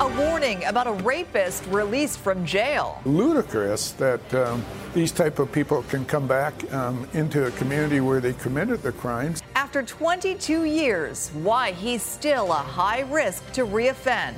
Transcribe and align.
A 0.00 0.06
warning 0.16 0.64
about 0.66 0.86
a 0.86 0.92
rapist 0.92 1.66
released 1.66 2.20
from 2.20 2.46
jail. 2.46 3.02
Ludicrous 3.04 3.90
that 3.92 4.32
um, 4.32 4.64
these 4.94 5.10
type 5.10 5.40
of 5.40 5.50
people 5.50 5.82
can 5.88 6.04
come 6.04 6.28
back 6.28 6.72
um, 6.72 7.08
into 7.14 7.46
a 7.46 7.50
community 7.50 7.98
where 7.98 8.20
they 8.20 8.32
committed 8.34 8.80
the 8.80 8.92
crimes. 8.92 9.42
After 9.56 9.82
22 9.82 10.62
years, 10.66 11.30
why 11.30 11.72
he's 11.72 12.04
still 12.04 12.52
a 12.52 12.54
high 12.54 13.00
risk 13.10 13.50
to 13.54 13.66
reoffend. 13.66 14.36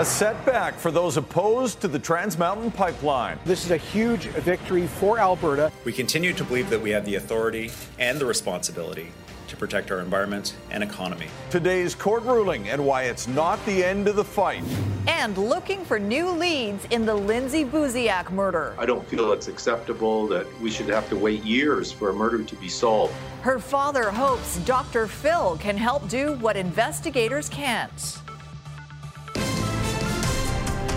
A 0.00 0.04
setback 0.06 0.72
for 0.76 0.90
those 0.90 1.18
opposed 1.18 1.82
to 1.82 1.88
the 1.88 1.98
Trans 1.98 2.38
Mountain 2.38 2.70
Pipeline. 2.70 3.38
This 3.44 3.66
is 3.66 3.72
a 3.72 3.76
huge 3.76 4.28
victory 4.28 4.86
for 4.86 5.18
Alberta. 5.18 5.70
We 5.84 5.92
continue 5.92 6.32
to 6.32 6.44
believe 6.44 6.70
that 6.70 6.80
we 6.80 6.88
have 6.92 7.04
the 7.04 7.16
authority 7.16 7.70
and 7.98 8.18
the 8.18 8.24
responsibility 8.24 9.12
to 9.50 9.56
protect 9.56 9.90
our 9.90 10.00
environment 10.00 10.56
and 10.70 10.82
economy. 10.82 11.26
Today's 11.50 11.94
court 11.94 12.22
ruling 12.22 12.68
and 12.68 12.84
why 12.84 13.04
it's 13.04 13.28
not 13.28 13.64
the 13.66 13.84
end 13.84 14.08
of 14.08 14.16
the 14.16 14.24
fight. 14.24 14.64
And 15.06 15.36
looking 15.36 15.84
for 15.84 15.98
new 15.98 16.30
leads 16.30 16.84
in 16.86 17.04
the 17.04 17.14
Lindsay 17.14 17.64
Buziak 17.64 18.30
murder. 18.30 18.74
I 18.78 18.86
don't 18.86 19.06
feel 19.08 19.32
it's 19.32 19.48
acceptable 19.48 20.26
that 20.28 20.46
we 20.60 20.70
should 20.70 20.88
have 20.88 21.08
to 21.10 21.16
wait 21.16 21.42
years 21.42 21.90
for 21.90 22.10
a 22.10 22.12
murder 22.12 22.42
to 22.44 22.56
be 22.56 22.68
solved. 22.68 23.12
Her 23.42 23.58
father 23.58 24.10
hopes 24.10 24.58
Dr. 24.58 25.06
Phil 25.06 25.58
can 25.58 25.76
help 25.76 26.08
do 26.08 26.34
what 26.34 26.56
investigators 26.56 27.48
can't. 27.48 28.18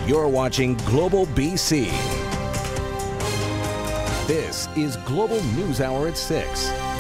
You're 0.06 0.28
watching 0.28 0.76
Global 0.86 1.26
BC. 1.28 1.86
This 4.28 4.68
is 4.76 4.98
Global 4.98 5.42
News 5.56 5.82
Hour 5.82 6.08
at 6.08 6.18
6. 6.18 6.93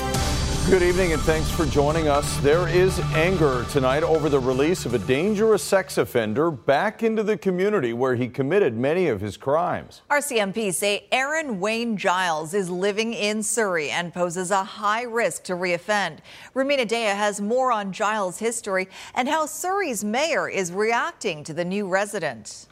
Good 0.70 0.82
evening 0.82 1.12
and 1.12 1.22
thanks 1.22 1.52
for 1.52 1.66
joining 1.66 2.08
us. 2.08 2.38
There 2.38 2.70
is 2.70 2.98
anger 3.14 3.66
tonight 3.70 4.02
over 4.02 4.30
the 4.30 4.40
release 4.40 4.86
of 4.86 4.94
a 4.94 4.98
dangerous 4.98 5.62
sex 5.62 5.98
offender 5.98 6.50
back 6.50 7.04
into 7.04 7.22
the 7.22 7.38
community 7.38 7.92
where 7.92 8.16
he 8.16 8.30
committed 8.30 8.74
many 8.74 9.10
of 9.10 9.20
his 9.20 9.36
crimes. 9.36 10.02
RCMP 10.10 10.74
say 10.74 11.06
Aaron 11.12 11.60
Wayne 11.60 11.98
Giles 11.98 12.54
is 12.54 12.70
living 12.70 13.14
in 13.14 13.44
Surrey 13.44 13.92
and 13.92 14.14
poses 14.14 14.52
a 14.52 14.64
high 14.64 15.04
risk 15.04 15.44
to 15.44 15.54
reoffend. 15.54 16.20
Rumina 16.56 16.88
Daya 16.88 17.14
has 17.14 17.42
more 17.42 17.72
on 17.74 17.92
Giles' 17.92 18.40
history 18.40 18.88
and 19.14 19.28
how 19.28 19.46
Surrey's 19.46 20.04
mayor 20.04 20.48
is 20.48 20.72
reacting 20.72 21.44
to 21.44 21.54
the 21.54 21.66
new 21.66 21.88
resident. 21.88 22.68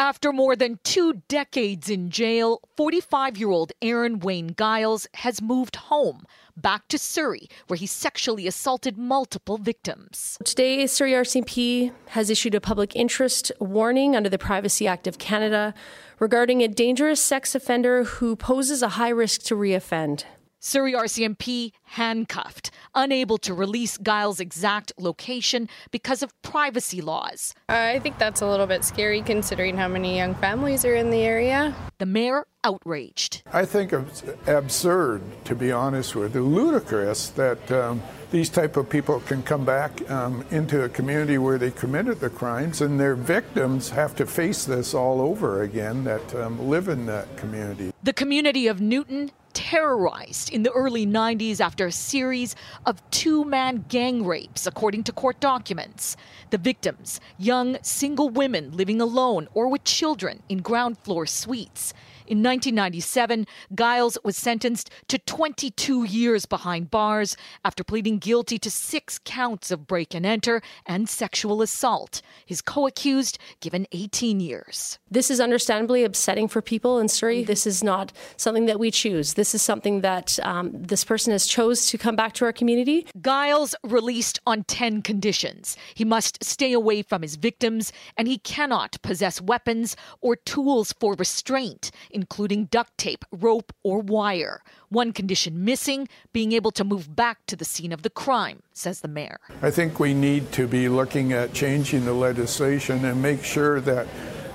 After 0.00 0.32
more 0.32 0.54
than 0.54 0.78
two 0.84 1.22
decades 1.26 1.90
in 1.90 2.10
jail, 2.10 2.60
45 2.76 3.36
year 3.36 3.50
old 3.50 3.72
Aaron 3.82 4.20
Wayne 4.20 4.54
Giles 4.56 5.08
has 5.14 5.42
moved 5.42 5.74
home, 5.74 6.24
back 6.56 6.86
to 6.86 6.98
Surrey, 6.98 7.48
where 7.66 7.76
he 7.76 7.86
sexually 7.86 8.46
assaulted 8.46 8.96
multiple 8.96 9.58
victims. 9.58 10.38
Today, 10.44 10.86
Surrey 10.86 11.14
RCMP 11.14 11.90
has 12.10 12.30
issued 12.30 12.54
a 12.54 12.60
public 12.60 12.94
interest 12.94 13.50
warning 13.58 14.14
under 14.14 14.28
the 14.28 14.38
Privacy 14.38 14.86
Act 14.86 15.08
of 15.08 15.18
Canada 15.18 15.74
regarding 16.20 16.62
a 16.62 16.68
dangerous 16.68 17.20
sex 17.20 17.56
offender 17.56 18.04
who 18.04 18.36
poses 18.36 18.84
a 18.84 18.90
high 18.90 19.08
risk 19.08 19.42
to 19.46 19.56
reoffend. 19.56 20.22
Surrey 20.60 20.92
RCMP 20.92 21.72
handcuffed, 21.88 22.70
unable 22.94 23.38
to 23.38 23.54
release 23.54 23.98
Giles' 23.98 24.40
exact 24.40 24.92
location 24.98 25.68
because 25.90 26.22
of 26.22 26.40
privacy 26.42 27.00
laws. 27.00 27.54
I 27.68 27.98
think 27.98 28.18
that's 28.18 28.40
a 28.40 28.46
little 28.46 28.66
bit 28.66 28.84
scary 28.84 29.22
considering 29.22 29.76
how 29.76 29.88
many 29.88 30.16
young 30.16 30.34
families 30.34 30.84
are 30.84 30.94
in 30.94 31.10
the 31.10 31.22
area. 31.22 31.74
The 31.98 32.06
mayor 32.06 32.46
outraged. 32.64 33.42
I 33.52 33.64
think 33.64 33.92
it's 33.92 34.22
absurd, 34.46 35.22
to 35.44 35.54
be 35.54 35.72
honest 35.72 36.14
with 36.14 36.34
you, 36.34 36.42
ludicrous 36.42 37.28
that 37.30 37.70
um, 37.70 38.02
these 38.30 38.50
type 38.50 38.76
of 38.76 38.90
people 38.90 39.20
can 39.20 39.42
come 39.42 39.64
back 39.64 40.08
um, 40.10 40.44
into 40.50 40.84
a 40.84 40.88
community 40.88 41.38
where 41.38 41.56
they 41.56 41.70
committed 41.70 42.20
the 42.20 42.30
crimes 42.30 42.80
and 42.80 43.00
their 43.00 43.14
victims 43.14 43.90
have 43.90 44.14
to 44.16 44.26
face 44.26 44.64
this 44.64 44.92
all 44.92 45.20
over 45.20 45.62
again 45.62 46.04
that 46.04 46.34
um, 46.34 46.68
live 46.68 46.88
in 46.88 47.06
that 47.06 47.34
community. 47.36 47.92
The 48.02 48.12
community 48.12 48.66
of 48.66 48.80
Newton 48.80 49.30
terrorized 49.54 50.52
in 50.52 50.62
the 50.62 50.70
early 50.70 51.06
90s 51.06 51.60
after 51.60 51.77
a 51.86 51.92
series 51.92 52.56
of 52.84 53.08
two 53.10 53.44
man 53.44 53.84
gang 53.88 54.24
rapes, 54.24 54.66
according 54.66 55.04
to 55.04 55.12
court 55.12 55.40
documents. 55.40 56.16
The 56.50 56.58
victims, 56.58 57.20
young 57.38 57.78
single 57.82 58.28
women 58.28 58.76
living 58.76 59.00
alone 59.00 59.48
or 59.54 59.68
with 59.68 59.84
children 59.84 60.42
in 60.48 60.58
ground 60.58 60.98
floor 60.98 61.26
suites. 61.26 61.94
In 62.28 62.42
1997, 62.42 63.46
Giles 63.74 64.18
was 64.22 64.36
sentenced 64.36 64.90
to 65.08 65.18
22 65.18 66.04
years 66.04 66.44
behind 66.44 66.90
bars 66.90 67.38
after 67.64 67.82
pleading 67.82 68.18
guilty 68.18 68.58
to 68.58 68.70
six 68.70 69.18
counts 69.24 69.70
of 69.70 69.86
break 69.86 70.14
and 70.14 70.26
enter 70.26 70.60
and 70.84 71.08
sexual 71.08 71.62
assault. 71.62 72.20
His 72.44 72.60
co 72.60 72.86
accused 72.86 73.38
given 73.60 73.86
18 73.92 74.40
years. 74.40 74.98
This 75.10 75.30
is 75.30 75.40
understandably 75.40 76.04
upsetting 76.04 76.48
for 76.48 76.60
people 76.60 76.98
in 76.98 77.08
Surrey. 77.08 77.44
This 77.44 77.66
is 77.66 77.82
not 77.82 78.12
something 78.36 78.66
that 78.66 78.78
we 78.78 78.90
choose. 78.90 79.32
This 79.32 79.54
is 79.54 79.62
something 79.62 80.02
that 80.02 80.38
um, 80.42 80.70
this 80.74 81.04
person 81.04 81.32
has 81.32 81.46
chose 81.46 81.86
to 81.86 81.96
come 81.96 82.14
back 82.14 82.34
to 82.34 82.44
our 82.44 82.52
community. 82.52 83.06
Giles 83.22 83.74
released 83.82 84.38
on 84.46 84.64
10 84.64 85.00
conditions. 85.00 85.78
He 85.94 86.04
must 86.04 86.44
stay 86.44 86.74
away 86.74 87.00
from 87.00 87.22
his 87.22 87.36
victims 87.36 87.90
and 88.18 88.28
he 88.28 88.36
cannot 88.36 89.00
possess 89.00 89.40
weapons 89.40 89.96
or 90.20 90.36
tools 90.36 90.92
for 91.00 91.14
restraint 91.14 91.90
including 92.18 92.64
duct 92.66 92.98
tape, 92.98 93.24
rope, 93.30 93.72
or 93.82 94.00
wire. 94.00 94.62
One 94.88 95.12
condition 95.12 95.64
missing 95.64 96.08
being 96.32 96.52
able 96.52 96.72
to 96.72 96.84
move 96.84 97.14
back 97.14 97.46
to 97.46 97.56
the 97.56 97.64
scene 97.64 97.92
of 97.92 98.02
the 98.02 98.10
crime, 98.10 98.62
says 98.72 99.00
the 99.00 99.08
mayor. 99.08 99.38
I 99.62 99.70
think 99.70 100.00
we 100.00 100.12
need 100.14 100.50
to 100.52 100.66
be 100.66 100.88
looking 100.88 101.32
at 101.32 101.52
changing 101.52 102.04
the 102.04 102.12
legislation 102.12 103.04
and 103.04 103.22
make 103.22 103.44
sure 103.44 103.80
that 103.82 104.06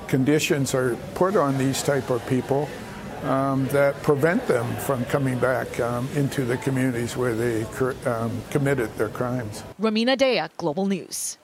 conditions 0.07 0.75
are 0.75 0.95
put 1.15 1.35
on 1.35 1.57
these 1.57 1.81
type 1.81 2.09
of 2.09 2.19
people 2.27 2.67
um, 3.23 3.67
that 3.69 3.95
prevent 4.03 4.45
them 4.47 4.67
from 4.77 5.05
coming 5.05 5.39
back 5.39 5.79
um, 5.79 6.07
into 6.15 6.43
the 6.43 6.57
communities 6.57 7.15
where 7.15 7.33
they 7.33 7.63
um, 8.05 8.41
committed 8.51 8.93
their 8.97 9.09
crimes. 9.09 9.63
Rumina 9.81 10.17
Daya, 10.17 10.49
Global 10.57 10.85
News. 10.85 11.37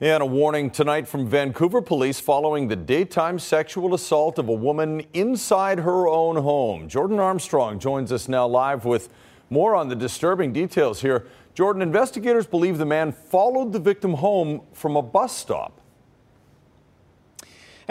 And 0.00 0.22
a 0.22 0.26
warning 0.26 0.70
tonight 0.70 1.08
from 1.08 1.26
Vancouver 1.26 1.82
police 1.82 2.20
following 2.20 2.68
the 2.68 2.76
daytime 2.76 3.40
sexual 3.40 3.94
assault 3.94 4.38
of 4.38 4.48
a 4.48 4.52
woman 4.52 5.02
inside 5.12 5.80
her 5.80 6.06
own 6.06 6.36
home. 6.36 6.88
Jordan 6.88 7.18
Armstrong 7.18 7.80
joins 7.80 8.12
us 8.12 8.28
now 8.28 8.46
live 8.46 8.84
with 8.84 9.08
more 9.50 9.74
on 9.74 9.88
the 9.88 9.96
disturbing 9.96 10.52
details 10.52 11.00
here. 11.00 11.26
Jordan, 11.52 11.82
investigators 11.82 12.46
believe 12.46 12.78
the 12.78 12.86
man 12.86 13.10
followed 13.10 13.72
the 13.72 13.80
victim 13.80 14.14
home 14.14 14.60
from 14.72 14.94
a 14.94 15.02
bus 15.02 15.36
stop. 15.36 15.77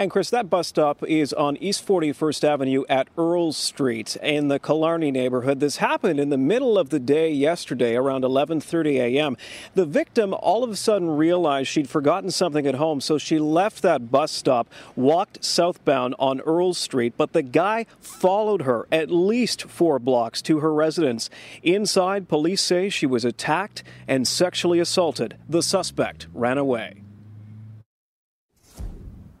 And 0.00 0.12
Chris, 0.12 0.30
that 0.30 0.48
bus 0.48 0.68
stop 0.68 1.02
is 1.02 1.32
on 1.32 1.56
East 1.56 1.84
41st 1.84 2.44
Avenue 2.44 2.84
at 2.88 3.08
Earl 3.18 3.52
Street 3.52 4.14
in 4.22 4.46
the 4.46 4.60
Killarney 4.60 5.10
neighborhood. 5.10 5.58
This 5.58 5.78
happened 5.78 6.20
in 6.20 6.28
the 6.28 6.38
middle 6.38 6.78
of 6.78 6.90
the 6.90 7.00
day 7.00 7.32
yesterday 7.32 7.96
around 7.96 8.22
11:30 8.22 9.00
a.m. 9.00 9.36
The 9.74 9.84
victim 9.84 10.34
all 10.34 10.62
of 10.62 10.70
a 10.70 10.76
sudden 10.76 11.10
realized 11.16 11.68
she'd 11.68 11.88
forgotten 11.88 12.30
something 12.30 12.64
at 12.64 12.76
home, 12.76 13.00
so 13.00 13.18
she 13.18 13.40
left 13.40 13.82
that 13.82 14.08
bus 14.08 14.30
stop, 14.30 14.68
walked 14.94 15.44
southbound 15.44 16.14
on 16.20 16.42
Earl 16.42 16.74
Street, 16.74 17.14
but 17.16 17.32
the 17.32 17.42
guy 17.42 17.84
followed 17.98 18.62
her 18.62 18.86
at 18.92 19.10
least 19.10 19.64
4 19.64 19.98
blocks 19.98 20.40
to 20.42 20.60
her 20.60 20.72
residence. 20.72 21.28
Inside, 21.64 22.28
police 22.28 22.62
say 22.62 22.88
she 22.88 23.06
was 23.06 23.24
attacked 23.24 23.82
and 24.06 24.28
sexually 24.28 24.78
assaulted. 24.78 25.36
The 25.48 25.60
suspect 25.60 26.28
ran 26.32 26.56
away. 26.56 27.02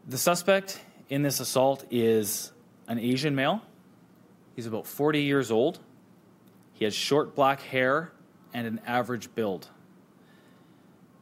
The 0.08 0.16
suspect 0.16 0.80
in 1.10 1.20
this 1.20 1.38
assault 1.38 1.84
is 1.90 2.50
an 2.86 2.98
Asian 2.98 3.34
male. 3.34 3.60
He's 4.56 4.64
about 4.64 4.86
40 4.86 5.20
years 5.22 5.50
old. 5.50 5.80
He 6.72 6.86
has 6.86 6.94
short 6.94 7.34
black 7.34 7.60
hair 7.60 8.12
and 8.54 8.66
an 8.66 8.80
average 8.86 9.34
build. 9.34 9.68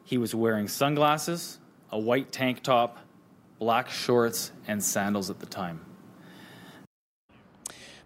He 0.05 0.19
was 0.19 0.37
wearing 0.37 0.69
sunglasses, 0.69 1.59
a 1.91 1.99
white 1.99 2.31
tank 2.31 2.63
top, 2.63 2.99
black 3.59 3.91
shorts, 3.91 4.53
and 4.69 4.85
sandals 4.85 5.31
at 5.31 5.41
the 5.41 5.47
time. 5.47 5.86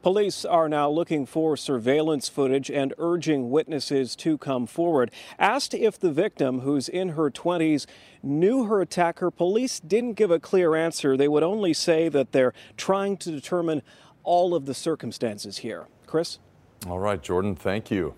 Police 0.02 0.47
are 0.47 0.67
now 0.67 0.88
looking 0.88 1.26
for 1.26 1.58
surveillance 1.58 2.26
footage 2.26 2.70
and 2.70 2.94
urging 2.97 3.50
witnesses 3.50 4.17
to 4.17 4.38
come 4.38 4.67
forward. 4.67 5.11
Asked 5.38 5.75
if 5.75 5.99
the 5.99 6.11
victim, 6.11 6.61
who's 6.61 6.88
in 6.88 7.11
her 7.11 7.31
20s, 7.31 7.85
knew 8.23 8.64
her 8.64 8.81
attacker, 8.81 9.31
police 9.31 9.79
didn't 9.79 10.14
give 10.14 10.31
a 10.31 10.41
clear 10.41 10.75
answer. 10.75 11.19
They 11.19 11.29
would 11.29 11.43
only 11.43 11.75
say 11.75 12.08
that 12.08 12.32
they're 12.32 12.55
trying 12.79 13.19
to 13.19 13.31
determine 13.31 13.82
all 14.23 14.55
of 14.55 14.64
the 14.64 14.75
circumstances 14.75 15.58
here. 15.58 15.87
Chris? 16.06 16.38
All 16.87 16.99
right, 16.99 17.23
Jordan, 17.23 17.55
thank 17.55 17.91
you. 17.91 18.14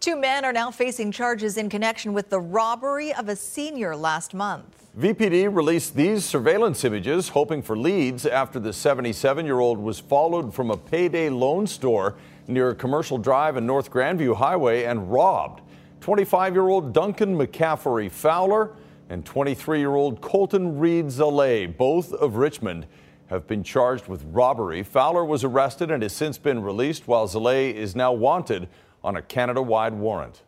Two 0.00 0.14
men 0.16 0.44
are 0.44 0.52
now 0.52 0.70
facing 0.70 1.10
charges 1.10 1.56
in 1.56 1.68
connection 1.68 2.12
with 2.12 2.30
the 2.30 2.38
robbery 2.38 3.12
of 3.12 3.28
a 3.28 3.34
senior 3.34 3.96
last 3.96 4.32
month. 4.32 4.86
VPD 4.96 5.52
released 5.52 5.96
these 5.96 6.24
surveillance 6.24 6.84
images, 6.84 7.30
hoping 7.30 7.62
for 7.62 7.76
leads 7.76 8.24
after 8.24 8.60
the 8.60 8.72
77 8.72 9.44
year 9.44 9.58
old 9.58 9.76
was 9.76 9.98
followed 9.98 10.54
from 10.54 10.70
a 10.70 10.76
payday 10.76 11.28
loan 11.28 11.66
store 11.66 12.14
near 12.46 12.74
Commercial 12.74 13.18
Drive 13.18 13.56
and 13.56 13.66
North 13.66 13.90
Grandview 13.90 14.36
Highway 14.36 14.84
and 14.84 15.10
robbed. 15.10 15.62
25 16.00 16.54
year 16.54 16.68
old 16.68 16.92
Duncan 16.92 17.36
McCaffrey 17.36 18.08
Fowler 18.08 18.76
and 19.10 19.26
23 19.26 19.80
year 19.80 19.96
old 19.96 20.20
Colton 20.20 20.78
Reed 20.78 21.10
Zale, 21.10 21.66
both 21.66 22.12
of 22.12 22.36
Richmond, 22.36 22.86
have 23.26 23.48
been 23.48 23.64
charged 23.64 24.06
with 24.06 24.24
robbery. 24.30 24.84
Fowler 24.84 25.24
was 25.24 25.42
arrested 25.42 25.90
and 25.90 26.04
has 26.04 26.12
since 26.12 26.38
been 26.38 26.62
released, 26.62 27.08
while 27.08 27.26
Zale 27.26 27.76
is 27.76 27.96
now 27.96 28.12
wanted 28.12 28.68
on 29.02 29.16
a 29.16 29.22
Canada 29.22 29.62
wide 29.62 29.94
warrant. 29.94 30.42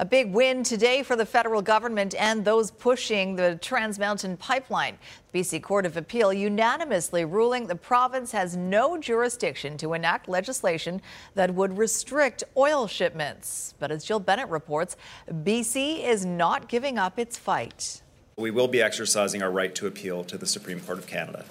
A 0.00 0.04
big 0.06 0.32
win 0.32 0.62
today 0.62 1.02
for 1.02 1.14
the 1.14 1.26
federal 1.26 1.60
government 1.60 2.14
and 2.14 2.42
those 2.42 2.70
pushing 2.70 3.36
the 3.36 3.56
Trans 3.56 3.98
Mountain 3.98 4.38
pipeline. 4.38 4.96
The 5.30 5.40
BC 5.40 5.62
Court 5.62 5.84
of 5.84 5.98
Appeal 5.98 6.32
unanimously 6.32 7.26
ruling 7.26 7.66
the 7.66 7.76
province 7.76 8.32
has 8.32 8.56
no 8.56 8.96
jurisdiction 8.96 9.76
to 9.76 9.92
enact 9.92 10.26
legislation 10.26 11.02
that 11.34 11.54
would 11.54 11.76
restrict 11.76 12.44
oil 12.56 12.86
shipments. 12.86 13.74
But 13.78 13.90
as 13.90 14.02
Jill 14.02 14.20
Bennett 14.20 14.48
reports, 14.48 14.96
BC 15.30 16.02
is 16.02 16.24
not 16.24 16.68
giving 16.68 16.96
up 16.96 17.18
its 17.18 17.36
fight. 17.36 18.00
We 18.36 18.50
will 18.50 18.68
be 18.68 18.80
exercising 18.80 19.42
our 19.42 19.50
right 19.50 19.74
to 19.74 19.86
appeal 19.86 20.24
to 20.24 20.38
the 20.38 20.46
Supreme 20.46 20.80
Court 20.80 20.96
of 20.96 21.06
Canada. 21.06 21.44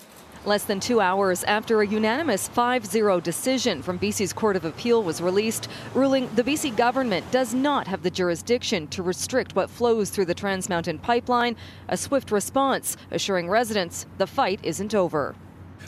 Less 0.45 0.63
than 0.63 0.79
two 0.79 1.01
hours 1.01 1.43
after 1.43 1.81
a 1.81 1.87
unanimous 1.87 2.47
5 2.47 2.85
0 2.85 3.19
decision 3.19 3.81
from 3.81 3.99
BC's 3.99 4.31
Court 4.31 4.55
of 4.55 4.63
Appeal 4.63 5.03
was 5.03 5.21
released, 5.21 5.67
ruling 5.93 6.29
the 6.35 6.43
BC 6.43 6.77
government 6.77 7.29
does 7.29 7.53
not 7.53 7.87
have 7.87 8.03
the 8.03 8.09
jurisdiction 8.09 8.87
to 8.87 9.03
restrict 9.03 9.53
what 9.53 9.69
flows 9.69 10.09
through 10.09 10.25
the 10.25 10.33
Trans 10.33 10.69
Mountain 10.69 10.99
pipeline, 10.99 11.57
a 11.89 11.97
swift 11.97 12.31
response 12.31 12.95
assuring 13.11 13.49
residents 13.49 14.05
the 14.17 14.25
fight 14.25 14.61
isn't 14.63 14.95
over. 14.95 15.35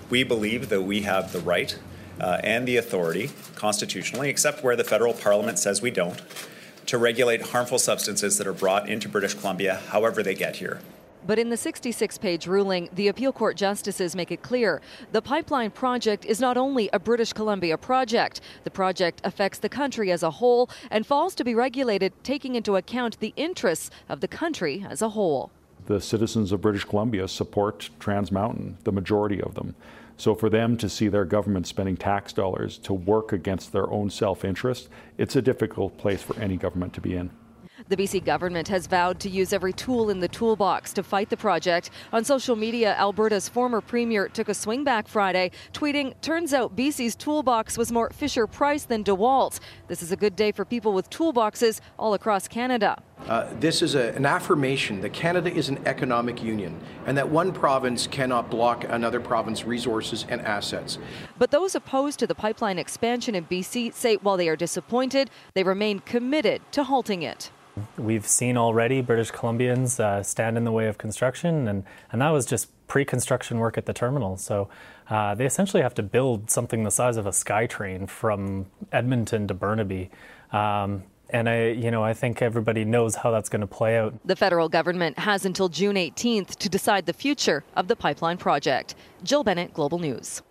We 0.09 0.25
believe 0.25 0.68
that 0.68 0.81
we 0.81 1.03
have 1.03 1.31
the 1.31 1.39
right 1.39 1.80
uh, 2.19 2.39
and 2.44 2.68
the 2.68 2.75
authority, 2.75 3.31
constitutionally, 3.56 4.30
except 4.30 4.65
where 4.65 4.75
the 4.75 4.83
federal 4.83 5.13
parliament 5.13 5.59
says 5.59 5.81
we 5.81 5.92
don't, 5.92 6.21
to 6.88 6.98
regulate 6.98 7.42
harmful 7.42 7.80
substances 7.80 8.38
that 8.38 8.48
are 8.48 8.53
brought 8.53 8.89
into 8.89 9.07
British 9.07 9.33
Columbia 9.33 9.75
however 9.88 10.21
they 10.21 10.36
get 10.36 10.57
here. 10.57 10.81
But 11.25 11.38
in 11.38 11.50
the 11.50 11.57
66 11.57 12.18
page 12.18 12.47
ruling, 12.47 12.89
the 12.94 13.07
appeal 13.07 13.31
court 13.31 13.56
justices 13.56 14.15
make 14.15 14.31
it 14.31 14.41
clear 14.41 14.81
the 15.12 15.21
pipeline 15.21 15.71
project 15.71 16.25
is 16.25 16.39
not 16.39 16.57
only 16.57 16.89
a 16.94 17.00
British 17.00 17.31
Columbia 17.33 17.77
project, 17.77 18.41
the 18.63 18.71
project 18.71 19.21
affects 19.23 19.59
the 19.59 19.69
country 19.69 20.12
as 20.12 20.23
a 20.23 20.31
whole 20.31 20.69
and 20.89 21.06
falls 21.06 21.35
to 21.35 21.44
be 21.44 21.53
regulated 21.53 22.12
taking 22.23 22.56
into 22.56 22.75
account 22.75 23.19
the 23.19 23.33
interests 23.35 23.91
of 24.09 24.21
the 24.21 24.27
country 24.27 24.85
as 24.89 25.01
a 25.01 25.09
whole. 25.09 25.51
The 25.85 26.01
citizens 26.01 26.51
of 26.51 26.62
British 26.62 26.85
Columbia 26.85 27.27
support 27.27 27.89
Trans 28.00 28.31
Mountain, 28.31 28.77
the 28.83 28.91
majority 28.91 29.41
of 29.41 29.56
them. 29.56 29.75
So 30.17 30.35
for 30.35 30.50
them 30.50 30.77
to 30.77 30.89
see 30.89 31.07
their 31.07 31.25
government 31.25 31.65
spending 31.65 31.97
tax 31.97 32.33
dollars 32.33 32.77
to 32.79 32.94
work 32.94 33.33
against 33.33 33.71
their 33.71 33.89
own 33.91 34.09
self 34.09 34.45
interest, 34.45 34.89
it's 35.17 35.35
a 35.35 35.41
difficult 35.41 35.97
place 35.97 36.21
for 36.21 36.38
any 36.39 36.57
government 36.57 36.94
to 36.94 37.01
be 37.01 37.15
in. 37.15 37.31
The 37.91 37.97
BC 37.97 38.23
government 38.23 38.69
has 38.69 38.88
vowed 38.88 39.19
to 39.19 39.29
use 39.29 39.51
every 39.51 39.73
tool 39.73 40.09
in 40.09 40.21
the 40.21 40.29
toolbox 40.29 40.93
to 40.93 41.03
fight 41.03 41.29
the 41.29 41.35
project. 41.35 41.89
On 42.13 42.23
social 42.23 42.55
media, 42.55 42.95
Alberta's 42.95 43.49
former 43.49 43.81
premier 43.81 44.29
took 44.29 44.47
a 44.47 44.53
swing 44.53 44.85
back 44.85 45.09
Friday, 45.09 45.51
tweeting, 45.73 46.13
Turns 46.21 46.53
out 46.53 46.73
BC's 46.73 47.17
toolbox 47.17 47.77
was 47.77 47.91
more 47.91 48.09
Fisher 48.11 48.47
Price 48.47 48.85
than 48.85 49.03
DeWalt. 49.03 49.59
This 49.89 50.01
is 50.01 50.13
a 50.13 50.15
good 50.15 50.38
day 50.38 50.53
for 50.53 50.63
people 50.63 50.93
with 50.93 51.09
toolboxes 51.09 51.81
all 51.99 52.13
across 52.13 52.47
Canada. 52.47 52.95
Uh, 53.27 53.53
this 53.59 53.81
is 53.81 53.93
a, 53.95 54.13
an 54.13 54.25
affirmation 54.25 55.01
that 55.01 55.11
Canada 55.11 55.53
is 55.53 55.67
an 55.67 55.77
economic 55.85 56.41
union 56.41 56.79
and 57.05 57.17
that 57.17 57.27
one 57.27 57.51
province 57.51 58.07
cannot 58.07 58.49
block 58.49 58.85
another 58.85 59.19
province's 59.19 59.65
resources 59.65 60.25
and 60.29 60.39
assets. 60.43 60.97
But 61.38 61.51
those 61.51 61.75
opposed 61.75 62.19
to 62.19 62.27
the 62.27 62.35
pipeline 62.35 62.79
expansion 62.79 63.35
in 63.35 63.45
BC 63.47 63.93
say 63.93 64.15
while 64.15 64.38
they 64.38 64.47
are 64.47 64.55
disappointed, 64.55 65.29
they 65.55 65.63
remain 65.63 65.99
committed 65.99 66.61
to 66.71 66.85
halting 66.85 67.23
it. 67.23 67.51
We've 67.97 68.27
seen 68.27 68.57
already 68.57 69.01
British 69.01 69.31
Columbians 69.31 69.99
uh, 69.99 70.23
stand 70.23 70.57
in 70.57 70.63
the 70.63 70.71
way 70.71 70.87
of 70.87 70.97
construction, 70.97 71.67
and, 71.67 71.83
and 72.11 72.21
that 72.21 72.29
was 72.29 72.45
just 72.45 72.69
pre 72.87 73.05
construction 73.05 73.59
work 73.59 73.77
at 73.77 73.85
the 73.85 73.93
terminal. 73.93 74.37
So 74.37 74.69
uh, 75.09 75.35
they 75.35 75.45
essentially 75.45 75.81
have 75.81 75.93
to 75.95 76.03
build 76.03 76.49
something 76.49 76.83
the 76.83 76.91
size 76.91 77.17
of 77.17 77.25
a 77.25 77.31
SkyTrain 77.31 78.09
from 78.09 78.65
Edmonton 78.91 79.47
to 79.47 79.53
Burnaby. 79.53 80.09
Um, 80.51 81.03
and 81.29 81.47
I, 81.47 81.69
you 81.69 81.91
know, 81.91 82.03
I 82.03 82.13
think 82.13 82.41
everybody 82.41 82.83
knows 82.83 83.15
how 83.15 83.31
that's 83.31 83.49
going 83.49 83.61
to 83.61 83.67
play 83.67 83.97
out. 83.97 84.13
The 84.25 84.35
federal 84.35 84.67
government 84.67 85.17
has 85.19 85.45
until 85.45 85.69
June 85.69 85.95
18th 85.95 86.57
to 86.57 86.69
decide 86.69 87.05
the 87.05 87.13
future 87.13 87.63
of 87.75 87.87
the 87.87 87.95
pipeline 87.95 88.37
project. 88.37 88.95
Jill 89.23 89.43
Bennett, 89.43 89.73
Global 89.73 89.99
News. 89.99 90.41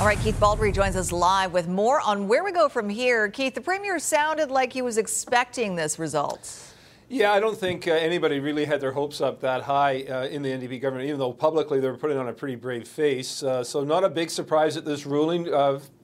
All 0.00 0.06
right, 0.06 0.18
Keith 0.20 0.40
Baldrey 0.40 0.72
joins 0.72 0.96
us 0.96 1.12
live 1.12 1.52
with 1.52 1.68
more 1.68 2.00
on 2.00 2.26
where 2.26 2.42
we 2.42 2.52
go 2.52 2.70
from 2.70 2.88
here. 2.88 3.28
Keith, 3.28 3.54
the 3.54 3.60
premier 3.60 3.98
sounded 3.98 4.50
like 4.50 4.72
he 4.72 4.80
was 4.80 4.96
expecting 4.96 5.76
this 5.76 5.98
result. 5.98 6.72
Yeah, 7.10 7.34
I 7.34 7.38
don't 7.38 7.54
think 7.54 7.86
uh, 7.86 7.90
anybody 7.90 8.40
really 8.40 8.64
had 8.64 8.80
their 8.80 8.92
hopes 8.92 9.20
up 9.20 9.40
that 9.40 9.60
high 9.60 10.04
uh, 10.04 10.24
in 10.28 10.40
the 10.40 10.48
NDP 10.48 10.80
government, 10.80 11.06
even 11.06 11.18
though 11.18 11.34
publicly 11.34 11.80
they 11.80 11.88
were 11.90 11.98
putting 11.98 12.16
on 12.16 12.28
a 12.28 12.32
pretty 12.32 12.54
brave 12.54 12.88
face. 12.88 13.42
Uh, 13.42 13.62
so, 13.62 13.84
not 13.84 14.02
a 14.02 14.08
big 14.08 14.30
surprise 14.30 14.78
at 14.78 14.86
this 14.86 15.04
ruling. 15.04 15.52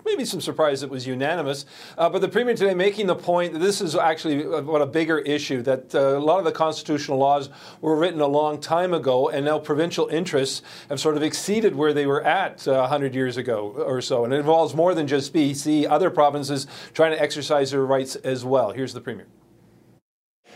Uh, 0.06 0.11
maybe 0.11 0.25
some 0.25 0.41
surprise 0.41 0.82
it 0.82 0.91
was 0.91 1.06
unanimous. 1.06 1.67
Uh, 1.99 2.08
but 2.08 2.20
the 2.20 2.29
Premier 2.29 2.55
today 2.55 2.75
making 2.75 3.06
the 3.06 3.14
point 3.14 3.53
that 3.53 3.58
this 3.58 3.81
is 3.81 3.94
actually 3.97 4.47
what 4.47 4.82
a 4.82 4.87
bigger 4.87 5.19
issue, 5.19 5.62
that 5.62 5.94
uh, 5.94 6.17
a 6.17 6.19
lot 6.19 6.38
of 6.38 6.44
the 6.44 6.53
constitutional 6.53 7.19
laws 7.19 7.49
were 7.81 7.97
written 7.97 8.20
a 8.20 8.26
long 8.26 8.61
time 8.61 8.94
ago, 8.94 9.29
and 9.29 9.44
now 9.44 9.58
provincial 9.58 10.06
interests 10.08 10.62
have 10.88 11.00
sort 11.00 11.17
of 11.17 11.23
exceeded 11.23 11.75
where 11.75 11.93
they 11.93 12.06
were 12.06 12.23
at 12.25 12.62
100 12.67 13.14
years 13.14 13.37
ago 13.37 13.73
or 13.76 14.00
so. 14.00 14.25
And 14.25 14.32
it 14.32 14.38
involves 14.38 14.75
more 14.75 14.94
than 14.94 15.06
just 15.06 15.32
BC, 15.32 15.88
other 15.88 16.11
provinces 16.11 16.67
trying 16.94 17.12
to 17.12 17.20
exercise 17.20 17.70
their 17.70 17.85
rights 17.85 18.17
as 18.17 18.44
well. 18.44 18.73
Here's 18.73 18.93
the 18.93 19.00
Premier. 19.00 19.26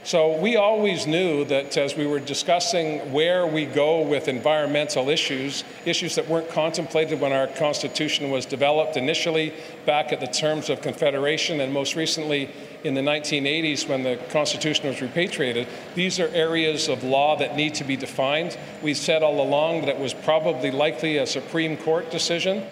So 0.02 0.41
we 0.41 0.56
always 0.56 1.06
knew 1.06 1.44
that 1.44 1.76
as 1.76 1.94
we 1.94 2.06
were 2.06 2.20
discussing 2.20 3.12
where 3.12 3.47
we 3.47 3.67
go 3.67 4.00
with 4.00 4.29
environmental 4.29 5.11
issues, 5.11 5.62
issues 5.85 6.14
that 6.14 6.26
weren't 6.26 6.49
contemplated 6.49 7.20
when 7.20 7.32
our 7.32 7.47
Constitution 7.47 8.31
was 8.31 8.47
developed 8.47 8.97
initially 8.97 9.52
back 9.85 10.11
at 10.11 10.20
the 10.20 10.26
terms 10.26 10.70
of 10.70 10.81
Confederation 10.81 11.61
and 11.61 11.70
most 11.70 11.97
recently 11.97 12.50
in 12.82 12.94
the 12.94 13.02
1980s 13.02 13.87
when 13.87 14.02
the 14.02 14.17
Constitution 14.31 14.88
was 14.88 15.02
repatriated, 15.02 15.69
these 15.94 16.19
are 16.19 16.29
areas 16.29 16.88
of 16.88 17.05
law 17.05 17.37
that 17.37 17.55
need 17.55 17.75
to 17.75 17.85
be 17.85 17.96
defined. 17.96 18.56
We 18.82 18.94
said 18.94 19.23
all 19.23 19.43
along 19.43 19.82
that 19.82 19.91
it 19.91 19.99
was 19.99 20.14
probably 20.14 20.70
likely 20.70 21.19
a 21.19 21.26
Supreme 21.26 21.76
Court 21.76 22.11
decision. 22.11 22.64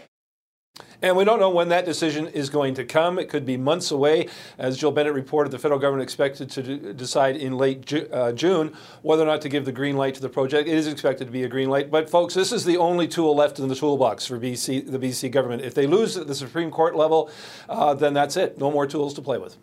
And 1.00 1.16
we 1.16 1.24
don't 1.24 1.38
know 1.38 1.50
when 1.50 1.68
that 1.68 1.84
decision 1.84 2.26
is 2.26 2.50
going 2.50 2.74
to 2.74 2.84
come. 2.84 3.18
It 3.20 3.28
could 3.28 3.46
be 3.46 3.56
months 3.56 3.92
away. 3.92 4.28
As 4.58 4.76
Jill 4.76 4.90
Bennett 4.90 5.14
reported, 5.14 5.50
the 5.50 5.58
federal 5.58 5.78
government 5.78 6.02
expected 6.02 6.50
to 6.50 6.92
decide 6.92 7.36
in 7.36 7.56
late 7.56 7.86
Ju- 7.86 8.08
uh, 8.12 8.32
June 8.32 8.74
whether 9.02 9.22
or 9.22 9.26
not 9.26 9.40
to 9.42 9.48
give 9.48 9.64
the 9.64 9.72
green 9.72 9.96
light 9.96 10.16
to 10.16 10.20
the 10.20 10.28
project. 10.28 10.68
It 10.68 10.74
is 10.74 10.88
expected 10.88 11.26
to 11.26 11.30
be 11.30 11.44
a 11.44 11.48
green 11.48 11.70
light. 11.70 11.90
But, 11.90 12.10
folks, 12.10 12.34
this 12.34 12.50
is 12.50 12.64
the 12.64 12.76
only 12.78 13.06
tool 13.06 13.36
left 13.36 13.60
in 13.60 13.68
the 13.68 13.76
toolbox 13.76 14.26
for 14.26 14.40
BC, 14.40 14.90
the 14.90 14.98
BC 14.98 15.30
government. 15.30 15.62
If 15.62 15.74
they 15.74 15.86
lose 15.86 16.16
at 16.16 16.26
the 16.26 16.34
Supreme 16.34 16.72
Court 16.72 16.96
level, 16.96 17.30
uh, 17.68 17.94
then 17.94 18.12
that's 18.12 18.36
it. 18.36 18.58
No 18.58 18.70
more 18.72 18.86
tools 18.86 19.14
to 19.14 19.22
play 19.22 19.38
with. 19.38 19.56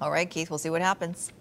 All 0.00 0.12
right, 0.12 0.30
Keith, 0.30 0.50
we'll 0.50 0.58
see 0.58 0.70
what 0.70 0.82
happens. 0.82 1.32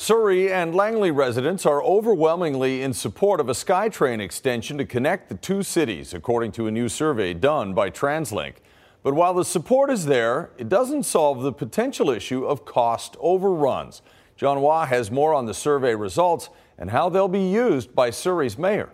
Surrey 0.00 0.50
and 0.52 0.76
Langley 0.76 1.10
residents 1.10 1.66
are 1.66 1.82
overwhelmingly 1.82 2.82
in 2.82 2.92
support 2.92 3.40
of 3.40 3.48
a 3.48 3.52
SkyTrain 3.52 4.20
extension 4.20 4.78
to 4.78 4.84
connect 4.84 5.28
the 5.28 5.34
two 5.34 5.64
cities, 5.64 6.14
according 6.14 6.52
to 6.52 6.68
a 6.68 6.70
new 6.70 6.88
survey 6.88 7.34
done 7.34 7.74
by 7.74 7.90
TransLink. 7.90 8.54
But 9.02 9.14
while 9.14 9.34
the 9.34 9.44
support 9.44 9.90
is 9.90 10.06
there, 10.06 10.52
it 10.56 10.68
doesn't 10.68 11.02
solve 11.02 11.42
the 11.42 11.52
potential 11.52 12.10
issue 12.10 12.44
of 12.44 12.64
cost 12.64 13.16
overruns. 13.18 14.00
John 14.36 14.58
Hua 14.58 14.86
has 14.86 15.10
more 15.10 15.34
on 15.34 15.46
the 15.46 15.52
survey 15.52 15.96
results 15.96 16.48
and 16.78 16.90
how 16.90 17.08
they'll 17.08 17.26
be 17.26 17.50
used 17.50 17.92
by 17.92 18.10
Surrey's 18.10 18.56
mayor 18.56 18.90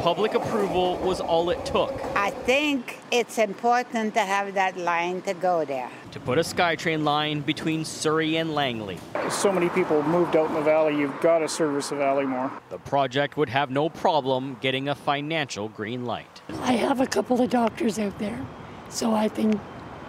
public 0.00 0.32
approval 0.32 0.96
was 0.98 1.20
all 1.20 1.50
it 1.50 1.62
took. 1.66 1.92
I 2.16 2.30
think 2.30 2.98
it's 3.10 3.36
important 3.36 4.14
to 4.14 4.20
have 4.20 4.54
that 4.54 4.78
line 4.78 5.20
to 5.22 5.34
go 5.34 5.66
there. 5.66 5.90
To 6.12 6.20
put 6.20 6.38
a 6.38 6.40
SkyTrain 6.40 7.04
line 7.04 7.42
between 7.42 7.84
Surrey 7.84 8.36
and 8.36 8.54
Langley. 8.54 8.98
So 9.28 9.52
many 9.52 9.68
people 9.68 10.02
moved 10.02 10.36
out 10.36 10.48
in 10.48 10.54
the 10.54 10.62
valley, 10.62 10.96
you've 10.96 11.20
got 11.20 11.40
to 11.40 11.48
service 11.48 11.90
the 11.90 11.96
valley 11.96 12.24
more. 12.24 12.50
The 12.70 12.78
project 12.78 13.36
would 13.36 13.50
have 13.50 13.70
no 13.70 13.90
problem 13.90 14.56
getting 14.62 14.88
a 14.88 14.94
financial 14.94 15.68
green 15.68 16.06
light. 16.06 16.40
I 16.62 16.72
have 16.72 17.00
a 17.00 17.06
couple 17.06 17.40
of 17.42 17.50
doctors 17.50 17.98
out 17.98 18.18
there, 18.18 18.40
so 18.88 19.12
I 19.12 19.28
think 19.28 19.60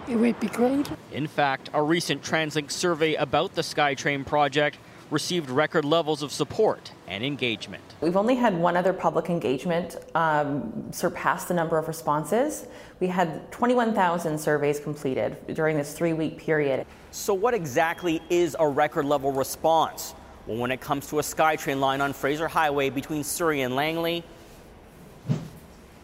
it 0.08 0.16
would 0.16 0.40
be 0.40 0.48
great. 0.48 0.88
In 1.12 1.26
fact, 1.26 1.68
a 1.74 1.82
recent 1.82 2.22
TransLink 2.22 2.70
survey 2.70 3.14
about 3.14 3.54
the 3.54 3.62
SkyTrain 3.62 4.24
project 4.24 4.78
received 5.12 5.50
record 5.50 5.84
levels 5.84 6.22
of 6.22 6.32
support 6.32 6.90
and 7.06 7.22
engagement. 7.22 7.84
We've 8.00 8.16
only 8.16 8.34
had 8.34 8.56
one 8.56 8.76
other 8.76 8.94
public 8.94 9.28
engagement 9.28 9.96
um, 10.14 10.90
surpass 10.90 11.44
the 11.44 11.54
number 11.54 11.76
of 11.76 11.86
responses. 11.86 12.66
We 12.98 13.08
had 13.08 13.50
21,000 13.52 14.38
surveys 14.38 14.80
completed 14.80 15.36
during 15.54 15.76
this 15.76 15.92
three 15.92 16.14
week 16.14 16.38
period. 16.38 16.86
So, 17.10 17.34
what 17.34 17.52
exactly 17.52 18.22
is 18.30 18.56
a 18.58 18.66
record 18.66 19.04
level 19.04 19.32
response? 19.32 20.14
Well, 20.46 20.56
when 20.56 20.70
it 20.70 20.80
comes 20.80 21.06
to 21.08 21.18
a 21.18 21.22
SkyTrain 21.22 21.78
line 21.78 22.00
on 22.00 22.12
Fraser 22.14 22.48
Highway 22.48 22.88
between 22.90 23.22
Surrey 23.22 23.60
and 23.60 23.76
Langley, 23.76 24.24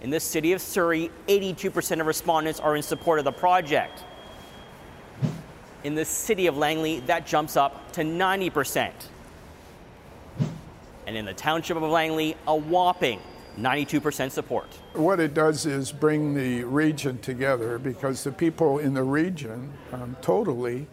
in 0.01 0.11
the 0.11 0.21
city 0.21 0.53
of 0.53 0.61
Surrey, 0.61 1.11
82% 1.27 2.01
of 2.01 2.07
respondents 2.07 2.61
are 2.61 2.77
in 2.77 2.83
support 2.83 3.19
of 3.19 3.25
the 3.25 3.33
project. 3.33 4.05
In 5.85 5.95
the 5.95 6.05
city 6.05 6.47
of 6.47 6.57
Langley, 6.57 7.01
that 7.01 7.27
jumps 7.27 7.57
up 7.57 7.93
to 7.93 8.03
90%. 8.03 8.93
And 11.07 11.17
in 11.17 11.25
the 11.25 11.35
township 11.35 11.77
of 11.77 11.83
Langley, 11.85 12.37
a 12.47 12.55
whopping 12.55 13.21
92% 13.59 14.31
support. 14.31 14.67
What 14.95 15.21
it 15.21 15.35
does 15.35 15.67
is 15.67 15.91
bring 15.91 16.35
the 16.35 16.65
region 16.65 17.19
together 17.19 17.79
because 17.79 18.25
the 18.25 18.33
people 18.33 18.79
in 18.79 18.95
the 18.95 19.03
region 19.03 19.73
um, 19.93 20.17
totally 20.21 20.87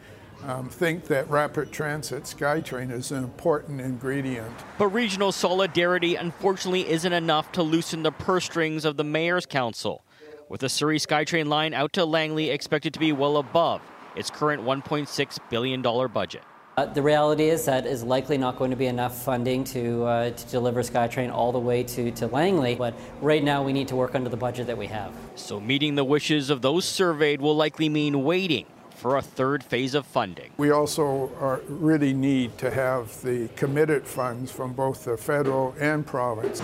um, 0.43 0.69
think 0.69 1.05
that 1.05 1.29
rapid 1.29 1.71
transit 1.71 2.23
SkyTrain 2.23 2.91
is 2.91 3.11
an 3.11 3.23
important 3.23 3.81
ingredient. 3.81 4.53
But 4.77 4.87
regional 4.87 5.31
solidarity 5.31 6.15
unfortunately 6.15 6.87
isn't 6.89 7.13
enough 7.13 7.51
to 7.53 7.63
loosen 7.63 8.03
the 8.03 8.11
purse 8.11 8.45
strings 8.45 8.85
of 8.85 8.97
the 8.97 9.03
Mayor's 9.03 9.45
Council, 9.45 10.03
with 10.49 10.61
the 10.61 10.69
Surrey 10.69 10.99
SkyTrain 10.99 11.47
line 11.47 11.73
out 11.73 11.93
to 11.93 12.05
Langley 12.05 12.49
expected 12.49 12.93
to 12.93 12.99
be 12.99 13.11
well 13.11 13.37
above 13.37 13.81
its 14.15 14.29
current 14.29 14.63
$1.6 14.63 15.39
billion 15.49 15.81
budget. 15.81 16.43
Uh, 16.77 16.85
the 16.85 17.01
reality 17.01 17.45
is 17.45 17.63
that 17.63 17.85
is 17.85 18.03
likely 18.03 18.37
not 18.37 18.57
going 18.57 18.69
to 18.69 18.75
be 18.75 18.87
enough 18.87 19.23
funding 19.23 19.63
to, 19.63 20.03
uh, 20.03 20.29
to 20.31 20.45
deliver 20.47 20.81
SkyTrain 20.81 21.31
all 21.31 21.53
the 21.53 21.59
way 21.59 21.83
to, 21.83 22.11
to 22.11 22.27
Langley, 22.27 22.75
but 22.75 22.93
right 23.21 23.45
now 23.45 23.63
we 23.63 23.71
need 23.71 23.87
to 23.87 23.95
work 23.95 24.13
under 24.13 24.29
the 24.29 24.35
budget 24.35 24.67
that 24.67 24.77
we 24.77 24.87
have. 24.87 25.13
So 25.35 25.61
meeting 25.61 25.95
the 25.95 26.03
wishes 26.03 26.49
of 26.49 26.61
those 26.61 26.83
surveyed 26.83 27.39
will 27.39 27.55
likely 27.55 27.87
mean 27.87 28.25
waiting 28.25 28.65
for 28.93 29.15
a 29.15 29.21
third 29.21 29.63
phase 29.63 29.93
of 29.93 30.05
funding. 30.05 30.51
We 30.57 30.71
also 30.71 31.31
are, 31.39 31.61
really 31.69 32.13
need 32.13 32.57
to 32.57 32.69
have 32.69 33.21
the 33.21 33.47
committed 33.55 34.05
funds 34.05 34.51
from 34.51 34.73
both 34.73 35.05
the 35.05 35.15
federal 35.15 35.73
and 35.79 36.05
province. 36.05 36.61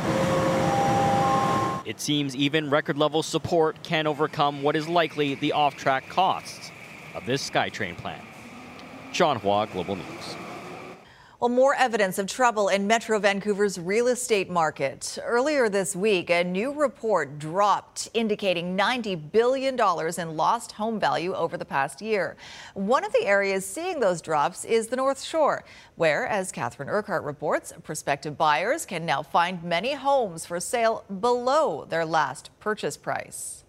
It 1.86 2.02
seems 2.02 2.36
even 2.36 2.70
record 2.70 2.98
level 2.98 3.24
support 3.24 3.82
can 3.84 4.08
overcome 4.08 4.62
what 4.62 4.76
is 4.76 4.90
likely 4.90 5.36
the 5.36 5.54
off 5.54 5.78
track 5.78 6.10
costs 6.10 6.61
of 7.14 7.26
this 7.26 7.50
SkyTrain 7.50 7.98
plan. 7.98 8.22
John 9.12 9.38
Hua, 9.38 9.66
Global 9.68 9.96
News. 9.96 10.36
Well, 11.42 11.50
more 11.50 11.74
evidence 11.74 12.20
of 12.20 12.28
trouble 12.28 12.70
in 12.70 12.86
Metro 12.86 13.18
Vancouver's 13.18 13.80
real 13.80 14.10
estate 14.10 14.48
market. 14.48 15.18
Earlier 15.24 15.70
this 15.70 15.96
week, 15.96 16.30
a 16.30 16.44
new 16.44 16.72
report 16.72 17.40
dropped 17.40 18.10
indicating 18.14 18.78
$90 18.78 19.32
billion 19.32 19.74
in 19.74 20.38
lost 20.38 20.74
home 20.74 21.00
value 21.00 21.34
over 21.34 21.58
the 21.58 21.66
past 21.66 22.00
year. 22.00 22.38
One 22.76 23.04
of 23.04 23.12
the 23.12 23.26
areas 23.26 23.66
seeing 23.66 24.00
those 24.00 24.22
drops 24.22 24.66
is 24.66 24.90
the 24.90 24.98
North 24.98 25.24
Shore, 25.24 25.64
where, 25.96 26.28
as 26.28 26.52
Catherine 26.52 26.90
Urquhart 26.90 27.24
reports, 27.24 27.74
prospective 27.82 28.38
buyers 28.38 28.86
can 28.86 29.04
now 29.04 29.24
find 29.24 29.64
many 29.64 29.96
homes 29.96 30.46
for 30.46 30.60
sale 30.60 31.04
below 31.22 31.86
their 31.90 32.06
last 32.06 32.52
purchase 32.60 32.98
price. 32.98 33.64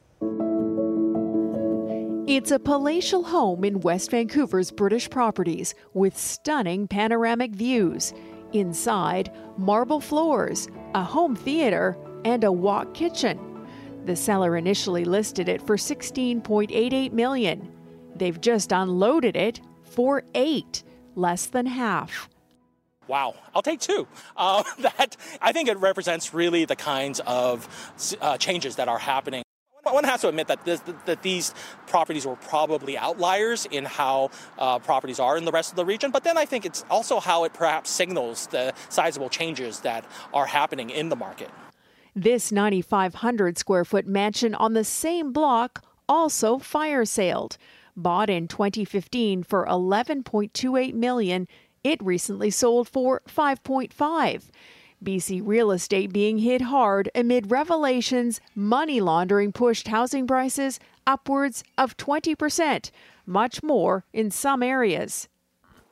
It's 2.29 2.53
a 2.53 2.59
palatial 2.61 3.25
home 3.25 3.65
in 3.65 3.81
West 3.81 4.13
Vancouver's 4.13 4.71
British 4.71 5.11
properties 5.11 5.75
with 5.93 6.17
stunning 6.17 6.87
panoramic 6.87 7.51
views. 7.51 8.15
Inside, 8.53 9.33
marble 9.57 10.01
floors, 10.01 10.69
a 10.95 11.03
home 11.03 11.35
theater, 11.35 11.99
and 12.25 12.45
a 12.45 12.53
walk 12.53 12.95
kitchen. 12.95 13.67
The 14.05 14.15
seller 14.15 14.57
initially 14.57 15.05
listed 15.05 15.49
it 15.49 15.67
for 15.67 15.77
16.88 15.77 17.11
million. 17.11 17.69
They've 18.15 18.41
just 18.41 18.71
unloaded 18.71 19.35
it 19.35 19.61
for 19.83 20.23
8, 20.37 20.85
less 21.17 21.47
than 21.47 21.67
half. 21.67 22.29
Wow, 23.09 23.35
I'll 23.53 23.63
take 23.63 23.81
two. 23.81 24.07
Uh, 24.37 24.63
that 24.79 25.17
I 25.41 25.51
think 25.51 25.69
it 25.69 25.77
represents 25.79 26.33
really 26.33 26.67
the 26.67 26.77
kinds 26.77 27.21
of 27.27 27.69
uh, 28.21 28.39
changes 28.39 28.77
that 28.77 28.87
are 28.87 28.99
happening 28.99 29.43
one 29.85 30.05
has 30.05 30.21
to 30.21 30.29
admit 30.29 30.49
that, 30.49 30.65
this, 30.65 30.81
that 31.07 31.23
these 31.23 31.55
properties 31.87 32.27
were 32.27 32.37
probably 32.37 32.97
outliers 32.97 33.67
in 33.67 33.85
how 33.85 34.31
uh, 34.59 34.79
properties 34.79 35.19
are 35.19 35.37
in 35.37 35.45
the 35.45 35.53
rest 35.53 35.71
of 35.71 35.77
the 35.77 35.85
region, 35.85 36.11
but 36.11 36.25
then 36.25 36.39
I 36.39 36.45
think 36.45 36.65
it's 36.65 36.85
also 36.91 37.21
how 37.21 37.45
it 37.45 37.53
perhaps 37.53 37.91
signals 37.91 38.47
the 38.49 38.73
sizable 38.89 39.29
changes 39.29 39.81
that 39.81 40.05
are 40.33 40.47
happening 40.47 40.91
in 40.91 41.09
the 41.09 41.17
market. 41.17 41.51
This 42.15 42.53
9,500 42.53 43.59
square 43.59 43.85
foot 43.85 44.07
mansion 44.07 44.55
on 44.55 44.75
the 44.75 44.85
same 44.85 45.33
block 45.33 45.83
also 46.09 46.59
fire 46.59 47.05
sailed. 47.05 47.57
Bought 47.97 48.31
in 48.31 48.49
2015 48.49 49.43
for 49.43 49.67
11.28 49.67 50.95
million, 50.95 51.49
it 51.85 52.03
recently 52.03 52.51
sold 52.51 52.89
for 52.89 53.23
5.5. 53.29 54.45
BC 55.03 55.41
real 55.45 55.71
estate 55.71 56.13
being 56.13 56.39
hit 56.39 56.63
hard 56.63 57.11
amid 57.15 57.51
revelations 57.51 58.41
money 58.55 59.01
laundering 59.01 59.53
pushed 59.53 59.89
housing 59.89 60.27
prices 60.27 60.79
upwards 61.07 61.65
of 61.77 61.97
20%, 61.97 62.91
much 63.27 63.63
more 63.63 64.05
in 64.13 64.31
some 64.31 64.63
areas. 64.63 65.29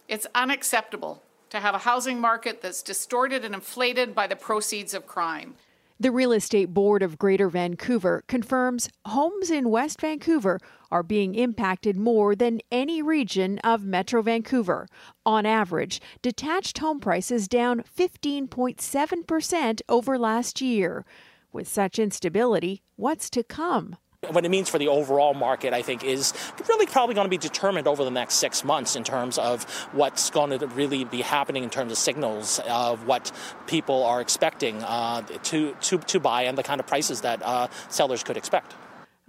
It's 0.08 0.26
unacceptable 0.34 1.22
to 1.50 1.60
have 1.60 1.74
a 1.74 1.78
housing 1.78 2.20
market 2.20 2.62
that's 2.62 2.82
distorted 2.82 3.44
and 3.44 3.54
inflated 3.54 4.14
by 4.14 4.26
the 4.26 4.36
proceeds 4.36 4.94
of 4.94 5.06
crime. 5.06 5.54
The 5.98 6.10
Real 6.10 6.32
Estate 6.32 6.72
Board 6.72 7.02
of 7.02 7.18
Greater 7.18 7.50
Vancouver 7.50 8.24
confirms 8.26 8.88
homes 9.04 9.50
in 9.50 9.68
West 9.68 10.00
Vancouver 10.00 10.58
are 10.90 11.02
being 11.02 11.34
impacted 11.34 11.96
more 11.96 12.34
than 12.34 12.60
any 12.70 13.02
region 13.02 13.58
of 13.60 13.84
Metro 13.84 14.22
Vancouver. 14.22 14.86
On 15.24 15.46
average, 15.46 16.00
detached 16.22 16.78
home 16.78 17.00
prices 17.00 17.48
down 17.48 17.82
15.7% 17.96 19.80
over 19.88 20.18
last 20.18 20.60
year. 20.60 21.04
With 21.52 21.68
such 21.68 21.98
instability, 21.98 22.82
what's 22.96 23.28
to 23.30 23.42
come? 23.42 23.96
What 24.28 24.44
it 24.44 24.50
means 24.50 24.68
for 24.68 24.78
the 24.78 24.88
overall 24.88 25.32
market, 25.32 25.72
I 25.72 25.80
think, 25.80 26.04
is 26.04 26.34
really 26.68 26.84
probably 26.84 27.14
going 27.14 27.24
to 27.24 27.30
be 27.30 27.38
determined 27.38 27.88
over 27.88 28.04
the 28.04 28.10
next 28.10 28.34
six 28.34 28.62
months 28.62 28.94
in 28.94 29.02
terms 29.02 29.38
of 29.38 29.64
what's 29.92 30.28
going 30.28 30.58
to 30.58 30.66
really 30.66 31.04
be 31.04 31.22
happening 31.22 31.64
in 31.64 31.70
terms 31.70 31.90
of 31.90 31.96
signals 31.96 32.60
of 32.68 33.06
what 33.06 33.32
people 33.66 34.04
are 34.04 34.20
expecting 34.20 34.82
uh, 34.82 35.22
to, 35.44 35.74
to, 35.80 35.98
to 35.98 36.20
buy 36.20 36.42
and 36.42 36.58
the 36.58 36.62
kind 36.62 36.80
of 36.80 36.86
prices 36.86 37.22
that 37.22 37.42
uh, 37.42 37.68
sellers 37.88 38.22
could 38.22 38.36
expect. 38.36 38.74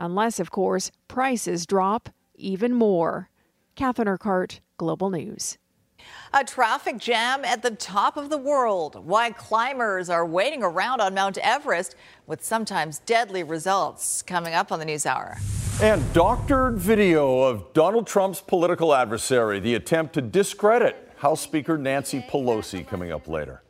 Unless, 0.01 0.39
of 0.39 0.50
course, 0.50 0.89
prices 1.08 1.67
drop 1.67 2.10
even 2.34 2.74
more. 2.74 3.29
Catherine 3.75 4.08
Urquhart, 4.08 4.60
Global 4.77 5.12
News. 5.12 5.60
A 6.34 6.43
traffic 6.43 6.98
jam 6.98 7.46
at 7.46 7.62
the 7.62 7.70
top 7.70 8.17
of 8.17 8.31
the 8.31 8.38
world. 8.38 9.05
Why 9.05 9.29
climbers 9.29 10.10
are 10.10 10.25
waiting 10.25 10.63
around 10.63 11.01
on 11.01 11.13
Mount 11.13 11.38
Everest 11.38 11.96
with 12.25 12.43
sometimes 12.43 12.98
deadly 12.98 13.43
results. 13.43 14.24
Coming 14.24 14.55
up 14.55 14.72
on 14.72 14.79
the 14.79 14.86
News 14.86 15.05
Hour. 15.05 15.38
And 15.84 16.01
doctored 16.13 16.79
video 16.79 17.43
of 17.43 17.72
Donald 17.74 18.08
Trump's 18.08 18.41
political 18.41 18.96
adversary, 18.96 19.60
the 19.60 19.75
attempt 19.75 20.15
to 20.15 20.22
discredit 20.22 21.12
House 21.17 21.41
Speaker 21.41 21.77
Nancy 21.77 22.25
Pelosi, 22.27 22.88
coming 22.88 23.12
up 23.12 23.27
later. 23.27 23.62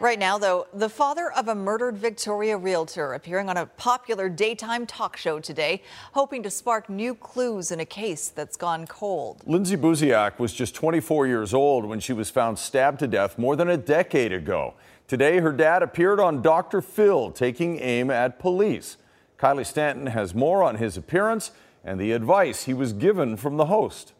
Right 0.00 0.20
now, 0.20 0.38
though, 0.38 0.68
the 0.72 0.88
father 0.88 1.32
of 1.32 1.48
a 1.48 1.56
murdered 1.56 1.98
Victoria 1.98 2.56
realtor 2.56 3.14
appearing 3.14 3.48
on 3.48 3.56
a 3.56 3.66
popular 3.66 4.28
daytime 4.28 4.86
talk 4.86 5.16
show 5.16 5.40
today, 5.40 5.82
hoping 6.12 6.40
to 6.44 6.50
spark 6.50 6.88
new 6.88 7.16
clues 7.16 7.72
in 7.72 7.80
a 7.80 7.84
case 7.84 8.28
that's 8.28 8.56
gone 8.56 8.86
cold. 8.86 9.42
Lindsay 9.44 9.76
Buziak 9.76 10.38
was 10.38 10.52
just 10.52 10.76
24 10.76 11.26
years 11.26 11.52
old 11.52 11.84
when 11.84 11.98
she 11.98 12.12
was 12.12 12.30
found 12.30 12.60
stabbed 12.60 13.00
to 13.00 13.08
death 13.08 13.40
more 13.40 13.56
than 13.56 13.68
a 13.68 13.76
decade 13.76 14.32
ago. 14.32 14.74
Today, 15.08 15.40
her 15.40 15.52
dad 15.52 15.82
appeared 15.82 16.20
on 16.20 16.42
Dr. 16.42 16.80
Phil 16.80 17.32
taking 17.32 17.80
aim 17.80 18.08
at 18.08 18.38
police. 18.38 18.98
Kylie 19.36 19.66
Stanton 19.66 20.06
has 20.06 20.32
more 20.32 20.62
on 20.62 20.76
his 20.76 20.96
appearance 20.96 21.50
and 21.84 21.98
the 21.98 22.12
advice 22.12 22.66
he 22.66 22.74
was 22.74 22.92
given 22.92 23.36
from 23.36 23.56
the 23.56 23.66
host. 23.66 24.12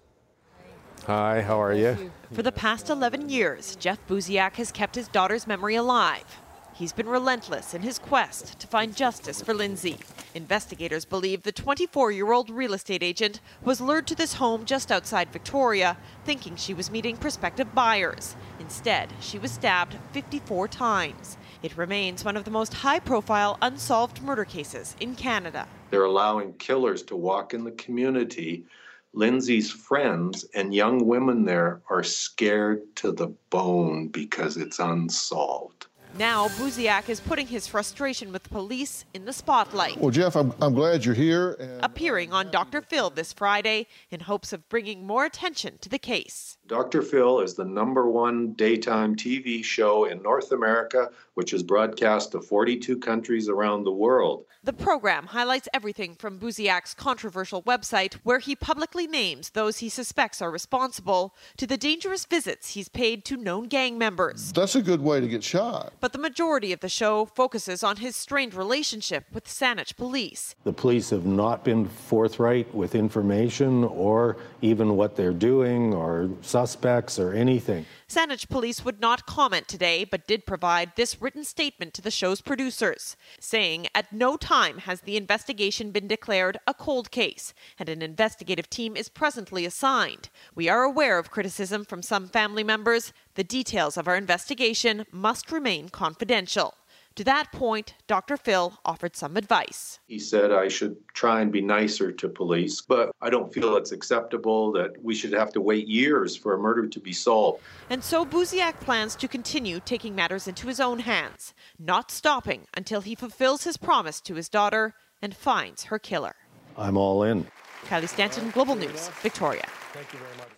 Hi, 1.09 1.41
how 1.41 1.59
are 1.63 1.73
you? 1.73 2.11
For 2.35 2.43
the 2.43 2.53
past 2.53 2.91
11 2.91 3.31
years, 3.31 3.77
Jeff 3.77 3.99
Buziak 4.07 4.57
has 4.57 4.71
kept 4.71 4.95
his 4.95 5.09
daughter's 5.09 5.47
memory 5.47 5.75
alive. 5.75 6.43
He's 6.75 6.93
been 6.93 7.09
relentless 7.09 7.73
in 7.73 7.81
his 7.81 7.99
quest 7.99 8.59
to 8.61 8.67
find 8.67 8.95
justice 8.95 9.41
for 9.41 9.55
Lindsay. 9.55 9.97
Investigators 10.35 11.07
believe 11.07 11.45
the 11.45 11.51
24 11.51 12.13
year 12.13 12.31
old 12.31 12.51
real 12.51 12.75
estate 12.75 13.03
agent 13.03 13.41
was 13.65 13.81
lured 13.81 14.07
to 14.09 14.15
this 14.15 14.35
home 14.35 14.67
just 14.67 14.93
outside 14.93 15.33
Victoria, 15.33 15.97
thinking 16.27 16.57
she 16.57 16.75
was 16.75 16.91
meeting 16.91 17.17
prospective 17.17 17.75
buyers. 17.75 18.37
Instead, 18.61 19.09
she 19.19 19.39
was 19.39 19.51
stabbed 19.51 19.97
54 20.13 20.69
times. 20.69 21.39
It 21.63 21.79
remains 21.79 22.23
one 22.23 22.37
of 22.37 22.45
the 22.45 22.51
most 22.51 22.75
high 22.75 23.01
profile 23.01 23.57
unsolved 23.63 24.21
murder 24.21 24.45
cases 24.45 24.95
in 25.01 25.15
Canada. 25.15 25.69
They're 25.89 26.05
allowing 26.05 26.53
killers 26.59 27.03
to 27.05 27.17
walk 27.17 27.55
in 27.55 27.65
the 27.65 27.73
community 27.73 28.67
Lindsay's 29.13 29.71
friends 29.71 30.45
and 30.55 30.75
young 30.75 31.07
women 31.07 31.45
there 31.45 31.83
are 31.91 32.05
scared 32.05 32.83
to 32.97 33.13
the 33.13 33.29
bone 33.51 34.09
because 34.09 34.57
it's 34.57 34.79
unsolved. 34.79 35.88
Now, 36.19 36.49
Buziak 36.49 37.09
is 37.09 37.21
putting 37.21 37.47
his 37.47 37.69
frustration 37.69 38.33
with 38.33 38.51
police 38.51 39.05
in 39.15 39.25
the 39.25 39.33
spotlight. 39.33 39.99
Well, 39.99 40.11
Jeff, 40.11 40.35
I'm, 40.35 40.53
I'm 40.61 40.75
glad 40.75 41.05
you're 41.05 41.15
here. 41.15 41.53
And... 41.61 41.85
Appearing 41.85 42.33
on 42.33 42.51
Dr. 42.51 42.83
Phil 42.83 43.11
this 43.11 43.33
Friday 43.33 43.87
in 44.11 44.19
hopes 44.19 44.53
of 44.53 44.69
bringing 44.69 45.07
more 45.07 45.25
attention 45.25 45.79
to 45.79 45.89
the 45.89 45.99
case. 45.99 46.59
Dr. 46.67 47.03
Phil 47.03 47.39
is 47.41 47.55
the 47.55 47.65
number 47.65 48.11
one 48.11 48.55
daytime 48.55 49.15
TV 49.15 49.63
show 49.63 50.07
in 50.07 50.21
North 50.21 50.51
America, 50.51 51.09
which 51.35 51.53
is 51.53 51.63
broadcast 51.63 52.33
to 52.33 52.41
42 52.41 52.99
countries 52.99 53.49
around 53.49 53.85
the 53.85 53.93
world. 53.93 54.45
The 54.65 54.73
program 54.73 55.27
highlights 55.27 55.69
everything 55.73 56.15
from 56.17 56.39
Buziak's 56.39 56.93
controversial 56.93 57.63
website, 57.63 58.15
where 58.25 58.41
he 58.41 58.57
publicly 58.57 59.07
names 59.07 59.51
those 59.51 59.79
he 59.79 59.89
suspects 59.89 60.43
are 60.43 60.51
responsible, 60.51 61.35
to 61.57 61.67
the 61.67 61.77
dangerous 61.77 62.25
visits 62.27 62.71
he's 62.71 62.89
paid 62.89 63.25
to 63.27 63.37
known 63.37 63.69
gang 63.69 63.97
members. 63.97 64.53
That's 64.53 64.75
a 64.75 64.83
good 64.83 65.01
way 65.01 65.21
to 65.21 65.29
get 65.29 65.45
shot. 65.45 65.95
But 66.01 66.08
the 66.13 66.19
majority 66.19 66.73
of 66.73 66.81
the 66.81 66.89
show 66.89 67.27
focuses 67.27 67.83
on 67.83 67.97
his 67.97 68.17
strained 68.17 68.55
relationship 68.55 69.25
with 69.33 69.47
Saanich 69.47 69.97
police. 69.97 70.55
The 70.65 70.73
police 70.73 71.11
have 71.11 71.27
not 71.27 71.65
been 71.65 71.87
forthright 71.87 72.73
with 72.75 72.95
information 72.95 73.85
or 73.85 74.37
even 74.63 74.97
what 74.97 75.17
they're 75.17 75.33
doing 75.33 75.95
or 75.95 76.31
suspects 76.43 77.19
or 77.19 77.33
anything. 77.33 77.87
Saanich 78.11 78.49
police 78.49 78.87
would 78.87 79.01
not 79.01 79.27
comment 79.27 79.69
today, 79.69 80.03
but 80.03 80.27
did 80.27 80.47
provide 80.47 80.97
this 80.97 81.21
written 81.21 81.45
statement 81.45 81.93
to 81.93 82.01
the 82.01 82.11
show's 82.11 82.41
producers, 82.41 83.19
saying 83.39 83.87
at 83.95 84.11
no 84.11 84.39
time 84.39 84.79
has 84.79 85.03
the 85.03 85.19
investigation 85.19 85.91
been 85.91 86.09
declared 86.09 86.59
a 86.67 86.73
cold 86.73 87.11
case, 87.11 87.53
and 87.79 87.91
an 87.91 88.01
investigative 88.01 88.71
team 88.71 88.97
is 88.97 89.11
presently 89.11 89.67
assigned. 89.67 90.31
We 90.55 90.71
are 90.71 90.85
aware 90.85 91.19
of 91.19 91.31
criticism 91.31 91.85
from 91.85 92.01
some 92.01 92.29
family 92.29 92.65
members. 92.65 93.13
The 93.35 93.45
details 93.45 93.99
of 93.99 94.09
our 94.09 94.17
investigation 94.17 95.05
must 95.13 95.53
remain 95.53 95.91
confidential. 95.91 96.73
To 97.19 97.25
that 97.25 97.51
point, 97.51 97.95
Dr. 98.07 98.37
Phil 98.37 98.79
offered 98.85 99.17
some 99.17 99.37
advice. 99.37 99.99
He 100.07 100.21
said 100.21 100.53
I 100.53 100.69
should 100.69 100.97
try 101.15 101.41
and 101.41 101.51
be 101.51 101.61
nicer 101.61 102.13
to 102.13 102.29
police, 102.29 102.81
but 102.81 103.11
I 103.21 103.29
don't 103.29 103.53
feel 103.53 103.77
it's 103.77 103.91
acceptable 103.91 104.71
that 104.75 105.03
we 105.03 105.17
should 105.17 105.33
have 105.33 105.53
to 105.55 105.61
wait 105.61 105.89
years 105.89 106.37
for 106.37 106.55
a 106.55 106.59
murder 106.59 106.87
to 106.87 107.01
be 107.01 107.13
solved. 107.13 107.61
And 107.91 108.05
so 108.05 108.25
Buziak 108.25 108.79
plans 108.79 109.17
to 109.17 109.27
continue 109.27 109.81
taking 109.81 110.15
matters 110.15 110.47
into 110.47 110.69
his 110.69 110.79
own 110.79 111.01
hands, 111.01 111.55
not 111.77 112.13
stopping 112.13 112.69
until 112.75 113.01
he 113.01 113.17
fulfills 113.17 113.65
his 113.65 113.77
promise 113.77 114.21
to 114.21 114.37
his 114.37 114.49
daughter 114.49 114.95
and 115.21 115.35
finds 115.35 115.85
her 115.87 115.99
killer. 115.99 116.37
I'm 116.77 116.97
all 116.97 117.25
in. 117.25 117.49
Kylie 117.87 118.09
Stanton, 118.09 118.51
Global 118.51 118.77
News, 118.77 119.09
Victoria. 119.23 119.65
Thank 119.93 120.13
you 120.13 120.21
very 120.21 120.37
much. 120.37 120.51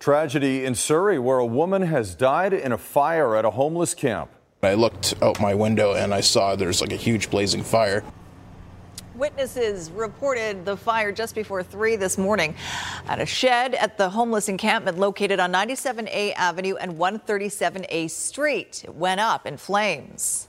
Tragedy 0.00 0.64
in 0.64 0.74
Surrey 0.74 1.20
where 1.20 1.38
a 1.38 1.46
woman 1.46 1.82
has 1.82 2.16
died 2.16 2.52
in 2.52 2.72
a 2.72 2.78
fire 2.78 3.36
at 3.36 3.44
a 3.44 3.50
homeless 3.50 3.94
camp. 3.94 4.32
I 4.64 4.74
looked 4.74 5.14
out 5.22 5.40
my 5.40 5.54
window 5.54 5.94
and 5.94 6.14
I 6.14 6.20
saw 6.20 6.56
there's 6.56 6.80
like 6.80 6.92
a 6.92 6.96
huge 6.96 7.30
blazing 7.30 7.62
fire. 7.62 8.04
Witnesses 9.14 9.92
reported 9.92 10.64
the 10.64 10.76
fire 10.76 11.12
just 11.12 11.36
before 11.36 11.62
3 11.62 11.94
this 11.96 12.18
morning 12.18 12.56
at 13.06 13.20
a 13.20 13.26
shed 13.26 13.74
at 13.74 13.96
the 13.96 14.10
homeless 14.10 14.48
encampment 14.48 14.98
located 14.98 15.38
on 15.38 15.52
97A 15.52 16.34
Avenue 16.34 16.74
and 16.76 16.94
137A 16.94 18.10
Street. 18.10 18.82
It 18.84 18.94
went 18.94 19.20
up 19.20 19.46
in 19.46 19.56
flames. 19.56 20.48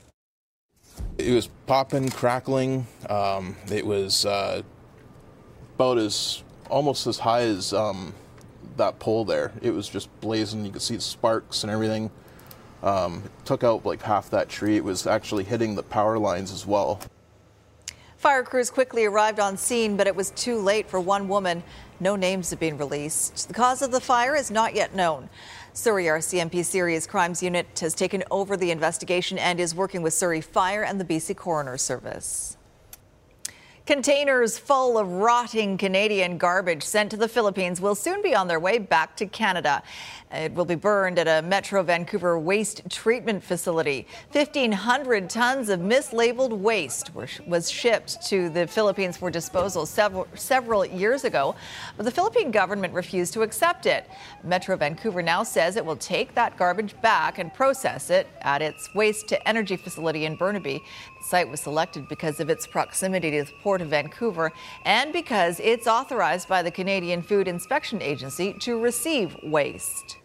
It 1.17 1.31
was 1.31 1.47
popping, 1.67 2.09
crackling. 2.09 2.87
Um, 3.07 3.55
it 3.71 3.85
was 3.85 4.25
uh, 4.25 4.63
about 5.75 5.99
as 5.99 6.43
almost 6.69 7.05
as 7.05 7.19
high 7.19 7.43
as 7.43 7.71
um, 7.71 8.15
that 8.77 8.97
pole 8.99 9.25
there. 9.25 9.51
It 9.61 9.71
was 9.71 9.87
just 9.87 10.09
blazing. 10.21 10.65
You 10.65 10.71
could 10.71 10.81
see 10.81 10.95
the 10.95 11.01
sparks 11.01 11.63
and 11.63 11.71
everything. 11.71 12.09
Um, 12.85 13.23
took 13.45 13.63
out 13.63 13.85
like 13.85 14.01
half 14.03 14.29
that 14.29 14.47
tree. 14.47 14.77
It 14.77 14.83
was 14.83 15.07
actually 15.07 15.43
hitting 15.43 15.75
the 15.75 15.83
power 15.83 16.19
lines 16.19 16.51
as 16.51 16.65
well. 16.67 17.01
Fire 18.17 18.43
crews 18.43 18.69
quickly 18.69 19.05
arrived 19.05 19.39
on 19.39 19.57
scene, 19.57 19.97
but 19.97 20.07
it 20.07 20.15
was 20.15 20.31
too 20.31 20.57
late 20.57 20.89
for 20.89 20.99
one 20.99 21.27
woman. 21.27 21.63
No 21.99 22.15
names 22.15 22.51
have 22.51 22.59
been 22.59 22.77
released. 22.77 23.47
The 23.47 23.53
cause 23.53 23.81
of 23.81 23.91
the 23.91 23.99
fire 23.99 24.35
is 24.35 24.51
not 24.51 24.75
yet 24.75 24.95
known. 24.95 25.29
Surrey 25.73 26.05
RCMP 26.05 26.63
Serious 26.63 27.05
Crimes 27.05 27.43
Unit 27.43 27.67
has 27.79 27.93
taken 27.93 28.23
over 28.31 28.55
the 28.55 28.71
investigation 28.71 29.37
and 29.37 29.59
is 29.59 29.75
working 29.75 30.01
with 30.01 30.13
Surrey 30.13 30.41
Fire 30.41 30.83
and 30.83 30.99
the 30.99 31.05
BC 31.05 31.35
Coroner 31.35 31.77
Service. 31.77 32.55
Containers 33.85 34.57
full 34.57 34.97
of 34.97 35.07
rotting 35.07 35.77
Canadian 35.77 36.39
garbage 36.39 36.81
sent 36.81 37.11
to 37.11 37.17
the 37.17 37.27
Philippines 37.27 37.79
will 37.79 37.93
soon 37.93 38.23
be 38.23 38.33
on 38.33 38.47
their 38.47 38.59
way 38.59 38.79
back 38.79 39.15
to 39.17 39.27
Canada. 39.27 39.83
It 40.31 40.53
will 40.53 40.65
be 40.65 40.73
burned 40.73 41.19
at 41.19 41.27
a 41.27 41.45
Metro 41.47 41.83
Vancouver 41.83 42.39
waste 42.39 42.81
treatment 42.89 43.43
facility. 43.43 44.07
1,500 44.31 45.29
tons 45.29 45.69
of 45.69 45.81
mislabeled 45.81 46.57
waste 46.57 47.11
was 47.13 47.69
shipped 47.69 48.25
to 48.27 48.49
the 48.49 48.65
Philippines 48.65 49.17
for 49.17 49.29
disposal 49.29 49.85
several 49.85 50.85
years 50.87 51.23
ago, 51.23 51.55
but 51.95 52.05
the 52.05 52.11
Philippine 52.11 52.49
government 52.49 52.91
refused 52.91 53.33
to 53.33 53.43
accept 53.43 53.85
it. 53.85 54.09
Metro 54.43 54.75
Vancouver 54.75 55.21
now 55.21 55.43
says 55.43 55.75
it 55.75 55.85
will 55.85 55.95
take 55.95 56.33
that 56.33 56.57
garbage 56.57 56.99
back 57.01 57.37
and 57.37 57.53
process 57.53 58.09
it 58.09 58.25
at 58.41 58.63
its 58.63 58.89
waste 58.95 59.27
to 59.27 59.47
energy 59.47 59.77
facility 59.77 60.25
in 60.25 60.35
Burnaby. 60.35 60.81
Site 61.25 61.49
was 61.49 61.59
selected 61.59 62.07
because 62.07 62.39
of 62.39 62.49
its 62.49 62.67
proximity 62.67 63.31
to 63.31 63.43
the 63.43 63.51
Port 63.63 63.81
of 63.81 63.89
Vancouver 63.89 64.51
and 64.83 65.11
because 65.11 65.59
it's 65.59 65.87
authorized 65.87 66.47
by 66.47 66.61
the 66.61 66.71
Canadian 66.71 67.21
Food 67.21 67.47
Inspection 67.47 68.01
Agency 68.01 68.53
to 68.59 68.79
receive 68.79 69.35
waste. 69.43 70.17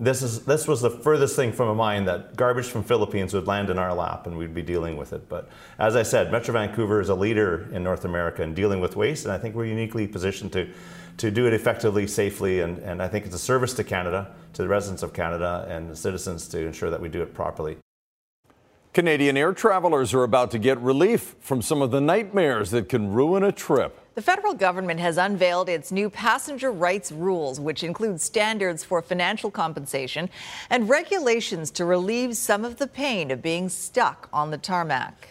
This 0.00 0.22
is 0.22 0.44
this 0.44 0.66
was 0.66 0.80
the 0.80 0.90
furthest 0.90 1.36
thing 1.36 1.52
from 1.52 1.68
a 1.68 1.74
mind 1.74 2.08
that 2.08 2.34
garbage 2.34 2.66
from 2.66 2.82
Philippines 2.82 3.34
would 3.34 3.46
land 3.46 3.70
in 3.70 3.78
our 3.78 3.94
lap 3.94 4.26
and 4.26 4.36
we'd 4.36 4.54
be 4.54 4.62
dealing 4.62 4.96
with 4.96 5.12
it. 5.12 5.28
But 5.28 5.48
as 5.78 5.96
I 5.96 6.02
said, 6.02 6.32
Metro 6.32 6.52
Vancouver 6.54 7.00
is 7.00 7.10
a 7.10 7.14
leader 7.14 7.68
in 7.72 7.82
North 7.82 8.04
America 8.04 8.42
in 8.42 8.54
dealing 8.54 8.80
with 8.80 8.96
waste, 8.96 9.26
and 9.26 9.32
I 9.32 9.38
think 9.38 9.54
we're 9.54 9.66
uniquely 9.66 10.08
positioned 10.08 10.52
to 10.54 10.68
to 11.18 11.30
do 11.30 11.46
it 11.46 11.54
effectively, 11.54 12.06
safely, 12.06 12.60
and, 12.60 12.78
and 12.78 13.02
I 13.02 13.08
think 13.08 13.24
it's 13.24 13.34
a 13.34 13.38
service 13.38 13.72
to 13.74 13.84
Canada, 13.84 14.34
to 14.52 14.62
the 14.62 14.68
residents 14.68 15.02
of 15.02 15.12
Canada 15.12 15.66
and 15.68 15.90
the 15.90 15.96
citizens 15.96 16.46
to 16.48 16.66
ensure 16.66 16.90
that 16.90 17.00
we 17.00 17.08
do 17.08 17.22
it 17.22 17.32
properly. 17.32 17.78
Canadian 18.96 19.36
air 19.36 19.52
travelers 19.52 20.14
are 20.14 20.22
about 20.22 20.50
to 20.52 20.58
get 20.58 20.78
relief 20.78 21.36
from 21.38 21.60
some 21.60 21.82
of 21.82 21.90
the 21.90 22.00
nightmares 22.00 22.70
that 22.70 22.88
can 22.88 23.12
ruin 23.12 23.42
a 23.42 23.52
trip. 23.52 24.00
The 24.14 24.22
federal 24.22 24.54
government 24.54 25.00
has 25.00 25.18
unveiled 25.18 25.68
its 25.68 25.92
new 25.92 26.08
passenger 26.08 26.72
rights 26.72 27.12
rules, 27.12 27.60
which 27.60 27.84
include 27.84 28.22
standards 28.22 28.84
for 28.84 29.02
financial 29.02 29.50
compensation 29.50 30.30
and 30.70 30.88
regulations 30.88 31.70
to 31.72 31.84
relieve 31.84 32.38
some 32.38 32.64
of 32.64 32.78
the 32.78 32.86
pain 32.86 33.30
of 33.30 33.42
being 33.42 33.68
stuck 33.68 34.30
on 34.32 34.50
the 34.50 34.56
tarmac. 34.56 35.28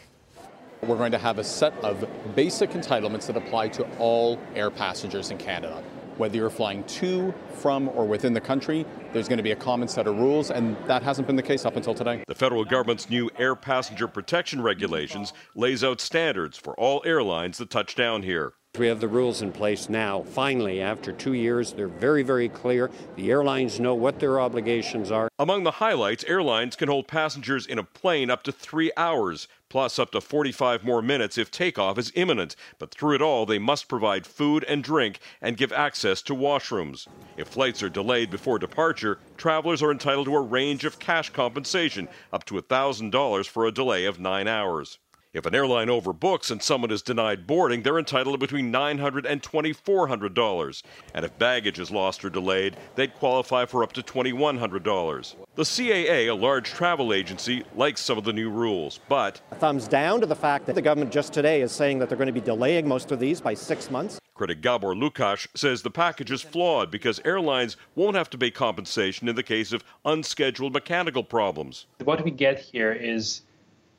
We're 0.84 0.98
going 0.98 1.14
to 1.14 1.18
have 1.18 1.40
a 1.40 1.44
set 1.44 1.74
of 1.84 2.08
basic 2.36 2.70
entitlements 2.74 3.26
that 3.26 3.36
apply 3.36 3.70
to 3.70 3.88
all 3.98 4.40
air 4.54 4.70
passengers 4.70 5.32
in 5.32 5.40
Canada. 5.40 5.84
Whether 6.18 6.38
you're 6.38 6.50
flying 6.50 6.84
to, 6.86 7.34
from, 7.56 7.90
or 7.90 8.06
within 8.06 8.34
the 8.34 8.42
country, 8.42 8.86
there's 9.12 9.28
going 9.28 9.38
to 9.38 9.44
be 9.44 9.52
a 9.52 9.56
common 9.56 9.88
set 9.88 10.08
of 10.08 10.18
rules, 10.18 10.50
and 10.50 10.78
that 10.88 11.04
hasn't 11.04 11.28
been 11.28 11.36
the 11.36 11.44
case 11.44 11.66
up 11.66 11.76
until 11.76 11.94
today. 11.94 12.24
The 12.28 12.36
federal 12.36 12.64
government's 12.64 13.10
new 13.10 13.30
air 13.38 13.56
passenger 13.56 14.08
protection 14.08 14.62
regulations 14.62 15.34
lays 15.56 15.84
out 15.84 16.00
standards 16.00 16.58
for 16.58 16.74
all 16.80 17.04
airlines 17.06 17.58
that 17.58 17.70
touch 17.70 17.96
down 17.96 18.24
here. 18.24 18.54
We 18.78 18.88
have 18.88 19.00
the 19.00 19.08
rules 19.08 19.42
in 19.42 19.54
place 19.54 19.88
now. 19.90 20.24
Finally, 20.24 20.82
after 20.82 21.14
two 21.14 21.34
years, 21.34 21.72
they're 21.72 21.88
very, 21.88 22.24
very 22.24 22.50
clear. 22.50 22.92
The 23.16 23.32
airlines 23.32 23.80
know 23.80 23.96
what 23.96 24.20
their 24.20 24.40
obligations 24.40 25.12
are. 25.12 25.30
Among 25.40 25.64
the 25.64 25.72
highlights, 25.72 26.26
airlines 26.26 26.76
can 26.76 26.90
hold 26.90 27.08
passengers 27.08 27.66
in 27.66 27.80
a 27.80 27.84
plane 27.84 28.30
up 28.30 28.44
to 28.44 28.52
three 28.52 28.92
hours, 28.98 29.48
plus 29.76 30.00
up 30.00 30.10
to 30.10 30.22
45 30.22 30.86
more 30.86 31.02
minutes 31.02 31.38
if 31.38 31.52
takeoff 31.52 31.98
is 31.98 32.10
imminent. 32.16 32.56
But 32.80 32.92
through 32.92 33.16
it 33.16 33.22
all, 33.22 33.46
they 33.46 33.60
must 33.60 33.90
provide 33.90 34.26
food 34.26 34.64
and 34.70 34.82
drink 34.82 35.20
and 35.42 35.58
give 35.58 35.74
access 35.74 36.22
to 36.22 36.34
washrooms. 36.34 37.10
If 37.36 37.50
flights 37.50 37.84
are 37.84 37.90
delayed 37.90 38.32
before 38.32 38.58
departure, 38.58 39.20
travelers 39.36 39.84
are 39.84 39.92
entitled 39.92 40.28
to 40.28 40.36
a 40.38 40.42
range 40.42 40.86
of 40.86 40.98
cash 40.98 41.30
compensation 41.32 42.08
up 42.32 42.46
to 42.46 42.54
$1,000 42.54 43.48
for 43.48 43.66
a 43.66 43.72
delay 43.74 44.06
of 44.06 44.18
nine 44.18 44.48
hours. 44.48 44.98
If 45.36 45.46
an 45.46 45.54
airline 45.54 45.90
overbooks 45.90 46.50
and 46.50 46.64
someone 46.64 46.92
is 46.92 47.02
denied 47.02 47.46
boarding, 47.46 47.82
they're 47.82 48.00
entitled 48.00 48.36
to 48.36 48.38
between 48.38 48.72
$900 48.72 49.26
and 49.26 49.44
$2,400. 49.44 50.82
And 51.14 51.26
if 51.26 51.38
baggage 51.38 51.78
is 51.78 51.92
lost 51.92 52.24
or 52.24 52.30
delayed, 52.30 52.78
they'd 52.96 53.14
qualify 53.14 53.66
for 53.66 53.84
up 53.84 53.92
to 53.94 54.02
$2,100. 54.02 55.36
The 55.56 55.64
CAA, 55.64 56.30
a 56.30 56.34
large 56.34 56.70
travel 56.70 57.12
agency, 57.12 57.66
likes 57.76 58.00
some 58.00 58.18
of 58.18 58.24
the 58.24 58.32
new 58.32 58.50
rules, 58.50 59.02
but. 59.10 59.42
A 59.52 59.56
thumbs 59.56 59.90
down 59.90 60.22
to 60.22 60.26
the 60.26 60.38
fact 60.38 60.68
that 60.68 60.76
the 60.76 60.82
government 60.82 61.12
just 61.12 61.34
today 61.34 61.62
is 61.62 61.74
saying 61.74 62.00
that 62.00 62.08
they're 62.08 62.18
going 62.18 62.28
to 62.28 62.32
be 62.32 62.40
delaying 62.40 62.88
most 62.88 63.12
of 63.12 63.20
these 63.20 63.42
by 63.42 63.54
six 63.54 63.92
months. 63.92 64.22
Critic 64.36 64.62
Gabor 64.62 64.96
Lukacs 64.96 65.48
says 65.54 65.82
the 65.82 65.92
package 65.92 66.32
is 66.32 66.44
flawed 66.44 66.90
because 66.90 67.20
airlines 67.26 67.76
won't 67.96 68.16
have 68.16 68.30
to 68.30 68.38
pay 68.38 68.52
compensation 68.52 69.28
in 69.28 69.36
the 69.36 69.44
case 69.44 69.74
of 69.74 69.84
unscheduled 70.06 70.72
mechanical 70.72 71.24
problems. 71.24 71.88
What 72.06 72.24
we 72.24 72.32
get 72.32 72.58
here 72.58 72.94
is 72.94 73.42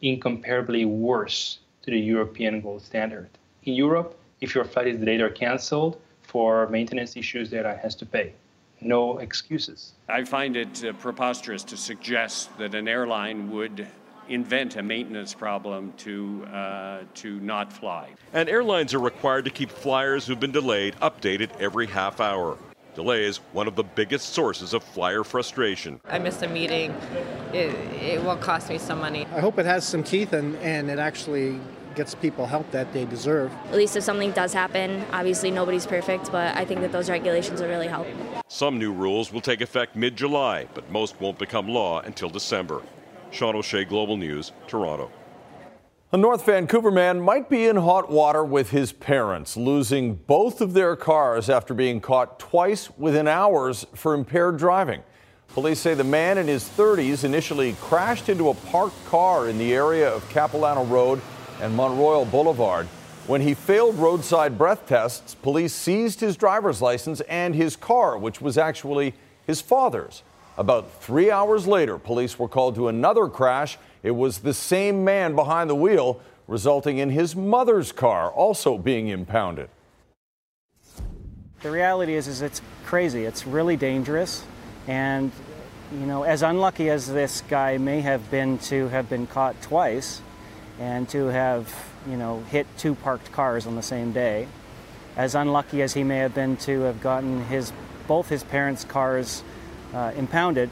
incomparably 0.03 0.85
worse 0.85 1.59
to 1.83 1.91
the 1.91 1.99
European 1.99 2.61
gold 2.61 2.83
standard. 2.83 3.29
In 3.65 3.75
Europe, 3.75 4.19
if 4.41 4.55
your 4.55 4.65
flight 4.65 4.89
is 4.89 4.99
delayed 4.99 5.21
or 5.21 5.31
cancelled 5.31 6.01
for 6.23 6.69
maintenance 6.69 7.17
issues, 7.17 7.51
the 7.51 7.59
airline 7.59 7.79
has 7.79 7.95
to 7.97 8.07
pay. 8.07 8.33
no 8.81 9.19
excuses. 9.19 9.95
I 10.09 10.25
find 10.25 10.57
it 10.57 10.85
uh, 10.85 10.93
preposterous 10.95 11.65
to 11.65 11.77
suggest 11.77 12.57
that 12.59 12.75
an 12.75 12.89
airline 12.89 13.51
would 13.51 13.87
invent 14.29 14.77
a 14.77 14.83
maintenance 14.83 15.33
problem 15.35 15.93
to 15.99 16.45
uh, 16.53 16.99
to 17.15 17.41
not 17.41 17.73
fly. 17.73 18.11
And 18.33 18.49
airlines 18.49 18.93
are 18.93 19.01
required 19.01 19.45
to 19.47 19.51
keep 19.51 19.71
flyers 19.71 20.27
who've 20.27 20.41
been 20.41 20.53
delayed 20.53 20.95
updated 20.97 21.51
every 21.59 21.87
half 21.87 22.21
hour. 22.21 22.59
Delays 22.97 23.29
is 23.29 23.37
one 23.53 23.69
of 23.69 23.77
the 23.77 23.83
biggest 23.83 24.31
sources 24.31 24.73
of 24.73 24.83
flyer 24.83 25.23
frustration. 25.23 26.01
I 26.09 26.19
missed 26.19 26.43
a 26.43 26.49
meeting. 26.49 26.93
It, 27.53 27.75
it 28.03 28.25
will 28.25 28.39
cost 28.39 28.71
me 28.71 28.79
some 28.79 29.01
money. 29.01 29.27
I 29.35 29.41
hope 29.41 29.59
it 29.59 29.67
has 29.67 29.87
some 29.87 30.03
teeth 30.03 30.33
and, 30.33 30.57
and 30.57 30.89
it 30.89 30.99
actually 30.99 31.61
gets 31.95 32.15
people 32.15 32.47
help 32.47 32.71
that 32.71 32.95
they 32.95 33.05
deserve. 33.05 33.53
At 33.69 33.77
least 33.77 33.97
if 33.97 34.03
something 34.03 34.31
does 34.31 34.55
happen, 34.55 35.05
obviously 35.13 35.51
nobody's 35.51 35.87
perfect, 35.87 36.33
but 36.33 36.57
I 36.57 36.65
think 36.65 36.81
that 36.81 36.91
those 36.91 37.11
regulations 37.11 37.61
will 37.61 37.69
really 37.69 37.87
help. 37.87 38.07
Some 38.49 38.79
new 38.79 38.95
rules 38.95 39.31
will 39.31 39.43
take 39.43 39.61
effect 39.61 39.95
mid 39.95 40.17
July, 40.17 40.67
but 40.73 40.91
most 40.91 41.21
won't 41.21 41.39
become 41.39 41.69
law 41.69 42.01
until 42.01 42.31
December. 42.31 42.81
Sean 43.31 43.55
O'Shea, 43.57 43.85
Global 43.85 44.17
News, 44.17 44.53
Toronto. 44.69 45.11
A 46.17 46.19
North 46.19 46.47
Vancouver 46.47 46.91
man 46.91 47.21
might 47.21 47.51
be 47.51 47.67
in 47.67 47.77
hot 47.77 48.11
water 48.11 48.43
with 48.43 48.71
his 48.71 48.91
parents, 48.91 49.55
losing 49.55 50.15
both 50.15 50.63
of 50.63 50.73
their 50.73 50.97
cars 50.97 51.51
after 51.51 51.75
being 51.75 52.01
caught 52.01 52.39
twice 52.39 52.89
within 52.97 53.29
hours 53.29 53.85
for 53.93 54.15
impaired 54.15 54.57
driving. 54.57 55.03
Police 55.49 55.79
say 55.79 55.93
the 55.93 56.05
man 56.05 56.39
in 56.39 56.47
his 56.47 56.65
30s 56.65 57.23
initially 57.23 57.75
crashed 57.83 58.31
into 58.31 58.49
a 58.49 58.55
parked 58.55 59.05
car 59.05 59.51
in 59.51 59.59
the 59.59 59.75
area 59.75 60.11
of 60.11 60.27
Capilano 60.31 60.85
Road 60.85 61.21
and 61.61 61.77
Mont 61.77 61.99
Royal 61.99 62.25
Boulevard. 62.25 62.87
When 63.27 63.43
he 63.43 63.53
failed 63.53 63.97
roadside 63.97 64.57
breath 64.57 64.87
tests, 64.87 65.35
police 65.35 65.75
seized 65.75 66.21
his 66.21 66.39
driver's 66.39 66.81
license 66.81 67.21
and 67.29 67.55
his 67.55 67.77
car, 67.77 68.17
which 68.17 68.41
was 68.41 68.57
actually 68.57 69.13
his 69.47 69.61
father's. 69.61 70.23
About 70.57 70.91
three 71.03 71.31
hours 71.31 71.67
later, 71.67 71.99
police 71.99 72.39
were 72.39 72.49
called 72.49 72.75
to 72.77 72.89
another 72.89 73.29
crash. 73.29 73.77
It 74.07 74.15
was 74.15 74.39
the 74.39 74.55
same 74.55 75.05
man 75.05 75.35
behind 75.35 75.69
the 75.69 75.75
wheel, 75.75 76.21
resulting 76.47 76.99
in 76.99 77.11
his 77.11 77.35
mother's 77.35 77.91
car 77.91 78.31
also 78.31 78.79
being 78.79 79.09
impounded. 79.09 79.69
The 81.63 81.73
reality 81.73 82.15
is, 82.15 82.29
is 82.29 82.41
it's 82.41 82.63
crazy. 82.85 83.25
It's 83.25 83.49
really 83.49 83.77
dangerous, 83.77 84.45
and 84.87 85.33
you 85.91 86.07
know, 86.07 86.23
as 86.23 86.43
unlucky 86.43 86.89
as 86.89 87.09
this 87.09 87.43
guy 87.49 87.79
may 87.79 88.01
have 88.01 88.31
been 88.31 88.59
to 88.71 88.87
have 88.91 89.09
been 89.11 89.27
caught 89.27 89.61
twice, 89.61 90.23
and 90.79 91.09
to 91.09 91.27
have 91.27 91.75
you 92.09 92.17
know 92.17 92.45
hit 92.49 92.69
two 92.79 92.95
parked 92.95 93.33
cars 93.33 93.67
on 93.67 93.75
the 93.75 93.83
same 93.83 94.13
day, 94.13 94.47
as 95.17 95.35
unlucky 95.35 95.83
as 95.83 95.95
he 95.95 96.05
may 96.05 96.19
have 96.19 96.33
been 96.33 96.57
to 96.59 96.83
have 96.83 97.01
gotten 97.01 97.45
his 97.47 97.73
both 98.07 98.29
his 98.29 98.45
parents' 98.45 98.85
cars 98.85 99.43
uh, 99.93 100.13
impounded, 100.17 100.71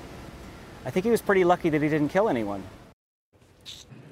I 0.84 0.90
think 0.90 1.02
he 1.02 1.10
was 1.10 1.20
pretty 1.20 1.42
lucky 1.42 1.68
that 1.70 1.82
he 1.82 1.88
didn't 1.88 2.10
kill 2.10 2.28
anyone. 2.28 2.62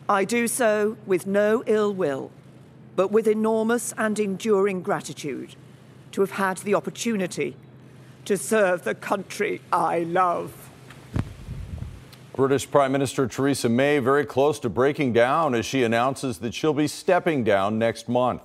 I 0.09 0.25
do 0.25 0.49
so 0.49 0.97
with 1.07 1.27
no 1.27 1.63
ill 1.67 1.95
will, 1.95 2.31
but 2.97 3.11
with 3.13 3.29
enormous 3.29 3.95
and 3.97 4.19
enduring 4.19 4.83
gratitude 4.83 5.55
to 6.13 6.21
have 6.21 6.33
had 6.33 6.59
the 6.59 6.75
opportunity 6.75 7.57
to 8.25 8.37
serve 8.37 8.85
the 8.85 8.95
country 8.95 9.61
I 9.73 10.01
love. 10.01 10.71
British 12.35 12.71
Prime 12.71 12.93
Minister 12.93 13.27
Theresa 13.27 13.69
May 13.69 13.99
very 13.99 14.25
close 14.25 14.59
to 14.61 14.71
breaking 14.71 15.13
down 15.13 15.55
as 15.55 15.67
she 15.67 15.83
announces 15.83 16.39
that 16.39 16.55
she'll 16.55 16.73
be 16.73 16.89
stepping 16.89 17.45
down 17.45 17.79
next 17.79 18.09
month. 18.09 18.43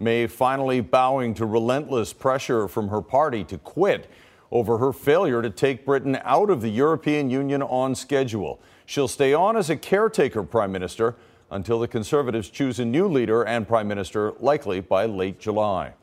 May 0.00 0.26
finally 0.26 0.80
bowing 0.80 1.34
to 1.34 1.46
relentless 1.46 2.12
pressure 2.12 2.68
from 2.68 2.88
her 2.88 3.02
party 3.02 3.44
to 3.44 3.58
quit 3.58 4.08
over 4.50 4.78
her 4.78 4.92
failure 4.92 5.42
to 5.42 5.50
take 5.50 5.84
Britain 5.84 6.18
out 6.22 6.48
of 6.48 6.62
the 6.62 6.68
European 6.68 7.28
Union 7.28 7.60
on 7.62 7.94
schedule. 7.94 8.60
She'll 8.86 9.08
stay 9.08 9.32
on 9.32 9.56
as 9.56 9.70
a 9.70 9.76
caretaker 9.76 10.42
prime 10.42 10.72
minister 10.72 11.16
until 11.50 11.78
the 11.78 11.88
Conservatives 11.88 12.50
choose 12.50 12.78
a 12.78 12.84
new 12.84 13.06
leader 13.08 13.42
and 13.44 13.66
prime 13.66 13.88
minister, 13.88 14.32
likely 14.40 14.80
by 14.80 15.06
late 15.06 15.38
July. 15.38 15.94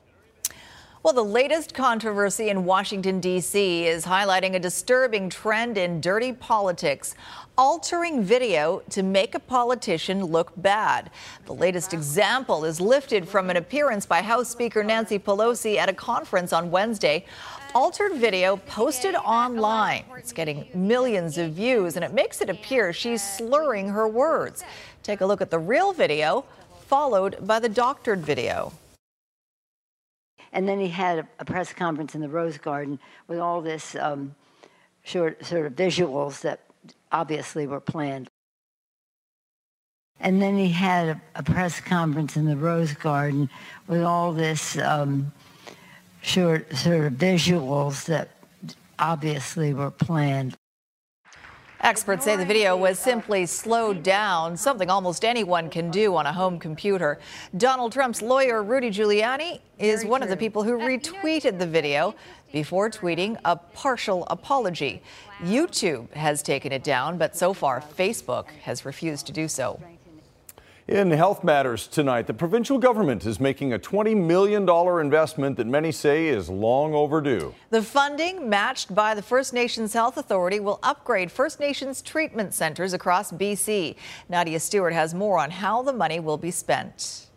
Well, 1.04 1.16
the 1.16 1.24
latest 1.24 1.74
controversy 1.74 2.50
in 2.50 2.64
Washington, 2.64 3.20
D.C. 3.20 3.88
is 3.88 4.06
highlighting 4.06 4.54
a 4.54 4.60
disturbing 4.60 5.32
trend 5.32 5.80
in 5.80 6.00
dirty 6.00 6.32
politics, 6.32 7.16
altering 7.58 8.22
video 8.22 8.84
to 8.92 9.02
make 9.02 9.34
a 9.34 9.40
politician 9.40 10.24
look 10.24 10.54
bad. 10.58 11.10
The 11.48 11.56
latest 11.56 11.96
example 11.96 12.66
is 12.66 12.80
lifted 12.80 13.28
from 13.28 13.50
an 13.50 13.58
appearance 13.58 14.06
by 14.06 14.22
House 14.22 14.50
Speaker 14.50 14.84
Nancy 14.84 15.18
Pelosi 15.18 15.78
at 15.78 15.90
a 15.90 15.94
conference 15.94 16.54
on 16.54 16.70
Wednesday 16.70 17.26
altered 17.74 18.14
video 18.14 18.58
posted 18.58 19.16
online. 19.16 20.04
It's 20.18 20.34
getting 20.34 20.68
millions 20.74 21.38
of 21.38 21.54
views, 21.54 21.96
and 21.96 22.06
it 22.06 22.14
makes 22.14 22.42
it 22.42 22.50
appear 22.50 22.94
she's 22.94 23.24
slurring 23.24 23.90
her 23.90 24.08
words. 24.08 24.64
Take 25.04 25.22
a 25.22 25.26
look 25.26 25.42
at 25.42 25.50
the 25.50 25.60
real 25.60 25.94
video, 25.94 26.46
followed 26.88 27.38
by 27.48 27.60
the 27.60 27.70
doctored 27.70 28.20
video. 28.20 28.74
And 30.54 30.68
then 30.68 30.80
he 30.80 30.90
had 30.90 31.28
a, 31.40 31.46
press 31.46 31.72
conference 31.72 32.14
in 32.14 32.22
the 32.22 32.28
Rose 32.28 32.58
Garden 32.58 33.00
with 33.28 33.40
all 33.40 33.62
this 33.62 33.96
um, 33.96 34.36
short, 35.04 35.44
sort 35.46 35.66
of 35.66 35.74
visuals 35.74 36.42
that 36.42 36.60
obviously 37.12 37.68
were 37.68 37.80
planned. 37.80 38.28
And 40.20 40.42
then 40.42 40.58
he 40.58 40.70
had 40.70 41.22
a, 41.36 41.42
press 41.42 41.80
conference 41.80 42.36
in 42.36 42.46
the 42.46 42.58
Rose 42.58 42.94
Garden 42.94 43.50
with 43.88 44.04
all 44.04 44.34
this 44.34 44.78
um, 44.78 45.32
short 46.22 46.74
sort 46.76 47.06
of 47.06 47.14
visuals 47.14 48.06
that 48.06 48.30
obviously 49.00 49.74
were 49.74 49.92
planned. 49.92 50.56
Experts 51.82 52.26
say 52.26 52.36
the 52.36 52.46
video 52.46 52.78
was 52.78 53.00
simply 53.00 53.48
slowed 53.48 54.04
down, 54.04 54.56
something 54.56 54.88
almost 54.92 55.26
anyone 55.26 55.68
can 55.68 55.90
do 55.90 56.16
on 56.16 56.28
a 56.28 56.34
home 56.34 56.60
computer. 56.60 57.20
Donald 57.58 57.92
Trump's 57.92 58.22
lawyer, 58.22 58.62
Rudy 58.62 58.92
Giuliani, 58.92 59.62
is 59.80 60.06
one 60.06 60.22
of 60.22 60.30
the 60.30 60.38
people 60.38 60.62
who 60.62 60.78
retweeted 60.78 61.58
the 61.58 61.66
video 61.66 62.14
before 62.54 62.92
tweeting 62.92 63.36
a 63.46 63.56
partial 63.56 64.28
apology. 64.30 65.02
YouTube 65.42 66.12
has 66.14 66.44
taken 66.44 66.72
it 66.72 66.84
down, 66.84 67.18
but 67.18 67.36
so 67.36 67.52
far, 67.52 67.82
Facebook 67.82 68.50
has 68.62 68.86
refused 68.86 69.26
to 69.26 69.34
do 69.34 69.48
so. 69.48 69.82
In 70.92 71.10
health 71.10 71.42
matters 71.42 71.88
tonight, 71.88 72.28
the 72.28 72.34
provincial 72.34 72.78
government 72.78 73.26
is 73.26 73.40
making 73.40 73.72
a 73.72 73.80
$20 73.80 74.14
million 74.14 74.68
investment 75.00 75.56
that 75.56 75.66
many 75.66 75.90
say 75.90 76.28
is 76.28 76.50
long 76.50 76.94
overdue. 76.94 77.56
The 77.70 77.82
funding, 77.82 78.50
matched 78.50 78.94
by 78.94 79.16
the 79.16 79.22
First 79.22 79.54
Nations 79.54 79.94
Health 79.94 80.18
Authority, 80.18 80.60
will 80.60 80.80
upgrade 80.84 81.32
First 81.32 81.62
Nations 81.62 82.02
treatment 82.02 82.54
centers 82.54 82.92
across 82.92 83.32
BC. 83.32 83.96
Nadia 84.28 84.60
Stewart 84.60 84.92
has 84.92 85.14
more 85.14 85.40
on 85.40 85.50
how 85.50 85.82
the 85.82 85.94
money 85.94 86.20
will 86.20 86.38
be 86.38 86.52
spent 86.52 87.28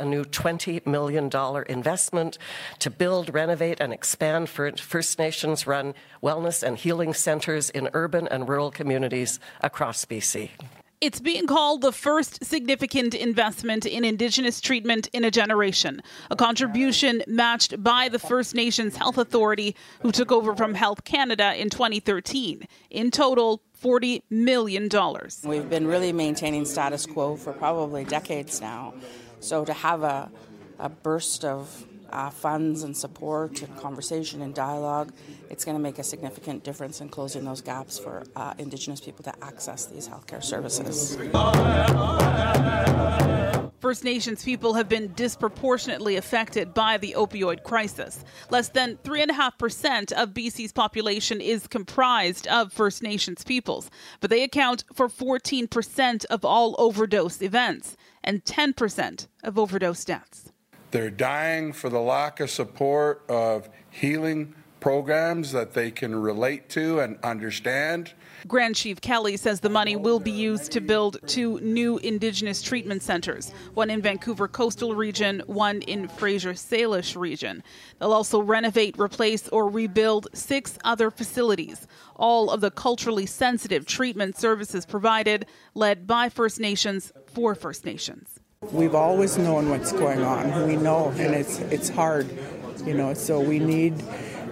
a 0.00 0.04
new 0.04 0.24
$20 0.24 0.86
million 0.86 1.30
investment 1.68 2.38
to 2.80 2.90
build, 2.90 3.32
renovate, 3.32 3.80
and 3.80 3.92
expand 3.92 4.48
First 4.48 5.18
Nations 5.18 5.66
run 5.68 5.94
wellness 6.22 6.62
and 6.62 6.76
healing 6.76 7.14
centers 7.14 7.70
in 7.70 7.88
urban 7.94 8.26
and 8.28 8.48
rural 8.48 8.72
communities 8.72 9.38
across 9.60 10.04
BC. 10.04 10.50
It's 11.00 11.20
being 11.20 11.46
called 11.46 11.82
the 11.82 11.92
first 11.92 12.44
significant 12.44 13.14
investment 13.14 13.84
in 13.84 14.04
Indigenous 14.04 14.60
treatment 14.60 15.08
in 15.12 15.24
a 15.24 15.30
generation, 15.30 16.00
a 16.30 16.36
contribution 16.36 17.22
matched 17.26 17.82
by 17.82 18.08
the 18.08 18.18
First 18.18 18.54
Nations 18.54 18.96
Health 18.96 19.18
Authority, 19.18 19.76
who 20.00 20.12
took 20.12 20.32
over 20.32 20.54
from 20.54 20.74
Health 20.74 21.04
Canada 21.04 21.54
in 21.60 21.68
2013. 21.68 22.66
In 22.90 23.10
total, 23.10 23.60
$40 23.82 24.22
million. 24.30 24.88
We've 25.44 25.68
been 25.68 25.86
really 25.86 26.12
maintaining 26.12 26.64
status 26.64 27.04
quo 27.04 27.36
for 27.36 27.52
probably 27.52 28.04
decades 28.04 28.60
now. 28.60 28.94
So 29.40 29.64
to 29.64 29.74
have 29.74 30.02
a, 30.02 30.30
a 30.78 30.88
burst 30.88 31.44
of 31.44 31.86
uh, 32.14 32.30
funds 32.30 32.82
and 32.82 32.96
support 32.96 33.60
and 33.62 33.76
conversation 33.76 34.40
and 34.40 34.54
dialogue, 34.54 35.12
it's 35.50 35.64
going 35.64 35.76
to 35.76 35.82
make 35.82 35.98
a 35.98 36.04
significant 36.04 36.64
difference 36.64 37.00
in 37.00 37.08
closing 37.08 37.44
those 37.44 37.60
gaps 37.60 37.98
for 37.98 38.24
uh, 38.36 38.54
Indigenous 38.58 39.00
people 39.00 39.24
to 39.24 39.44
access 39.44 39.86
these 39.86 40.08
healthcare 40.08 40.42
services. 40.42 41.16
First 43.84 44.02
Nations 44.02 44.42
people 44.42 44.72
have 44.72 44.88
been 44.88 45.12
disproportionately 45.12 46.16
affected 46.16 46.72
by 46.72 46.96
the 46.96 47.14
opioid 47.18 47.64
crisis. 47.64 48.24
Less 48.48 48.70
than 48.70 48.96
3.5% 49.04 50.10
of 50.12 50.30
BC's 50.30 50.72
population 50.72 51.38
is 51.38 51.66
comprised 51.66 52.46
of 52.46 52.72
First 52.72 53.02
Nations 53.02 53.44
peoples, 53.44 53.90
but 54.20 54.30
they 54.30 54.42
account 54.42 54.84
for 54.94 55.10
14% 55.10 56.24
of 56.30 56.46
all 56.46 56.74
overdose 56.78 57.42
events 57.42 57.98
and 58.22 58.42
10% 58.46 59.26
of 59.42 59.58
overdose 59.58 60.02
deaths. 60.02 60.53
They're 60.94 61.10
dying 61.10 61.72
for 61.72 61.90
the 61.90 61.98
lack 61.98 62.38
of 62.38 62.50
support 62.50 63.24
of 63.28 63.68
healing 63.90 64.54
programs 64.78 65.50
that 65.50 65.74
they 65.74 65.90
can 65.90 66.14
relate 66.14 66.68
to 66.68 67.00
and 67.00 67.18
understand. 67.24 68.12
Grand 68.46 68.76
Chief 68.76 69.00
Kelly 69.00 69.36
says 69.36 69.58
the 69.58 69.68
money 69.68 69.96
will 69.96 70.20
be 70.20 70.30
used 70.30 70.70
to 70.70 70.80
build 70.80 71.18
two 71.26 71.58
new 71.62 71.98
Indigenous 71.98 72.62
treatment 72.62 73.02
centres, 73.02 73.50
one 73.74 73.90
in 73.90 74.02
Vancouver 74.02 74.46
coastal 74.46 74.94
region, 74.94 75.42
one 75.46 75.82
in 75.82 76.06
Fraser 76.06 76.52
Salish 76.52 77.16
region. 77.16 77.64
They'll 77.98 78.12
also 78.12 78.40
renovate, 78.40 78.96
replace, 78.96 79.48
or 79.48 79.68
rebuild 79.68 80.28
six 80.32 80.78
other 80.84 81.10
facilities. 81.10 81.88
All 82.14 82.50
of 82.50 82.60
the 82.60 82.70
culturally 82.70 83.26
sensitive 83.26 83.84
treatment 83.84 84.38
services 84.38 84.86
provided, 84.86 85.46
led 85.74 86.06
by 86.06 86.28
First 86.28 86.60
Nations 86.60 87.12
for 87.26 87.56
First 87.56 87.84
Nations. 87.84 88.33
We've 88.72 88.94
always 88.94 89.38
known 89.38 89.68
what's 89.70 89.92
going 89.92 90.22
on. 90.22 90.66
We 90.66 90.76
know, 90.76 91.08
and 91.16 91.34
it's 91.34 91.58
it's 91.58 91.88
hard, 91.88 92.28
you 92.84 92.94
know. 92.94 93.14
So 93.14 93.40
we 93.40 93.58
need 93.58 93.94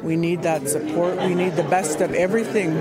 we 0.02 0.16
need 0.16 0.42
that 0.42 0.68
support. 0.68 1.16
We 1.18 1.34
need 1.34 1.56
the 1.56 1.64
best 1.64 2.00
of 2.00 2.12
everything, 2.14 2.72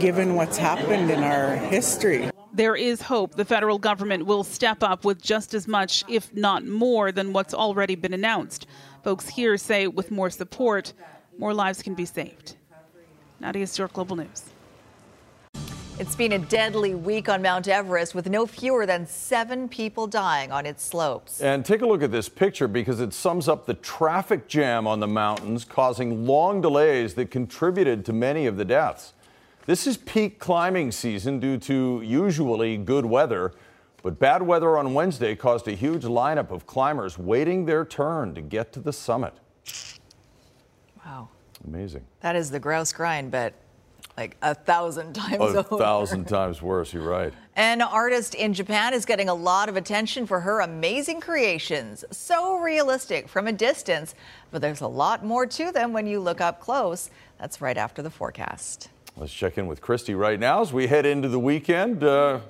given 0.00 0.34
what's 0.34 0.58
happened 0.58 1.10
in 1.10 1.22
our 1.22 1.56
history. 1.56 2.30
There 2.52 2.74
is 2.74 3.02
hope 3.02 3.34
the 3.36 3.44
federal 3.44 3.78
government 3.78 4.26
will 4.26 4.44
step 4.44 4.82
up 4.82 5.04
with 5.04 5.22
just 5.22 5.54
as 5.54 5.68
much, 5.68 6.04
if 6.08 6.34
not 6.34 6.64
more, 6.64 7.12
than 7.12 7.32
what's 7.32 7.54
already 7.54 7.94
been 7.94 8.14
announced. 8.14 8.66
Folks 9.04 9.28
here 9.28 9.56
say 9.56 9.86
with 9.86 10.10
more 10.10 10.30
support, 10.30 10.92
more 11.38 11.54
lives 11.54 11.82
can 11.82 11.94
be 11.94 12.04
saved. 12.04 12.56
Nadia 13.40 13.66
Stewart, 13.66 13.92
Global 13.92 14.16
News. 14.16 14.44
It's 16.00 16.14
been 16.14 16.30
a 16.30 16.38
deadly 16.38 16.94
week 16.94 17.28
on 17.28 17.42
Mount 17.42 17.66
Everest 17.66 18.14
with 18.14 18.30
no 18.30 18.46
fewer 18.46 18.86
than 18.86 19.04
seven 19.04 19.68
people 19.68 20.06
dying 20.06 20.52
on 20.52 20.64
its 20.64 20.84
slopes. 20.84 21.40
And 21.40 21.64
take 21.64 21.82
a 21.82 21.86
look 21.86 22.04
at 22.04 22.12
this 22.12 22.28
picture 22.28 22.68
because 22.68 23.00
it 23.00 23.12
sums 23.12 23.48
up 23.48 23.66
the 23.66 23.74
traffic 23.74 24.46
jam 24.46 24.86
on 24.86 25.00
the 25.00 25.08
mountains, 25.08 25.64
causing 25.64 26.24
long 26.24 26.60
delays 26.60 27.14
that 27.14 27.32
contributed 27.32 28.04
to 28.04 28.12
many 28.12 28.46
of 28.46 28.56
the 28.56 28.64
deaths. 28.64 29.12
This 29.66 29.88
is 29.88 29.96
peak 29.96 30.38
climbing 30.38 30.92
season 30.92 31.40
due 31.40 31.58
to 31.58 32.00
usually 32.04 32.76
good 32.76 33.04
weather, 33.04 33.52
but 34.04 34.20
bad 34.20 34.42
weather 34.42 34.78
on 34.78 34.94
Wednesday 34.94 35.34
caused 35.34 35.66
a 35.66 35.72
huge 35.72 36.04
lineup 36.04 36.52
of 36.52 36.64
climbers 36.64 37.18
waiting 37.18 37.66
their 37.66 37.84
turn 37.84 38.36
to 38.36 38.40
get 38.40 38.72
to 38.74 38.78
the 38.78 38.92
summit. 38.92 39.34
Wow. 41.04 41.30
Amazing. 41.66 42.04
That 42.20 42.36
is 42.36 42.52
the 42.52 42.60
grouse 42.60 42.92
grind, 42.92 43.32
but 43.32 43.52
like 44.16 44.36
a 44.42 44.54
thousand 44.54 45.12
times 45.14 45.36
A 45.40 45.58
over. 45.58 45.78
thousand 45.78 46.26
times 46.26 46.60
worse, 46.60 46.92
you're 46.92 47.08
right. 47.08 47.32
An 47.56 47.80
artist 47.82 48.34
in 48.34 48.52
Japan 48.52 48.94
is 48.94 49.04
getting 49.04 49.28
a 49.28 49.34
lot 49.34 49.68
of 49.68 49.76
attention 49.76 50.26
for 50.26 50.40
her 50.40 50.60
amazing 50.60 51.20
creations. 51.20 52.04
So 52.10 52.58
realistic 52.58 53.28
from 53.28 53.46
a 53.46 53.52
distance, 53.52 54.14
but 54.50 54.60
there's 54.60 54.80
a 54.80 54.86
lot 54.88 55.24
more 55.24 55.46
to 55.46 55.72
them 55.72 55.92
when 55.92 56.06
you 56.06 56.20
look 56.20 56.40
up 56.40 56.60
close. 56.60 57.10
That's 57.38 57.60
right 57.60 57.76
after 57.76 58.02
the 58.02 58.10
forecast. 58.10 58.88
Let's 59.16 59.32
check 59.32 59.58
in 59.58 59.66
with 59.66 59.80
Christy 59.80 60.14
right 60.14 60.38
now 60.38 60.60
as 60.62 60.72
we 60.72 60.86
head 60.86 61.06
into 61.06 61.28
the 61.28 61.40
weekend. 61.40 62.04
Uh, 62.04 62.40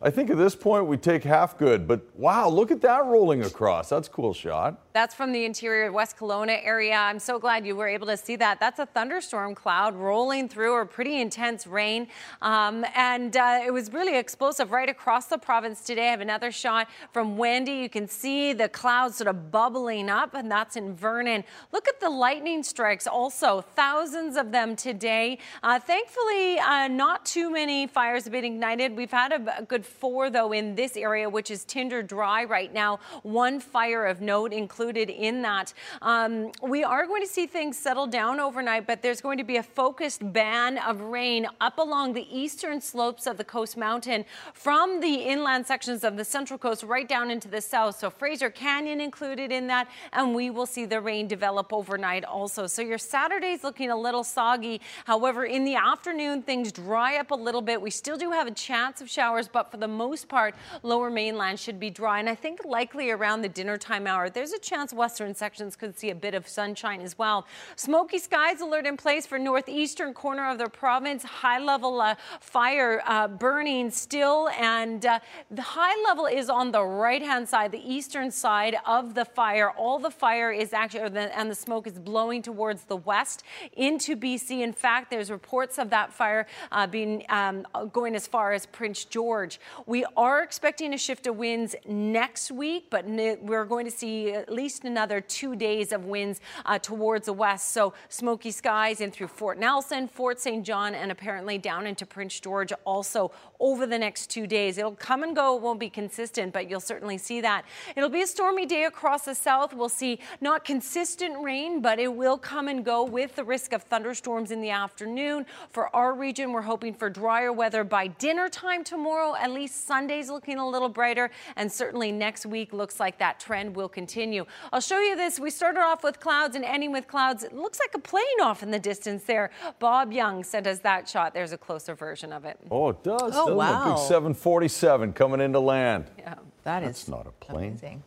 I 0.00 0.10
think 0.10 0.28
at 0.30 0.36
this 0.36 0.54
point 0.54 0.86
we 0.86 0.96
take 0.98 1.24
half 1.24 1.56
good, 1.58 1.88
but 1.88 2.02
wow, 2.14 2.48
look 2.48 2.70
at 2.70 2.82
that 2.82 3.04
rolling 3.06 3.42
across. 3.42 3.88
That's 3.88 4.08
a 4.08 4.10
cool 4.10 4.34
shot. 4.34 4.83
That's 4.94 5.12
from 5.12 5.32
the 5.32 5.44
interior 5.44 5.90
West 5.90 6.16
Kelowna 6.16 6.64
area. 6.64 6.94
I'm 6.94 7.18
so 7.18 7.36
glad 7.40 7.66
you 7.66 7.74
were 7.74 7.88
able 7.88 8.06
to 8.06 8.16
see 8.16 8.36
that. 8.36 8.60
That's 8.60 8.78
a 8.78 8.86
thunderstorm 8.86 9.56
cloud 9.56 9.96
rolling 9.96 10.48
through 10.48 10.70
or 10.70 10.86
pretty 10.86 11.20
intense 11.20 11.66
rain. 11.66 12.06
Um, 12.40 12.86
and 12.94 13.36
uh, 13.36 13.62
it 13.66 13.72
was 13.72 13.92
really 13.92 14.16
explosive 14.16 14.70
right 14.70 14.88
across 14.88 15.26
the 15.26 15.36
province 15.36 15.80
today. 15.80 16.06
I 16.06 16.10
have 16.12 16.20
another 16.20 16.52
shot 16.52 16.86
from 17.12 17.36
Wendy. 17.36 17.72
You 17.72 17.88
can 17.88 18.06
see 18.06 18.52
the 18.52 18.68
clouds 18.68 19.16
sort 19.16 19.26
of 19.26 19.50
bubbling 19.50 20.08
up, 20.08 20.32
and 20.34 20.48
that's 20.48 20.76
in 20.76 20.94
Vernon. 20.94 21.42
Look 21.72 21.88
at 21.88 21.98
the 21.98 22.08
lightning 22.08 22.62
strikes 22.62 23.08
also, 23.08 23.62
thousands 23.62 24.36
of 24.36 24.52
them 24.52 24.76
today. 24.76 25.40
Uh, 25.64 25.80
thankfully, 25.80 26.60
uh, 26.60 26.86
not 26.86 27.26
too 27.26 27.50
many 27.50 27.88
fires 27.88 28.22
have 28.22 28.32
been 28.32 28.44
ignited. 28.44 28.96
We've 28.96 29.10
had 29.10 29.32
a, 29.32 29.58
a 29.58 29.62
good 29.64 29.84
four, 29.84 30.30
though, 30.30 30.52
in 30.52 30.76
this 30.76 30.96
area, 30.96 31.28
which 31.28 31.50
is 31.50 31.64
tinder 31.64 32.00
dry 32.00 32.44
right 32.44 32.72
now. 32.72 33.00
One 33.24 33.58
fire 33.58 34.06
of 34.06 34.20
note 34.20 34.52
included 34.84 35.08
in 35.08 35.40
that. 35.40 35.72
Um, 36.02 36.52
we 36.62 36.84
are 36.84 37.06
going 37.06 37.22
to 37.22 37.28
see 37.28 37.46
things 37.46 37.78
settle 37.78 38.06
down 38.06 38.38
overnight, 38.38 38.86
but 38.86 39.00
there's 39.00 39.22
going 39.22 39.38
to 39.38 39.44
be 39.44 39.56
a 39.56 39.62
focused 39.62 40.20
ban 40.34 40.76
of 40.76 41.00
rain 41.00 41.46
up 41.62 41.78
along 41.78 42.12
the 42.12 42.26
eastern 42.30 42.82
slopes 42.82 43.26
of 43.26 43.38
the 43.38 43.44
Coast 43.44 43.78
Mountain 43.78 44.26
from 44.52 45.00
the 45.00 45.14
inland 45.14 45.66
sections 45.66 46.04
of 46.04 46.18
the 46.18 46.24
Central 46.24 46.58
Coast 46.58 46.82
right 46.82 47.08
down 47.08 47.30
into 47.30 47.48
the 47.48 47.62
south. 47.62 47.98
So 47.98 48.10
Fraser 48.10 48.50
Canyon 48.50 49.00
included 49.00 49.50
in 49.50 49.68
that, 49.68 49.88
and 50.12 50.34
we 50.34 50.50
will 50.50 50.66
see 50.66 50.84
the 50.84 51.00
rain 51.00 51.28
develop 51.28 51.72
overnight 51.72 52.26
also. 52.26 52.66
So 52.66 52.82
your 52.82 52.98
Saturday's 52.98 53.64
looking 53.64 53.90
a 53.90 53.96
little 53.96 54.22
soggy. 54.22 54.82
However, 55.06 55.46
in 55.46 55.64
the 55.64 55.76
afternoon, 55.76 56.42
things 56.42 56.72
dry 56.72 57.16
up 57.16 57.30
a 57.30 57.34
little 57.34 57.62
bit. 57.62 57.80
We 57.80 57.90
still 57.90 58.18
do 58.18 58.32
have 58.32 58.46
a 58.46 58.54
chance 58.54 59.00
of 59.00 59.08
showers, 59.08 59.48
but 59.48 59.70
for 59.70 59.78
the 59.78 59.88
most 59.88 60.28
part, 60.28 60.54
lower 60.82 61.08
mainland 61.08 61.58
should 61.58 61.80
be 61.80 61.88
dry. 61.88 62.18
And 62.18 62.28
I 62.28 62.34
think 62.34 62.66
likely 62.66 63.10
around 63.10 63.40
the 63.40 63.48
dinner 63.48 63.78
time 63.78 64.06
hour, 64.06 64.28
there's 64.28 64.52
a 64.52 64.58
chance 64.58 64.73
western 64.92 65.34
sections 65.34 65.76
could 65.76 65.98
see 65.98 66.10
a 66.10 66.14
bit 66.14 66.34
of 66.34 66.48
sunshine 66.48 67.00
as 67.00 67.16
well. 67.16 67.46
Smoky 67.76 68.18
skies 68.18 68.60
alert 68.60 68.86
in 68.86 68.96
place 68.96 69.26
for 69.26 69.38
northeastern 69.38 70.12
corner 70.12 70.50
of 70.50 70.58
the 70.58 70.68
province. 70.68 71.22
High 71.22 71.60
level 71.60 72.00
uh, 72.00 72.16
fire 72.40 73.02
uh, 73.06 73.28
burning 73.28 73.90
still, 73.90 74.48
and 74.58 75.06
uh, 75.06 75.20
the 75.50 75.62
high 75.62 76.02
level 76.06 76.26
is 76.26 76.50
on 76.50 76.72
the 76.72 76.82
right 76.82 77.22
hand 77.22 77.48
side, 77.48 77.70
the 77.70 77.92
eastern 77.92 78.30
side 78.30 78.76
of 78.84 79.14
the 79.14 79.24
fire. 79.24 79.70
All 79.70 79.98
the 79.98 80.10
fire 80.10 80.50
is 80.50 80.72
actually, 80.72 81.08
the, 81.10 81.38
and 81.38 81.50
the 81.50 81.54
smoke 81.54 81.86
is 81.86 81.98
blowing 81.98 82.42
towards 82.42 82.84
the 82.84 82.96
west 82.96 83.44
into 83.74 84.16
BC. 84.16 84.60
In 84.60 84.72
fact, 84.72 85.10
there's 85.10 85.30
reports 85.30 85.78
of 85.78 85.90
that 85.90 86.12
fire 86.12 86.46
uh, 86.72 86.86
being 86.86 87.24
um, 87.28 87.66
going 87.92 88.14
as 88.14 88.26
far 88.26 88.52
as 88.52 88.66
Prince 88.66 89.04
George. 89.04 89.60
We 89.86 90.04
are 90.16 90.42
expecting 90.42 90.92
a 90.94 90.98
shift 90.98 91.26
of 91.26 91.36
winds 91.36 91.76
next 91.86 92.50
week, 92.50 92.86
but 92.90 93.04
we're 93.06 93.64
going 93.64 93.84
to 93.84 93.90
see 93.90 94.32
at 94.32 94.52
least 94.52 94.63
another 94.84 95.20
two 95.20 95.54
days 95.56 95.92
of 95.92 96.04
winds 96.06 96.40
uh, 96.64 96.78
towards 96.78 97.26
the 97.26 97.32
west. 97.32 97.72
So 97.72 97.92
smoky 98.08 98.50
skies 98.50 99.00
in 99.00 99.10
through 99.10 99.28
Fort 99.28 99.58
Nelson, 99.58 100.08
Fort 100.08 100.40
St. 100.40 100.64
John, 100.64 100.94
and 100.94 101.12
apparently 101.12 101.58
down 101.58 101.86
into 101.86 102.06
Prince 102.06 102.40
George 102.40 102.72
also 102.84 103.30
over 103.60 103.86
the 103.86 103.98
next 103.98 104.30
two 104.30 104.46
days. 104.46 104.78
It'll 104.78 104.92
come 104.92 105.22
and 105.22 105.36
go. 105.36 105.56
It 105.56 105.62
won't 105.62 105.80
be 105.80 105.90
consistent, 105.90 106.52
but 106.52 106.70
you'll 106.70 106.80
certainly 106.80 107.18
see 107.18 107.40
that. 107.42 107.64
It'll 107.96 108.08
be 108.08 108.22
a 108.22 108.26
stormy 108.26 108.66
day 108.66 108.84
across 108.84 109.24
the 109.24 109.34
south. 109.34 109.74
We'll 109.74 109.88
see 109.88 110.18
not 110.40 110.64
consistent 110.64 111.42
rain, 111.42 111.80
but 111.80 111.98
it 111.98 112.14
will 112.14 112.38
come 112.38 112.68
and 112.68 112.84
go 112.84 113.04
with 113.04 113.36
the 113.36 113.44
risk 113.44 113.72
of 113.72 113.82
thunderstorms 113.82 114.50
in 114.50 114.60
the 114.60 114.70
afternoon. 114.70 115.46
For 115.70 115.94
our 115.94 116.14
region, 116.14 116.52
we're 116.52 116.62
hoping 116.62 116.94
for 116.94 117.10
drier 117.10 117.52
weather 117.52 117.84
by 117.84 118.06
dinner 118.06 118.48
time 118.48 118.84
tomorrow. 118.84 119.34
At 119.34 119.50
least 119.50 119.86
Sunday's 119.86 120.30
looking 120.30 120.58
a 120.58 120.68
little 120.68 120.88
brighter, 120.88 121.30
and 121.56 121.70
certainly 121.70 122.12
next 122.12 122.46
week 122.46 122.72
looks 122.72 123.00
like 123.00 123.18
that 123.18 123.40
trend 123.40 123.74
will 123.74 123.88
continue. 123.88 124.44
I'll 124.72 124.80
show 124.80 124.98
you 125.00 125.16
this. 125.16 125.38
We 125.38 125.50
started 125.50 125.80
off 125.80 126.02
with 126.02 126.20
clouds 126.20 126.56
and 126.56 126.64
ending 126.64 126.92
with 126.92 127.06
clouds. 127.06 127.42
It 127.44 127.54
looks 127.54 127.78
like 127.80 127.94
a 127.94 127.98
plane 127.98 128.24
off 128.42 128.62
in 128.62 128.70
the 128.70 128.78
distance 128.78 129.24
there. 129.24 129.50
Bob 129.78 130.12
Young 130.12 130.42
sent 130.44 130.66
us 130.66 130.78
that 130.80 131.08
shot. 131.08 131.34
There's 131.34 131.52
a 131.52 131.58
closer 131.58 131.94
version 131.94 132.32
of 132.32 132.44
it. 132.44 132.58
Oh, 132.70 132.90
it 132.90 133.02
does. 133.02 133.20
Oh, 133.22 133.28
doesn't 133.30 133.52
it? 133.52 133.56
wow. 133.56 133.94
Big 133.96 133.98
747 134.06 135.12
coming 135.12 135.40
into 135.40 135.60
land. 135.60 136.06
Yeah. 136.18 136.34
That 136.64 136.80
That's 136.80 137.02
is 137.02 137.08
not 137.08 137.26
a 137.26 137.30
plane. 137.32 137.70
amazing. 137.72 138.02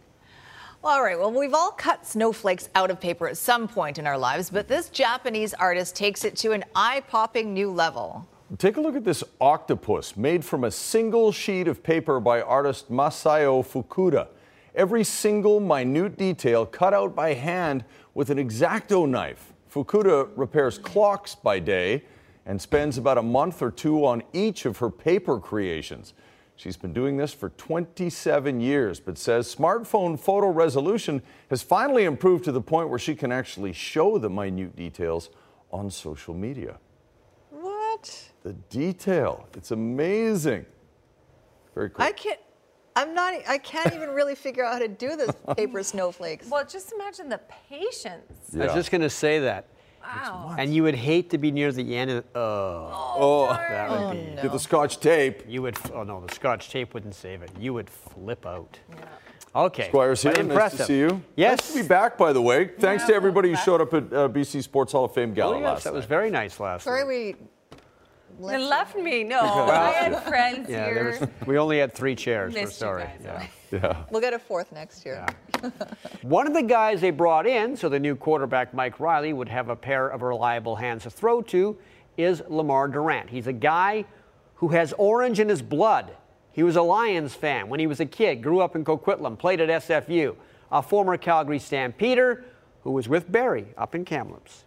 All 0.84 1.04
right. 1.04 1.18
Well, 1.20 1.32
we've 1.32 1.54
all 1.54 1.72
cut 1.72 2.06
snowflakes 2.06 2.70
out 2.76 2.90
of 2.92 3.00
paper 3.00 3.28
at 3.28 3.38
some 3.38 3.68
point 3.68 3.98
in 3.98 4.08
our 4.08 4.18
lives, 4.18 4.50
but 4.50 4.68
this 4.68 4.90
Japanese 4.90 5.54
artist 5.56 5.96
takes 5.96 6.24
it 6.24 6.36
to 6.38 6.52
an 6.54 6.64
eye 6.76 7.04
popping 7.08 7.54
new 7.54 7.72
level. 7.72 8.28
Take 8.58 8.78
a 8.78 8.82
look 8.82 8.96
at 8.96 9.04
this 9.04 9.24
octopus 9.42 10.16
made 10.16 10.46
from 10.46 10.64
a 10.64 10.72
single 10.72 11.32
sheet 11.34 11.68
of 11.68 11.84
paper 11.84 12.20
by 12.22 12.42
artist 12.42 12.90
Masayo 12.90 13.62
Fukuda. 13.66 14.28
Every 14.78 15.04
single 15.04 15.60
minute 15.60 16.20
detail 16.20 16.63
cut 16.63 16.94
out 16.94 17.16
by 17.16 17.34
hand 17.34 17.84
with 18.13 18.30
an 18.30 18.38
exacto 18.38 19.10
knife. 19.10 19.52
Fukuda 19.74 20.30
repairs 20.36 20.78
clocks 20.78 21.34
by 21.34 21.58
day 21.58 22.04
and 22.46 22.62
spends 22.62 23.00
about 23.00 23.18
a 23.18 23.24
month 23.24 23.63
or 23.63 23.72
two 23.72 24.06
on 24.06 24.22
each 24.34 24.68
of 24.68 24.78
her 24.78 24.92
paper 24.92 25.40
creations. 25.40 26.13
She's 26.56 26.78
been 26.78 26.94
doing 26.94 27.18
this 27.18 27.34
for 27.34 27.50
27 27.50 28.62
years, 28.62 29.00
but 29.00 29.18
says 29.18 29.54
smartphone 29.54 30.18
photo 30.18 30.50
resolution 30.50 31.24
has 31.50 31.63
finally 31.63 32.04
improved 32.04 32.46
to 32.46 32.52
the 32.52 32.62
point 32.62 32.90
where 32.90 33.00
she 33.00 33.16
can 33.16 33.32
actually 33.32 33.74
show 33.74 34.20
the 34.20 34.30
minute 34.30 34.76
details 34.76 35.32
on 35.72 35.90
social 35.90 36.36
media. 36.36 36.78
What? 37.50 38.30
The 38.44 38.54
detail, 38.54 39.50
it's 39.56 39.72
amazing. 39.72 40.68
Very 41.74 41.90
cool. 41.90 42.06
I 42.06 42.12
can't. 42.12 42.40
I'm 42.98 43.14
not. 43.14 43.34
I 43.48 43.58
can't 43.60 43.94
even 43.94 44.10
really 44.10 44.36
figure 44.36 44.64
out 44.66 44.74
how 44.74 44.80
to 44.80 44.88
do 44.88 45.16
this 45.16 45.32
paper 45.56 45.84
snowflakes. 45.84 46.48
Well, 46.50 46.66
just 46.66 46.92
imagine 46.94 47.30
the 47.30 47.40
patience. 47.70 48.56
I 48.56 48.66
was 48.66 48.74
just 48.74 48.92
going 48.92 49.02
to 49.02 49.10
say 49.10 49.40
that. 49.40 49.66
Wow. 50.02 50.56
And 50.58 50.74
you 50.74 50.84
would 50.84 50.96
hate 50.96 51.30
to 51.32 51.38
be 51.38 51.52
near 51.52 51.72
the 51.72 51.96
end 51.96 52.12
of. 52.12 52.24
Oh, 52.34 53.16
Oh, 53.20 53.48
that 53.48 53.90
would 53.90 54.00
Oh, 54.00 54.12
be. 54.14 54.42
get 54.42 54.52
the 54.52 54.60
scotch 54.60 55.00
tape. 55.00 55.44
You 55.48 55.62
would. 55.64 55.78
Oh 55.94 56.04
no, 56.04 56.26
the 56.26 56.34
scotch 56.34 56.70
tape 56.70 56.94
wouldn't 56.94 57.14
save 57.16 57.42
it. 57.42 57.52
You 57.60 57.74
would 57.74 57.90
flip 57.90 58.46
out. 58.46 58.80
Okay. 59.56 59.90
Squire's 59.90 60.22
here. 60.22 60.32
But 60.34 60.46
Nice 60.46 60.50
impressive. 60.52 60.78
to 60.80 60.86
see 60.86 60.98
you. 61.00 61.22
Yes. 61.36 61.60
Nice 61.60 61.74
to 61.74 61.82
be 61.84 61.88
back, 61.88 62.18
by 62.18 62.32
the 62.32 62.42
way. 62.42 62.68
Thanks 62.80 63.06
to 63.06 63.14
everybody 63.14 63.50
who 63.50 63.56
showed 63.58 63.82
up 63.82 63.94
at 63.94 64.04
uh, 64.14 64.30
BC 64.30 64.64
Sports 64.64 64.92
Hall 64.94 65.06
of 65.06 65.14
Fame 65.14 65.34
Gala 65.34 65.56
Oh, 65.56 65.60
yes, 65.60 65.66
last 65.66 65.84
that 65.86 65.94
was 65.94 66.06
very 66.06 66.30
nice 66.30 66.60
last 66.60 66.84
Sorry 66.84 67.04
we 67.04 67.36
They 68.39 68.58
left 68.58 68.95
me. 68.95 69.23
No, 69.23 69.41
Well, 69.67 69.71
I 69.71 69.91
had 69.91 70.23
friends 70.23 70.69
Yeah, 70.69 70.86
here. 70.86 70.93
there 70.93 71.19
was, 71.19 71.47
we 71.47 71.58
only 71.58 71.80
had 71.80 71.93
three 71.93 72.15
chairs. 72.15 72.54
We're 72.54 72.67
sorry. 72.67 73.04
guys. 73.04 73.21
Yeah. 73.23 73.47
Yeah. 73.71 74.04
We'll 74.12 74.21
get 74.21 74.34
a 74.34 74.39
fourth 74.39 74.71
next 74.71 75.06
year. 75.06 75.26
One 76.21 76.47
of 76.47 76.54
the 76.54 76.63
guys 76.63 77.02
they 77.02 77.10
brought 77.12 77.45
in, 77.45 77.76
so 77.76 77.89
the 77.89 78.00
new 78.00 78.15
quarterback 78.15 78.73
Mike 78.73 79.00
Reilly 79.00 79.34
would 79.34 79.50
have 79.50 79.69
a 79.69 79.76
pair 79.76 80.08
of 80.08 80.21
reliable 80.21 80.76
hands 80.78 81.04
to 81.04 81.10
throw 81.10 81.41
to, 81.43 81.78
is 82.15 82.41
Lemar 82.43 82.91
Durant. 82.91 83.30
He's 83.30 83.47
a 83.47 83.54
guy 83.54 84.06
who 84.56 84.69
has 84.69 84.93
orange 84.97 85.39
in 85.39 85.50
his 85.50 85.62
blood. 85.62 86.15
He 86.54 86.63
was 86.63 86.76
a 86.78 86.82
Lions 86.82 87.34
fan 87.36 87.67
when 87.69 87.80
he 87.80 87.88
was 87.88 88.00
a 88.00 88.06
kid, 88.06 88.41
grew 88.41 88.62
up 88.62 88.76
in 88.76 88.86
Coquitlam, 88.86 89.38
played 89.38 89.60
at 89.62 89.69
SFU, 89.84 90.36
a 90.71 90.82
former 90.82 91.17
Calgary 91.17 91.60
Stampeder 91.60 92.45
who 92.82 92.91
was 92.91 93.10
with 93.10 93.30
Barry 93.32 93.67
up 93.78 93.93
in 93.95 94.06
Kamloops. 94.06 94.63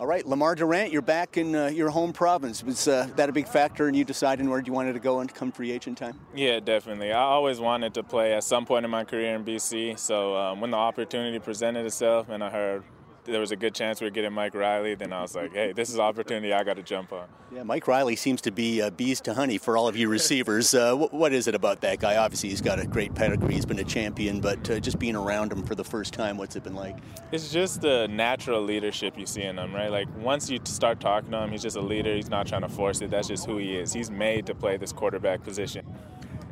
All 0.00 0.06
right, 0.06 0.24
Lemar 0.24 0.56
Durant, 0.56 0.90
you're 0.90 1.02
back 1.02 1.36
in 1.36 1.54
uh, 1.54 1.66
your 1.66 1.90
home 1.90 2.14
province. 2.14 2.64
Was 2.64 2.88
uh, 2.88 3.06
that 3.16 3.28
a 3.28 3.32
big 3.32 3.46
factor 3.46 3.86
in 3.86 3.94
you 3.94 4.02
deciding 4.02 4.48
where 4.48 4.58
you 4.58 4.72
wanted 4.72 4.94
to 4.94 4.98
go 4.98 5.20
and 5.20 5.32
come 5.34 5.52
free 5.52 5.70
agent 5.70 5.98
time? 5.98 6.18
Yeah, 6.34 6.58
definitely. 6.58 7.12
I 7.12 7.20
always 7.20 7.60
wanted 7.60 7.92
to 7.92 8.02
play 8.02 8.32
at 8.32 8.42
some 8.42 8.64
point 8.64 8.86
in 8.86 8.90
my 8.90 9.04
career 9.04 9.34
in 9.34 9.44
BC. 9.44 9.98
So 9.98 10.34
um, 10.34 10.62
when 10.62 10.70
the 10.70 10.78
opportunity 10.78 11.38
presented 11.38 11.84
itself 11.84 12.30
and 12.30 12.42
I 12.42 12.48
heard 12.48 12.82
there 13.24 13.40
was 13.40 13.52
a 13.52 13.56
good 13.56 13.74
chance 13.74 14.00
we 14.00 14.06
were 14.06 14.10
getting 14.10 14.32
Mike 14.32 14.54
Reilly, 14.54 14.94
then 14.94 15.12
I 15.12 15.22
was 15.22 15.34
like, 15.34 15.52
hey, 15.52 15.72
this 15.72 15.88
is 15.88 15.96
an 15.96 16.00
opportunity 16.00 16.52
I 16.52 16.64
got 16.64 16.76
to 16.76 16.82
jump 16.82 17.12
on. 17.12 17.26
Yeah, 17.52 17.62
Mike 17.62 17.86
Reilly 17.86 18.16
seems 18.16 18.40
to 18.42 18.50
be 18.50 18.80
uh, 18.80 18.90
bees 18.90 19.20
to 19.22 19.34
honey 19.34 19.58
for 19.58 19.76
all 19.76 19.88
of 19.88 19.96
you 19.96 20.08
receivers. 20.08 20.72
Uh, 20.72 20.94
wh- 20.94 21.12
what 21.12 21.32
is 21.32 21.46
it 21.48 21.54
about 21.54 21.80
that 21.82 21.98
guy? 22.00 22.16
Obviously, 22.16 22.48
he's 22.48 22.60
got 22.60 22.78
a 22.78 22.86
great 22.86 23.14
pedigree. 23.14 23.54
He's 23.54 23.66
been 23.66 23.78
a 23.78 23.84
champion, 23.84 24.40
but 24.40 24.68
uh, 24.70 24.80
just 24.80 24.98
being 24.98 25.16
around 25.16 25.52
him 25.52 25.62
for 25.64 25.74
the 25.74 25.84
first 25.84 26.12
time, 26.14 26.36
what's 26.38 26.56
it 26.56 26.64
been 26.64 26.74
like? 26.74 26.96
It's 27.32 27.52
just 27.52 27.80
the 27.80 28.06
natural 28.08 28.62
leadership 28.62 29.18
you 29.18 29.26
see 29.26 29.42
in 29.42 29.58
him, 29.58 29.74
right? 29.74 29.90
Like 29.90 30.08
once 30.18 30.48
you 30.48 30.58
start 30.64 31.00
talking 31.00 31.30
to 31.32 31.38
him, 31.42 31.50
he's 31.50 31.62
just 31.62 31.76
a 31.76 31.80
leader. 31.80 32.14
He's 32.14 32.30
not 32.30 32.46
trying 32.46 32.62
to 32.62 32.68
force 32.68 33.00
it. 33.00 33.10
That's 33.10 33.28
just 33.28 33.46
who 33.46 33.58
he 33.58 33.76
is. 33.76 33.92
He's 33.92 34.10
made 34.10 34.46
to 34.46 34.54
play 34.54 34.76
this 34.76 34.92
quarterback 34.92 35.42
position. 35.42 35.86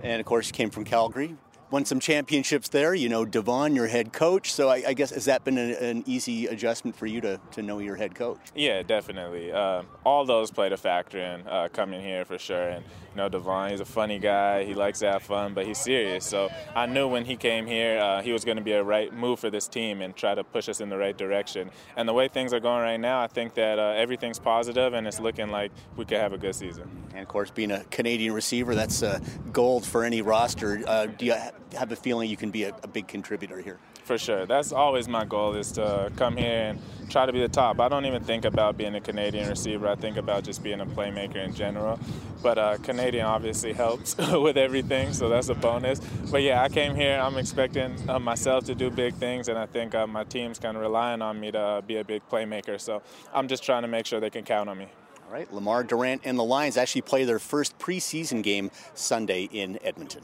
And 0.02 0.20
of 0.20 0.26
course, 0.26 0.48
you 0.48 0.52
came 0.52 0.70
from 0.70 0.85
Calgary, 0.85 1.37
won 1.70 1.85
some 1.85 2.00
championships 2.00 2.68
there. 2.68 2.94
You 2.94 3.09
know, 3.09 3.24
Devon, 3.24 3.74
your 3.74 3.87
head 3.87 4.12
coach. 4.12 4.52
So 4.52 4.68
I, 4.68 4.83
I 4.88 4.94
guess 4.94 5.11
has 5.11 5.26
that 5.26 5.44
been 5.44 5.59
a, 5.59 5.74
an 5.74 6.04
easy 6.07 6.46
adjustment 6.46 6.96
for 6.96 7.07
you 7.07 7.20
to, 7.20 7.40
to 7.52 7.62
know 7.62 7.78
your 7.78 7.96
head 7.96 8.14
coach? 8.14 8.38
Yeah, 8.54 8.83
definitely. 8.83 9.52
Uh, 9.52 9.83
all 10.04 10.24
those 10.24 10.50
played 10.50 10.72
a 10.72 10.76
factor 10.76 11.18
in 11.18 11.46
uh, 11.46 11.68
coming 11.72 12.00
here 12.00 12.24
for 12.24 12.38
sure. 12.38 12.68
And 12.68 12.85
know, 13.18 13.28
Devon, 13.28 13.70
he's 13.70 13.81
a 13.81 13.85
funny 13.85 14.18
guy. 14.18 14.64
He 14.64 14.72
likes 14.72 15.00
to 15.00 15.11
have 15.11 15.22
fun, 15.22 15.52
but 15.52 15.66
he's 15.66 15.78
serious. 15.78 16.24
So 16.24 16.48
I 16.74 16.87
knew 16.87 17.07
when 17.07 17.24
he 17.24 17.37
came 17.37 17.66
here, 17.66 17.98
uh, 17.98 18.22
he 18.22 18.33
was 18.33 18.44
going 18.44 18.57
to 18.57 18.62
be 18.62 18.72
a 18.72 18.83
right 18.83 19.12
move 19.12 19.40
for 19.40 19.50
this 19.50 19.68
team 19.68 20.00
and 20.00 20.16
try 20.16 20.35
to 20.35 20.42
push 20.42 20.68
us 20.68 20.81
in 20.81 20.88
the 20.88 20.96
right 20.96 21.16
direction. 21.16 21.70
And 21.96 22.09
the 22.09 22.14
way 22.14 22.28
things 22.28 22.54
are 22.54 22.61
going 22.61 22.83
right 22.83 22.96
now, 22.96 23.20
I 23.20 23.26
think 23.26 23.54
that 23.54 23.78
uh, 23.78 23.94
everything's 23.96 24.38
positive 24.38 24.94
and 24.94 25.07
it's 25.07 25.20
looking 25.20 25.50
like 25.50 25.72
we 25.96 26.07
could 26.07 26.18
have 26.18 26.33
a 26.33 26.38
good 26.38 26.54
season. 26.54 26.88
And 27.11 27.20
of 27.20 27.28
course, 27.28 27.50
being 27.50 27.72
a 27.72 27.85
Canadian 27.85 28.33
receiver, 28.33 28.74
that's 28.74 29.02
uh, 29.02 29.20
gold 29.52 29.85
for 29.85 30.04
any 30.04 30.22
roster. 30.22 30.83
Uh, 30.87 31.07
do 31.07 31.26
you 31.26 31.35
have 31.72 31.92
a 31.92 31.96
feeling 31.96 32.31
you 32.31 32.37
can 32.37 32.50
be 32.50 32.64
a, 32.64 32.74
a 32.83 32.88
big 32.88 33.09
contributor 33.09 33.61
here? 33.61 33.78
For 34.09 34.16
sure. 34.16 34.47
That's 34.47 34.73
always 34.73 35.07
my 35.07 35.27
goal 35.27 35.55
is 35.55 35.71
to 35.73 36.11
come 36.16 36.38
here 36.38 36.71
and 36.71 36.81
try 37.11 37.27
to 37.27 37.33
be 37.35 37.40
the 37.40 37.49
top. 37.49 37.79
I 37.79 37.90
don't 37.90 38.07
even 38.07 38.25
think 38.25 38.47
about 38.47 38.79
being 38.79 38.94
a 38.94 39.03
Canadian 39.03 39.51
receiver. 39.51 39.87
I 39.87 39.97
think 39.97 40.16
about 40.16 40.44
just 40.44 40.62
being 40.62 40.81
a 40.81 40.87
playmaker 40.87 41.37
in 41.37 41.55
general. 41.55 42.01
But 42.42 42.57
uh, 42.57 42.79
Canadian 42.79 43.27
obviously 43.27 43.75
helps 43.75 44.16
with 44.33 44.57
everything, 44.57 45.12
so 45.12 45.29
that's 45.29 45.51
a 45.51 45.55
bonus. 45.55 46.01
But 46.31 46.40
yeah, 46.40 46.62
I 46.62 46.71
came 46.71 46.94
here. 46.94 47.21
I'm 47.23 47.37
expecting 47.37 47.99
uh, 48.09 48.18
myself 48.18 48.64
to 48.64 48.75
do 48.75 48.90
big 48.90 49.12
things, 49.12 49.49
and 49.49 49.59
I 49.59 49.66
think 49.66 49.94
uh, 49.94 50.07
my 50.07 50.25
team's 50.25 50.59
kind 50.59 50.75
of 50.75 50.83
relying 50.83 51.21
on 51.21 51.38
me 51.38 51.51
to 51.51 51.85
be 51.87 51.99
a 51.99 52.05
big 52.05 52.27
playmaker. 52.31 52.81
So 52.81 53.03
I'm 53.35 53.47
just 53.47 53.62
trying 53.62 53.83
to 53.83 53.88
make 53.88 54.07
sure 54.07 54.21
they 54.21 54.31
can 54.31 54.44
count 54.47 54.71
on 54.71 54.79
me. 54.79 54.88
All 55.27 55.35
right, 55.35 55.53
Lemar 55.53 55.87
Durant 55.87 56.23
and 56.25 56.38
the 56.38 56.44
Lions 56.44 56.79
actually 56.79 57.03
play 57.03 57.25
their 57.25 57.38
first 57.38 57.79
preseason 57.79 58.42
game 58.42 58.71
Sunday 58.94 59.51
in 59.53 59.79
Edmonton. 59.85 60.23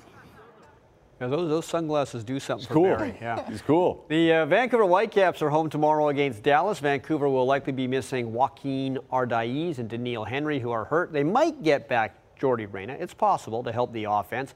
Those, 1.28 1.48
those 1.48 1.66
sunglasses 1.66 2.24
do 2.24 2.38
something 2.40 2.66
for 2.66 2.74
cool. 2.74 2.96
Barry. 2.96 3.16
Yeah, 3.20 3.46
He's 3.50 3.62
cool. 3.62 4.04
The 4.08 4.32
uh, 4.32 4.46
Vancouver 4.46 4.84
Whitecaps 4.84 5.42
are 5.42 5.50
home 5.50 5.70
tomorrow 5.70 6.08
against 6.08 6.42
Dallas. 6.42 6.78
Vancouver 6.78 7.28
will 7.28 7.46
likely 7.46 7.72
be 7.72 7.86
missing 7.86 8.32
Joaquin 8.32 8.98
Ardaiz 9.12 9.78
and 9.78 9.90
Doneil 9.90 10.26
Henry, 10.26 10.58
who 10.58 10.70
are 10.70 10.84
hurt. 10.84 11.12
They 11.12 11.24
might 11.24 11.62
get 11.62 11.88
back 11.88 12.16
Jordy 12.38 12.66
Reyna. 12.66 12.94
It's 12.94 13.14
possible 13.14 13.62
to 13.62 13.72
help 13.72 13.92
the 13.92 14.04
offense. 14.04 14.54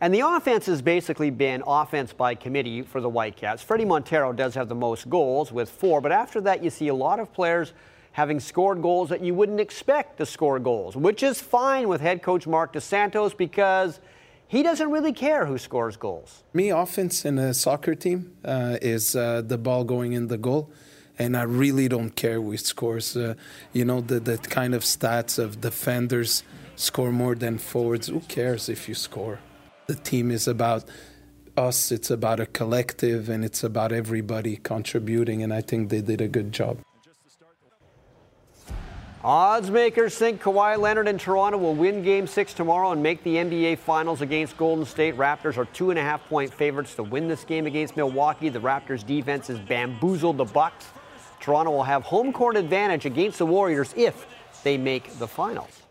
And 0.00 0.14
the 0.14 0.20
offense 0.20 0.66
has 0.66 0.80
basically 0.80 1.30
been 1.30 1.62
offense 1.66 2.12
by 2.12 2.36
committee 2.36 2.82
for 2.82 3.00
the 3.00 3.08
Whitecaps. 3.08 3.64
Fredy 3.64 3.86
Montero 3.86 4.32
does 4.32 4.54
have 4.54 4.68
the 4.68 4.74
most 4.74 5.10
goals 5.10 5.50
with 5.50 5.68
four, 5.68 6.00
but 6.00 6.12
after 6.12 6.40
that, 6.42 6.62
you 6.62 6.70
see 6.70 6.88
a 6.88 6.94
lot 6.94 7.18
of 7.18 7.32
players 7.32 7.72
having 8.12 8.38
scored 8.38 8.80
goals 8.80 9.08
that 9.08 9.20
you 9.22 9.34
wouldn't 9.34 9.60
expect 9.60 10.18
to 10.18 10.26
score 10.26 10.58
goals, 10.58 10.96
which 10.96 11.22
is 11.22 11.40
fine 11.40 11.88
with 11.88 12.00
head 12.00 12.22
coach 12.22 12.46
Marc 12.46 12.72
Dos 12.72 12.84
Santos 12.84 13.34
because 13.34 14.00
he 14.48 14.62
doesn't 14.62 14.90
really 14.90 15.12
care 15.12 15.46
who 15.46 15.58
scores 15.58 15.96
goals. 15.96 16.42
Me, 16.54 16.70
offense 16.70 17.24
in 17.24 17.38
a 17.38 17.52
soccer 17.54 17.94
team 17.94 18.32
uh, 18.44 18.78
is 18.80 19.14
uh, 19.14 19.42
the 19.42 19.58
ball 19.58 19.84
going 19.84 20.14
in 20.14 20.28
the 20.28 20.38
goal. 20.38 20.72
And 21.18 21.36
I 21.36 21.42
really 21.42 21.88
don't 21.88 22.14
care 22.14 22.40
who 22.40 22.56
scores. 22.56 23.16
Uh, 23.16 23.34
you 23.72 23.84
know, 23.84 24.00
the, 24.00 24.20
the 24.20 24.38
kind 24.38 24.74
of 24.74 24.82
stats 24.82 25.38
of 25.38 25.60
defenders 25.60 26.44
score 26.76 27.12
more 27.12 27.34
than 27.34 27.58
forwards. 27.58 28.06
Who 28.06 28.20
cares 28.20 28.68
if 28.68 28.88
you 28.88 28.94
score? 28.94 29.40
The 29.86 29.96
team 29.96 30.30
is 30.30 30.48
about 30.48 30.84
us, 31.56 31.90
it's 31.90 32.10
about 32.10 32.40
a 32.40 32.46
collective, 32.46 33.28
and 33.28 33.44
it's 33.44 33.64
about 33.64 33.92
everybody 33.92 34.56
contributing. 34.56 35.42
And 35.42 35.52
I 35.52 35.60
think 35.60 35.90
they 35.90 36.00
did 36.00 36.20
a 36.20 36.28
good 36.28 36.52
job. 36.52 36.78
Odds 39.24 39.68
makers 39.68 40.16
think 40.16 40.40
Kawhi 40.40 40.78
Leonard 40.78 41.08
and 41.08 41.18
Toronto 41.18 41.58
will 41.58 41.74
win 41.74 42.04
Game 42.04 42.28
6 42.28 42.54
tomorrow 42.54 42.92
and 42.92 43.02
make 43.02 43.20
the 43.24 43.34
NBA 43.34 43.78
Finals 43.78 44.20
against 44.20 44.56
Golden 44.56 44.84
State. 44.84 45.16
Raptors 45.16 45.56
are 45.56 45.64
two 45.64 45.90
and 45.90 45.98
a 45.98 46.02
half 46.02 46.24
point 46.28 46.54
favorites 46.54 46.94
to 46.94 47.02
win 47.02 47.26
this 47.26 47.42
game 47.42 47.66
against 47.66 47.96
Milwaukee. 47.96 48.48
The 48.48 48.60
Raptors' 48.60 49.04
defense 49.04 49.48
has 49.48 49.58
bamboozled 49.58 50.36
the 50.36 50.44
Bucks. 50.44 50.86
Toronto 51.40 51.72
will 51.72 51.82
have 51.82 52.04
home 52.04 52.32
court 52.32 52.56
advantage 52.56 53.06
against 53.06 53.38
the 53.38 53.46
Warriors 53.46 53.92
if 53.96 54.24
they 54.62 54.78
make 54.78 55.18
the 55.18 55.26
finals. 55.26 55.82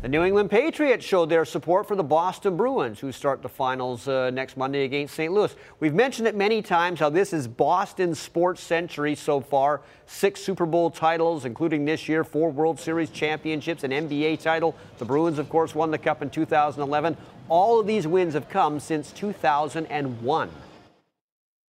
The 0.00 0.08
New 0.08 0.22
England 0.22 0.48
Patriots 0.48 1.04
showed 1.04 1.28
their 1.28 1.44
support 1.44 1.88
for 1.88 1.96
the 1.96 2.04
Boston 2.04 2.56
Bruins, 2.56 3.00
who 3.00 3.10
start 3.10 3.42
the 3.42 3.48
finals 3.48 4.06
uh, 4.06 4.30
next 4.30 4.56
Monday 4.56 4.84
against 4.84 5.14
St. 5.14 5.32
Louis. 5.32 5.52
We've 5.80 5.92
mentioned 5.92 6.28
it 6.28 6.36
many 6.36 6.62
times 6.62 7.00
how 7.00 7.10
this 7.10 7.32
is 7.32 7.48
Boston's 7.48 8.20
sports 8.20 8.62
century 8.62 9.16
so 9.16 9.40
far. 9.40 9.80
Six 10.06 10.40
Super 10.40 10.66
Bowl 10.66 10.88
titles, 10.92 11.44
including 11.44 11.84
this 11.84 12.08
year, 12.08 12.22
four 12.22 12.50
World 12.50 12.78
Series 12.78 13.10
championships, 13.10 13.82
an 13.82 13.90
NBA 13.90 14.40
title. 14.40 14.76
The 14.98 15.04
Bruins, 15.04 15.40
of 15.40 15.48
course, 15.48 15.74
won 15.74 15.90
the 15.90 15.98
Cup 15.98 16.22
in 16.22 16.30
2011. 16.30 17.16
All 17.48 17.80
of 17.80 17.88
these 17.88 18.06
wins 18.06 18.34
have 18.34 18.48
come 18.48 18.78
since 18.78 19.10
2001. 19.10 20.50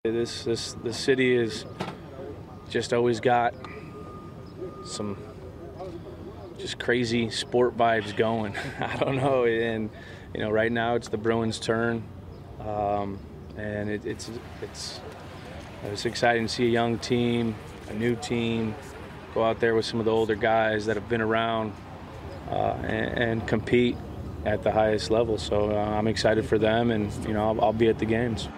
This, 0.04 0.44
this, 0.44 0.74
the 0.74 0.94
city 0.94 1.36
has 1.40 1.66
just 2.70 2.94
always 2.94 3.20
got 3.20 3.56
some 4.86 5.18
just 6.60 6.78
crazy 6.78 7.30
sport 7.30 7.78
vibes 7.78 8.16
going. 8.16 8.56
I 8.80 8.96
don't 8.98 9.16
know, 9.16 9.46
and 9.46 9.90
you 10.34 10.42
know, 10.42 10.52
right 10.52 10.72
now 10.72 10.96
it's 10.96 11.08
the 11.08 11.18
Bruins' 11.18 11.60
turn, 11.60 12.04
um, 12.60 13.18
and 13.58 13.90
it, 13.90 14.06
it's 14.06 14.30
it's 14.62 15.00
it's 15.86 16.06
exciting 16.06 16.48
to 16.48 16.54
see 16.54 16.66
a 16.66 16.70
young 16.70 17.00
team, 17.00 17.56
a 17.90 17.94
new 17.94 18.16
team, 18.16 18.76
go 19.34 19.44
out 19.44 19.60
there 19.60 19.76
with 19.76 19.86
some 19.86 20.00
of 20.00 20.06
the 20.06 20.12
older 20.12 20.36
guys 20.36 20.86
that 20.86 20.96
have 20.96 21.08
been 21.10 21.22
around 21.22 21.74
uh, 22.52 22.74
and, 22.84 23.18
and 23.18 23.48
compete 23.48 23.96
at 24.46 24.64
the 24.64 24.72
highest 24.72 25.10
level. 25.10 25.38
So 25.38 25.72
uh, 25.72 25.76
I'm 25.76 26.08
excited 26.08 26.46
for 26.46 26.58
them, 26.58 26.92
and 26.92 27.12
you 27.26 27.34
know, 27.34 27.50
I'll, 27.50 27.66
I'll 27.66 27.74
be 27.74 27.88
at 27.88 27.98
the 27.98 28.06
games. 28.06 28.50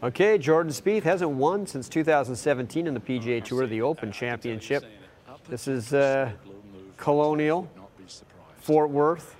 Okay, 0.00 0.38
Jordan 0.38 0.72
Spieth 0.72 1.02
hasn't 1.02 1.32
won 1.32 1.66
since 1.66 1.88
2017 1.88 2.86
in 2.86 2.94
the 2.94 3.00
PGA 3.00 3.42
Tour, 3.42 3.66
the 3.66 3.82
Open 3.82 4.12
Championship. 4.12 4.84
This 5.48 5.66
is 5.66 5.94
uh, 5.94 6.30
Colonial, 6.98 7.66
Fort 8.60 8.90
Worth, 8.90 9.34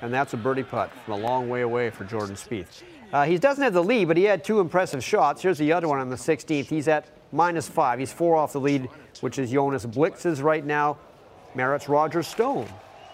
and 0.00 0.14
that's 0.14 0.32
a 0.32 0.36
birdie 0.38 0.62
putt 0.62 0.90
from 1.04 1.14
a 1.14 1.18
long 1.18 1.50
way 1.50 1.60
away 1.60 1.90
for 1.90 2.04
Jordan 2.04 2.36
Spieth. 2.36 2.82
Uh, 3.12 3.24
he 3.24 3.36
doesn't 3.36 3.62
have 3.62 3.74
the 3.74 3.82
lead, 3.82 4.08
but 4.08 4.16
he 4.16 4.24
had 4.24 4.42
two 4.42 4.60
impressive 4.60 5.04
shots. 5.04 5.42
Here's 5.42 5.58
the 5.58 5.74
other 5.74 5.88
one 5.88 5.98
on 5.98 6.08
the 6.08 6.16
16th. 6.16 6.66
He's 6.66 6.88
at 6.88 7.06
minus 7.32 7.68
five. 7.68 7.98
He's 7.98 8.12
four 8.12 8.34
off 8.34 8.54
the 8.54 8.60
lead, 8.60 8.88
which 9.20 9.38
is 9.38 9.50
Jonas 9.50 9.84
Blixt's 9.84 10.40
right 10.40 10.64
now. 10.64 10.96
Merritt's 11.54 11.88
Roger 11.88 12.22
Stone. 12.22 12.68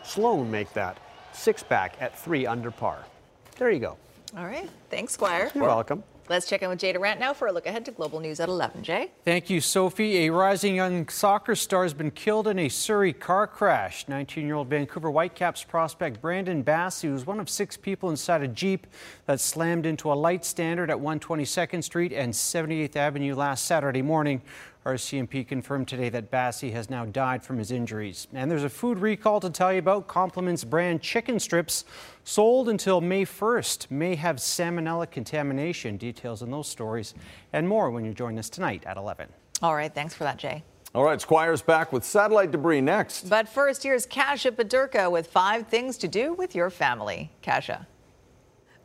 Sloan 0.04 0.48
make 0.48 0.72
that. 0.74 0.98
Six 1.32 1.64
back 1.64 1.96
at 2.00 2.16
three 2.16 2.46
under 2.46 2.70
par. 2.70 2.98
There 3.58 3.70
you 3.70 3.80
go. 3.80 3.96
All 4.36 4.44
right. 4.44 4.68
Thanks, 4.90 5.14
Squire. 5.14 5.50
You're 5.54 5.64
welcome. 5.64 6.04
Let's 6.28 6.46
check 6.48 6.62
in 6.62 6.68
with 6.68 6.80
Jay 6.80 6.92
Durant 6.92 7.20
now 7.20 7.32
for 7.32 7.46
a 7.46 7.52
look 7.52 7.66
ahead 7.66 7.84
to 7.84 7.92
global 7.92 8.18
news 8.18 8.40
at 8.40 8.48
11. 8.48 8.82
Jay? 8.82 9.12
Thank 9.24 9.48
you, 9.48 9.60
Sophie. 9.60 10.26
A 10.26 10.30
rising 10.30 10.74
young 10.74 11.08
soccer 11.08 11.54
star 11.54 11.84
has 11.84 11.94
been 11.94 12.10
killed 12.10 12.48
in 12.48 12.58
a 12.58 12.68
Surrey 12.68 13.12
car 13.12 13.46
crash. 13.46 14.08
19 14.08 14.44
year 14.44 14.56
old 14.56 14.68
Vancouver 14.68 15.10
Whitecaps 15.10 15.62
prospect 15.62 16.20
Brandon 16.20 16.64
Bassey 16.64 17.12
was 17.12 17.26
one 17.26 17.38
of 17.38 17.48
six 17.48 17.76
people 17.76 18.10
inside 18.10 18.42
a 18.42 18.48
Jeep 18.48 18.88
that 19.26 19.38
slammed 19.38 19.86
into 19.86 20.12
a 20.12 20.14
light 20.14 20.44
standard 20.44 20.90
at 20.90 20.96
122nd 20.96 21.84
Street 21.84 22.12
and 22.12 22.32
78th 22.32 22.96
Avenue 22.96 23.34
last 23.34 23.64
Saturday 23.64 24.02
morning. 24.02 24.42
RCMP 24.86 25.46
confirmed 25.46 25.88
today 25.88 26.08
that 26.10 26.30
Bassey 26.30 26.72
has 26.72 26.88
now 26.88 27.04
died 27.04 27.44
from 27.44 27.58
his 27.58 27.72
injuries. 27.72 28.28
And 28.32 28.48
there's 28.48 28.62
a 28.62 28.68
food 28.68 29.00
recall 29.00 29.40
to 29.40 29.50
tell 29.50 29.72
you 29.72 29.80
about. 29.80 30.06
Compliments 30.06 30.62
brand 30.62 31.02
chicken 31.02 31.40
strips 31.40 31.84
sold 32.22 32.68
until 32.68 33.00
May 33.00 33.24
1st 33.24 33.90
may 33.90 34.14
have 34.14 34.36
salmonella 34.36 35.10
contamination. 35.10 35.96
Details 35.96 36.40
in 36.40 36.52
those 36.52 36.68
stories 36.68 37.14
and 37.52 37.68
more 37.68 37.90
when 37.90 38.04
you 38.04 38.14
join 38.14 38.38
us 38.38 38.48
tonight 38.48 38.84
at 38.86 38.96
11. 38.96 39.28
All 39.60 39.74
right, 39.74 39.92
thanks 39.92 40.14
for 40.14 40.22
that, 40.22 40.36
Jay. 40.36 40.62
All 40.94 41.04
right, 41.04 41.20
Squire's 41.20 41.62
back 41.62 41.92
with 41.92 42.04
satellite 42.04 42.52
debris 42.52 42.80
next. 42.80 43.28
But 43.28 43.48
first, 43.48 43.82
here's 43.82 44.06
Kasia 44.06 44.52
Badurka 44.52 45.10
with 45.10 45.26
five 45.26 45.66
things 45.66 45.98
to 45.98 46.08
do 46.08 46.32
with 46.32 46.54
your 46.54 46.70
family. 46.70 47.32
Kasia. 47.42 47.88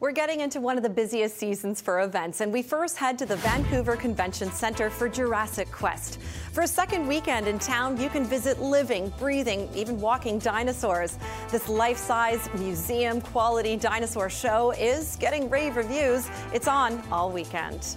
We're 0.02 0.12
getting 0.12 0.40
into 0.40 0.60
one 0.60 0.78
of 0.78 0.84
the 0.84 0.90
busiest 0.90 1.38
seasons 1.38 1.80
for 1.80 2.02
events, 2.02 2.42
and 2.42 2.52
we 2.52 2.64
first 2.64 2.98
head 2.98 3.20
to 3.20 3.26
the 3.28 3.36
Vancouver 3.36 3.96
Convention 3.96 4.52
Center 4.52 4.90
for 4.90 5.08
Jurassic 5.08 5.72
Quest. 5.72 6.20
For 6.54 6.62
a 6.62 6.68
second 6.68 7.08
weekend 7.08 7.48
in 7.48 7.60
town, 7.60 8.02
you 8.02 8.10
can 8.10 8.26
visit 8.26 8.60
living, 8.60 9.14
breathing, 9.20 9.70
even 9.76 10.02
walking 10.02 10.40
dinosaurs. 10.40 11.20
This 11.52 11.70
life 11.70 11.98
size, 11.98 12.50
museum 12.56 13.22
quality 13.22 13.78
dinosaur 13.78 14.28
show 14.28 14.72
is 14.72 15.18
getting 15.18 15.48
rave 15.52 15.76
reviews. 15.76 16.28
It's 16.52 16.68
on 16.68 17.00
all 17.12 17.30
weekend. 17.30 17.96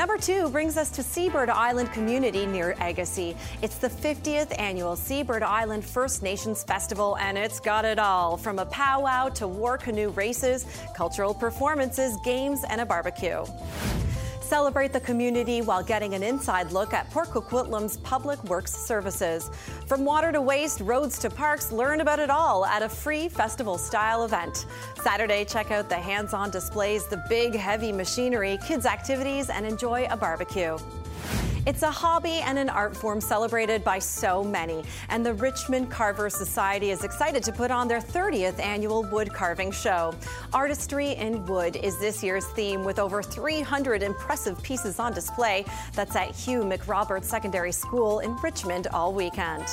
Number 0.00 0.16
two 0.16 0.48
brings 0.48 0.78
us 0.78 0.88
to 0.92 1.02
Seabird 1.02 1.50
Island 1.50 1.92
community 1.92 2.46
near 2.46 2.74
Agassiz. 2.80 3.34
It's 3.60 3.76
the 3.76 3.90
50th 3.90 4.58
annual 4.58 4.96
Seabird 4.96 5.42
Island 5.42 5.84
First 5.84 6.22
Nations 6.22 6.64
Festival, 6.64 7.18
and 7.18 7.36
it's 7.36 7.60
got 7.60 7.84
it 7.84 7.98
all 7.98 8.38
from 8.38 8.58
a 8.58 8.64
powwow 8.64 9.28
to 9.28 9.46
war 9.46 9.76
canoe 9.76 10.08
races, 10.08 10.64
cultural 10.94 11.34
performances, 11.34 12.16
games, 12.24 12.64
and 12.70 12.80
a 12.80 12.86
barbecue. 12.86 13.44
Celebrate 14.50 14.92
the 14.92 14.98
community 14.98 15.62
while 15.62 15.80
getting 15.80 16.14
an 16.14 16.24
inside 16.24 16.72
look 16.72 16.92
at 16.92 17.08
Port 17.12 17.28
Coquitlam's 17.28 17.98
public 17.98 18.42
works 18.46 18.74
services. 18.74 19.48
From 19.86 20.04
water 20.04 20.32
to 20.32 20.40
waste, 20.40 20.80
roads 20.80 21.20
to 21.20 21.30
parks, 21.30 21.70
learn 21.70 22.00
about 22.00 22.18
it 22.18 22.30
all 22.30 22.66
at 22.66 22.82
a 22.82 22.88
free 22.88 23.28
festival 23.28 23.78
style 23.78 24.24
event. 24.24 24.66
Saturday, 25.04 25.44
check 25.44 25.70
out 25.70 25.88
the 25.88 25.94
hands 25.94 26.34
on 26.34 26.50
displays, 26.50 27.06
the 27.06 27.24
big 27.28 27.54
heavy 27.54 27.92
machinery, 27.92 28.58
kids' 28.66 28.86
activities, 28.86 29.50
and 29.50 29.64
enjoy 29.64 30.08
a 30.10 30.16
barbecue. 30.16 30.76
It's 31.66 31.82
a 31.82 31.90
hobby 31.90 32.40
and 32.40 32.58
an 32.58 32.70
art 32.70 32.96
form 32.96 33.20
celebrated 33.20 33.84
by 33.84 33.98
so 33.98 34.42
many, 34.42 34.82
and 35.10 35.24
the 35.24 35.34
Richmond 35.34 35.90
Carver 35.90 36.30
Society 36.30 36.90
is 36.90 37.04
excited 37.04 37.42
to 37.42 37.52
put 37.52 37.70
on 37.70 37.86
their 37.86 38.00
30th 38.00 38.58
annual 38.58 39.02
wood 39.02 39.32
carving 39.34 39.70
show. 39.70 40.14
Artistry 40.54 41.10
in 41.16 41.44
wood 41.44 41.76
is 41.76 41.98
this 41.98 42.22
year's 42.22 42.46
theme, 42.46 42.82
with 42.82 42.98
over 42.98 43.22
300 43.22 44.02
impressive 44.02 44.60
pieces 44.62 44.98
on 44.98 45.12
display. 45.12 45.66
That's 45.92 46.16
at 46.16 46.30
Hugh 46.34 46.62
McRoberts 46.62 47.24
Secondary 47.24 47.72
School 47.72 48.20
in 48.20 48.36
Richmond 48.36 48.86
all 48.94 49.12
weekend. 49.12 49.66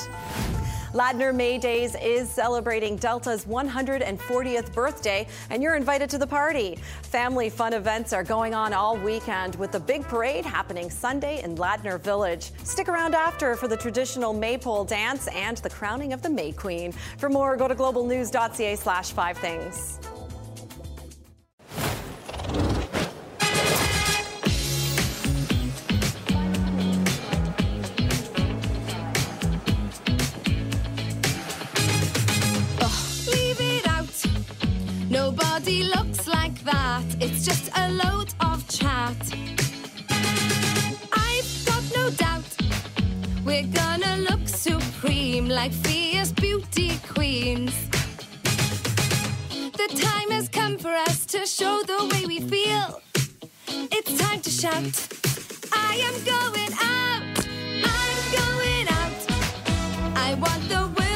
Ladner 0.94 1.36
May 1.36 1.58
Days 1.58 1.96
is 1.96 2.30
celebrating 2.30 2.96
Delta's 2.96 3.46
140th 3.46 4.74
birthday, 4.74 5.28
and 5.50 5.62
you're 5.62 5.76
invited 5.76 6.10
to 6.12 6.18
the 6.18 6.28
party. 6.28 6.78
Family 7.02 7.50
fun 7.50 7.74
events 7.74 8.14
are 8.14 8.24
going 8.24 8.54
on 8.54 8.72
all 8.72 8.98
weekend 8.98 9.56
with 9.56 9.74
the 9.74 9.80
big 9.80 10.04
parade 10.04 10.46
happening 10.46 10.90
Sunday 10.90 11.44
in 11.44 11.56
Ladner 11.56 12.00
Village. 12.00 12.52
Stick 12.64 12.88
around 12.88 13.16
after 13.16 13.56
for 13.58 13.68
the 13.68 13.78
traditional 13.78 14.34
maypole 14.34 14.86
dance 14.86 15.28
and 15.28 15.58
the 15.58 15.70
crowning 15.70 16.14
of 16.14 16.22
the 16.22 16.30
May 16.30 16.54
Queen. 16.54 16.94
For 17.18 17.30
more, 17.30 17.58
go 17.58 17.68
to 17.68 17.76
globalnews.ca 17.76 18.76
slash 18.78 19.12
five 19.12 19.38
things. 19.38 20.00
Nobody 35.10 35.84
looks 35.84 36.28
like 36.28 36.62
that. 36.66 37.04
It's 37.22 37.46
just 37.46 37.70
a 37.78 37.90
load 37.92 38.34
of 38.42 38.68
chat. 38.68 39.16
I've 41.14 41.66
got 41.66 41.84
no 41.96 42.10
doubt 42.12 42.44
we're 43.46 43.68
gonna 43.68 44.18
look 44.30 44.48
supreme 44.48 45.48
like 45.48 45.72
fierce 45.72 46.34
beauty 46.34 47.00
queens. 47.08 47.74
The 49.50 49.88
time 49.96 50.30
has 50.32 50.50
come 50.50 50.78
for 50.78 50.92
us 50.92 51.26
to 51.28 51.46
show 51.46 51.82
the 51.84 52.06
way 52.12 52.26
we 52.26 52.42
feel. 52.42 53.02
It's 53.68 54.18
time 54.18 54.42
to 54.42 54.50
shout. 54.50 55.08
I 55.72 55.96
am 56.08 56.16
going 56.26 56.74
out. 56.74 57.48
I'm 57.96 58.20
going 58.40 58.88
out. 59.00 60.18
I 60.18 60.34
want 60.34 60.68
the 60.68 60.82
world 60.96 61.07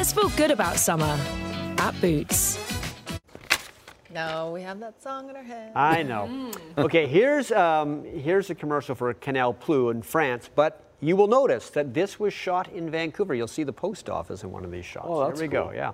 Let's 0.00 0.14
feel 0.14 0.30
good 0.30 0.50
about 0.50 0.78
summer 0.78 1.20
at 1.76 2.00
Boots. 2.00 2.58
No, 4.10 4.50
we 4.50 4.62
have 4.62 4.80
that 4.80 5.02
song 5.02 5.28
in 5.28 5.36
our 5.36 5.42
head. 5.42 5.72
I 5.76 6.02
know. 6.02 6.50
Okay, 6.78 7.06
here's 7.06 7.52
um, 7.52 8.02
here's 8.04 8.48
a 8.48 8.54
commercial 8.54 8.94
for 8.94 9.12
Canal 9.12 9.52
Plus 9.52 9.94
in 9.94 10.00
France, 10.00 10.48
but 10.54 10.84
you 11.00 11.16
will 11.16 11.26
notice 11.26 11.68
that 11.68 11.92
this 11.92 12.18
was 12.18 12.32
shot 12.32 12.72
in 12.72 12.88
Vancouver. 12.88 13.34
You'll 13.34 13.46
see 13.46 13.62
the 13.62 13.74
post 13.74 14.08
office 14.08 14.42
in 14.42 14.50
one 14.50 14.64
of 14.64 14.70
these 14.70 14.86
shots. 14.86 15.06
Oh, 15.06 15.26
that's 15.26 15.38
Here 15.38 15.50
we 15.50 15.52
go. 15.52 15.70
Yeah. 15.70 15.92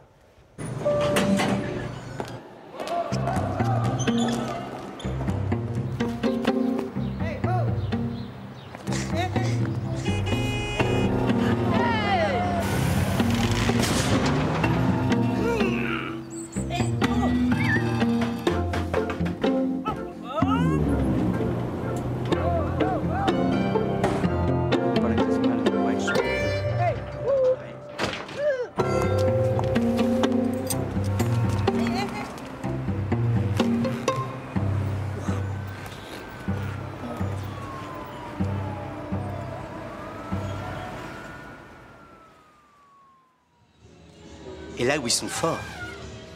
Là 44.97 45.03
où 45.03 45.07
ils 45.07 45.11
sont 45.11 45.29
forts, 45.29 45.59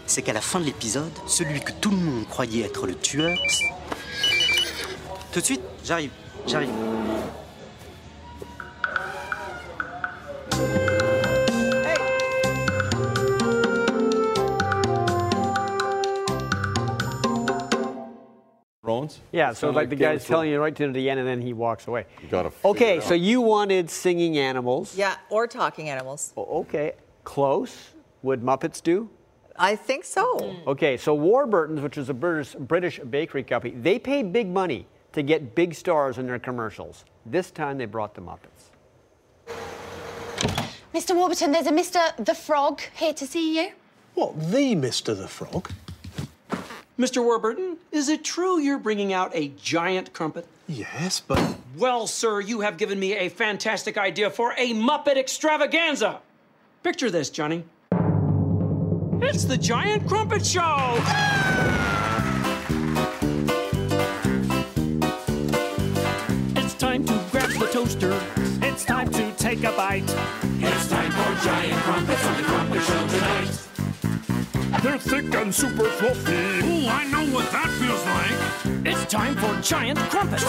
c'est 0.07 0.21
qu'à 0.21 0.35
la 0.35 0.43
fin 0.43 0.61
de 0.61 0.67
l'épisode, 0.67 1.13
celui 1.27 1.61
que 1.61 1.73
tout 1.81 1.91
le 1.91 1.97
monde 1.97 2.27
croyait 2.29 2.67
être 2.67 2.87
le 2.87 2.95
tueur. 2.95 3.37
Tout 5.33 5.41
de 5.41 5.45
suite, 5.45 5.63
j'arrive, 5.85 6.11
j'arrive. 6.47 6.71
Yeah, 19.33 19.55
so 19.55 19.71
like 19.71 19.89
the 19.89 19.97
guy's 19.97 20.23
of 20.23 20.27
telling 20.27 20.51
you 20.51 20.61
right 20.61 20.75
to 20.77 20.93
the 20.93 21.09
end 21.09 21.19
and 21.19 21.27
then 21.27 21.41
he 21.41 21.53
walks 21.53 21.89
away. 21.89 22.05
You 22.23 22.29
gotta 22.29 22.53
Okay, 22.65 23.01
so 23.01 23.15
you 23.15 23.41
wanted 23.41 23.89
singing 23.89 24.39
animals. 24.39 24.97
Yeah, 24.97 25.15
or 25.31 25.47
talking 25.47 25.89
animals. 25.89 26.33
Okay, 26.37 26.93
close. 27.25 27.95
Would 28.23 28.43
Muppets 28.43 28.83
do? 28.83 29.09
I 29.57 29.77
think 29.77 30.05
so. 30.05 30.39
Mm. 30.39 30.67
Okay, 30.69 30.97
so 30.97 31.15
Warburton's, 31.15 31.81
which 31.81 31.99
is 31.99 32.09
a 32.09 32.15
British, 32.15 32.55
British 32.55 32.99
bakery 32.99 33.43
company, 33.43 33.75
they 33.75 33.99
pay 33.99 34.23
big 34.23 34.49
money 34.49 34.87
to 35.13 35.23
get 35.23 35.55
big 35.55 35.75
stars 35.75 36.19
in 36.19 36.27
their 36.27 36.39
commercials. 36.39 37.05
This 37.27 37.51
time 37.51 37.79
they 37.79 37.87
brought 37.87 38.15
the 38.15 38.21
Muppets. 38.21 38.71
Mr. 40.95 41.15
Warburton, 41.15 41.53
there's 41.53 41.67
a 41.67 41.71
Kermit 41.71 42.27
the 42.27 42.35
Frog 42.35 42.81
here 42.95 43.13
to 43.13 43.27
see 43.27 43.57
you. 43.61 43.73
What, 44.15 44.51
the 44.51 44.75
Kermit 44.75 45.03
the 45.05 45.29
Frog? 45.29 45.71
Mr. 46.99 47.25
Warburton, 47.25 47.79
is 47.93 48.09
it 48.09 48.25
true 48.25 48.59
you're 48.59 48.79
bringing 48.79 49.13
out 49.13 49.31
a 49.35 49.49
giant 49.49 50.13
crumpet? 50.13 50.47
Yes, 50.69 51.21
but. 51.21 51.57
Well, 51.77 52.07
sir, 52.07 52.41
you 52.41 52.61
have 52.61 52.77
given 52.77 53.01
me 53.01 53.15
a 53.15 53.29
fantastic 53.29 53.97
idea 53.97 54.31
for 54.31 54.53
a 54.59 54.73
Muppet 54.75 55.17
extravaganza. 55.17 56.21
Picture 56.83 57.11
this, 57.11 57.31
Johnny. 57.31 57.65
It's 59.33 59.45
the 59.45 59.57
Giant 59.57 60.09
Crumpet 60.09 60.45
Show! 60.45 60.99
It's 66.57 66.75
time 66.75 67.05
to 67.05 67.25
grab 67.31 67.51
the 67.51 67.69
toaster. 67.71 68.21
It's 68.61 68.85
time 68.85 69.09
to 69.13 69.33
take 69.37 69.63
a 69.63 69.71
bite. 69.71 70.03
It's 70.59 70.89
time 70.89 71.13
for 71.13 71.45
giant 71.45 71.81
crumpets 71.85 72.27
on 72.27 72.37
the 72.39 72.43
Crumpet 72.43 72.83
Show 72.83 73.07
tonight. 73.07 73.69
They're 74.83 74.99
thick 74.99 75.33
and 75.33 75.55
super 75.55 75.89
fluffy. 75.91 76.33
Ooh, 76.67 76.89
I 76.89 77.07
know 77.07 77.33
what 77.33 77.49
that 77.53 77.71
feels 77.79 78.05
like. 78.07 78.35
It's 78.85 79.05
time 79.05 79.37
for 79.37 79.55
giant 79.63 80.01
crumpets. 80.11 80.43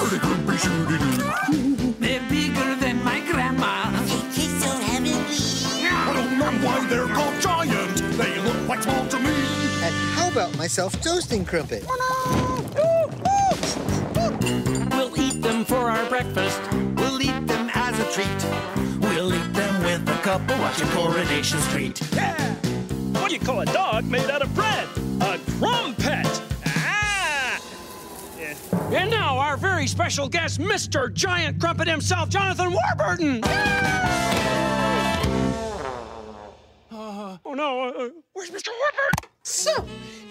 They're 1.99 2.29
bigger 2.29 2.70
about 10.32 10.55
myself 10.57 10.93
toasting 11.01 11.43
crumpet? 11.43 11.84
We'll 14.91 15.19
eat 15.19 15.41
them 15.41 15.65
for 15.65 15.91
our 15.91 16.05
breakfast. 16.07 16.61
We'll 16.95 17.21
eat 17.21 17.47
them 17.47 17.69
as 17.73 17.99
a 17.99 18.05
treat. 18.13 18.45
We'll 19.01 19.34
eat 19.34 19.53
them 19.53 19.84
with 19.84 20.07
a 20.07 20.17
cup 20.21 20.39
of 20.49 20.57
watching 20.59 20.88
Coronation 20.89 21.59
Street. 21.59 21.99
Yeah! 22.13 22.55
What 23.19 23.27
do 23.29 23.36
you 23.36 23.41
call 23.41 23.59
a 23.59 23.65
dog 23.65 24.05
made 24.05 24.29
out 24.29 24.41
of 24.41 24.55
bread? 24.55 24.88
A 25.19 25.38
crumpet. 25.59 26.41
Ah! 26.65 27.59
And 28.91 29.11
now, 29.11 29.38
our 29.38 29.57
very 29.57 29.86
special 29.86 30.29
guest, 30.29 30.59
Mr. 30.61 31.11
Giant 31.13 31.59
Crumpet 31.59 31.89
himself, 31.89 32.29
Jonathan 32.29 32.71
Warburton! 32.71 33.43
Uh, 33.43 33.49
oh 37.45 37.53
no, 37.53 37.89
uh, 37.89 38.09
where's 38.34 38.49
Mr. 38.49 38.69
Warburton? 38.69 39.30
So, 39.43 39.71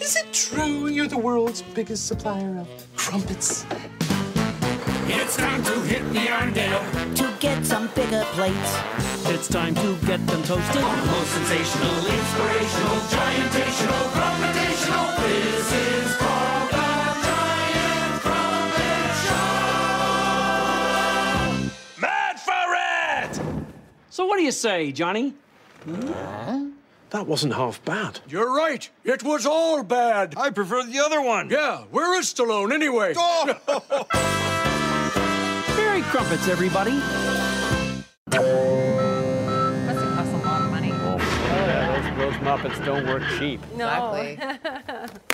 is 0.00 0.14
it 0.14 0.32
true 0.32 0.86
you're 0.86 1.08
the 1.08 1.18
world's 1.18 1.62
biggest 1.62 2.06
supplier 2.06 2.56
of 2.60 2.68
crumpets? 2.94 3.66
It's 5.08 5.36
time 5.36 5.64
to 5.64 5.80
hit 5.80 6.08
the 6.12 6.28
Arndale. 6.28 7.16
To 7.16 7.34
get 7.40 7.66
some 7.66 7.88
bigger 7.96 8.22
plates. 8.34 8.78
It's 9.26 9.48
time 9.48 9.74
to 9.74 9.96
get 10.06 10.24
them 10.28 10.44
toasted. 10.44 10.82
Most 10.82 11.32
sensational, 11.32 12.06
inspirational, 12.06 13.00
giantational, 13.10 14.10
crumpetational. 14.14 15.16
This 15.26 15.72
is 15.72 16.16
called 16.16 16.70
the 16.70 16.86
Giant 17.26 18.22
Crumpet 18.22 19.10
Show. 21.96 22.00
Mad 22.00 22.38
for 22.38 22.74
it! 23.26 23.64
So, 24.08 24.26
what 24.26 24.36
do 24.36 24.44
you 24.44 24.52
say, 24.52 24.92
Johnny? 24.92 25.34
That 27.10 27.26
wasn't 27.26 27.54
half 27.54 27.84
bad. 27.84 28.20
You're 28.28 28.54
right. 28.54 28.88
It 29.04 29.22
was 29.24 29.44
all 29.44 29.82
bad. 29.82 30.34
I 30.36 30.50
prefer 30.50 30.84
the 30.84 31.00
other 31.00 31.20
one. 31.20 31.50
Yeah, 31.50 31.78
where 31.90 32.16
is 32.18 32.32
Stallone 32.32 32.72
anyway? 32.72 33.14
Oh. 33.16 33.56
Merry 35.76 36.02
crumpets, 36.02 36.46
everybody. 36.46 36.92
Must 36.92 38.04
have 39.98 40.14
cost 40.14 40.32
a 40.32 40.36
lot 40.46 40.62
of 40.62 40.70
money. 40.70 40.90
Oh, 40.92 41.16
yeah, 41.18 42.16
those, 42.16 42.32
those 42.32 42.34
Muppets 42.44 42.84
don't 42.84 43.06
work 43.06 43.22
cheap. 43.38 43.60
Exactly. 43.72 44.38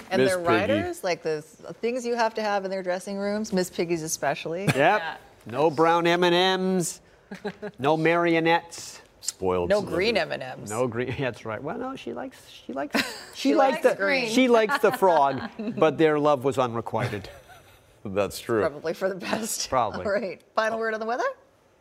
And 0.08 0.22
Miss 0.22 0.30
their 0.30 0.38
Piggy. 0.38 0.48
riders, 0.48 1.02
like 1.02 1.24
the 1.24 1.42
things 1.82 2.06
you 2.06 2.14
have 2.14 2.32
to 2.34 2.40
have 2.42 2.64
in 2.64 2.70
their 2.70 2.84
dressing 2.84 3.18
rooms, 3.18 3.52
Miss 3.52 3.68
Piggy's 3.68 4.04
especially. 4.04 4.66
Yep. 4.66 5.02
No 5.46 5.68
brown 5.68 6.06
M&Ms. 6.06 7.00
no 7.80 7.96
marionettes. 7.96 9.00
Spoiled. 9.26 9.68
No 9.68 9.82
green 9.82 10.16
M&Ms. 10.16 10.70
No 10.70 10.86
green. 10.86 11.14
That's 11.18 11.44
right. 11.44 11.62
Well, 11.62 11.76
no, 11.78 11.96
she 11.96 12.12
likes. 12.12 12.38
She 12.50 12.72
likes. 12.72 12.96
She, 13.34 13.50
She 13.50 13.54
likes, 13.54 13.84
likes 13.84 13.96
the. 13.96 14.02
green. 14.02 14.28
She 14.30 14.48
likes 14.48 14.78
the 14.78 14.92
frog, 14.92 15.42
but 15.76 15.98
their 15.98 16.18
love 16.18 16.42
was 16.44 16.58
unrequited. 16.58 17.28
That's 18.04 18.38
true. 18.40 18.60
Probably 18.60 18.94
for 18.94 19.08
the 19.10 19.14
best. 19.16 19.68
Probably. 19.68 20.06
All 20.06 20.12
right. 20.12 20.40
Final 20.54 20.78
word 20.78 20.94
on 20.94 21.00
the 21.00 21.06
weather? 21.06 21.24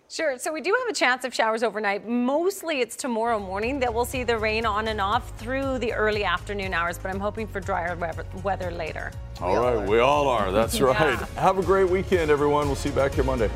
Sure. 0.09 0.37
So 0.37 0.51
we 0.51 0.59
do 0.61 0.75
have 0.79 0.87
a 0.89 0.93
chance 0.93 1.23
of 1.23 1.33
showers 1.33 1.63
overnight. 1.63 2.07
Mostly 2.07 2.81
it's 2.81 2.95
tomorrow 2.95 3.39
morning 3.39 3.79
that 3.79 3.93
we'll 3.93 4.05
see 4.05 4.23
the 4.23 4.37
rain 4.37 4.65
on 4.65 4.87
and 4.89 4.99
off 4.99 5.37
through 5.39 5.79
the 5.79 5.93
early 5.93 6.23
afternoon 6.23 6.73
hours, 6.73 6.97
but 6.97 7.09
I'm 7.13 7.19
hoping 7.19 7.47
for 7.47 7.59
drier 7.59 7.95
weather- 7.95 8.25
weather 8.43 8.69
later. 8.71 9.11
All 9.39 9.59
right, 9.59 9.87
we 9.87 9.99
all 9.99 10.27
are. 10.27 10.51
That's 10.51 10.77
Yeah. 10.79 10.85
right. 10.87 11.19
Have 11.37 11.57
a 11.57 11.63
great 11.63 11.89
weekend, 11.89 12.29
everyone. 12.29 12.67
We'll 12.67 12.75
see 12.75 12.89
you 12.89 12.95
back 12.95 13.13
here 13.13 13.23
Monday. 13.23 13.49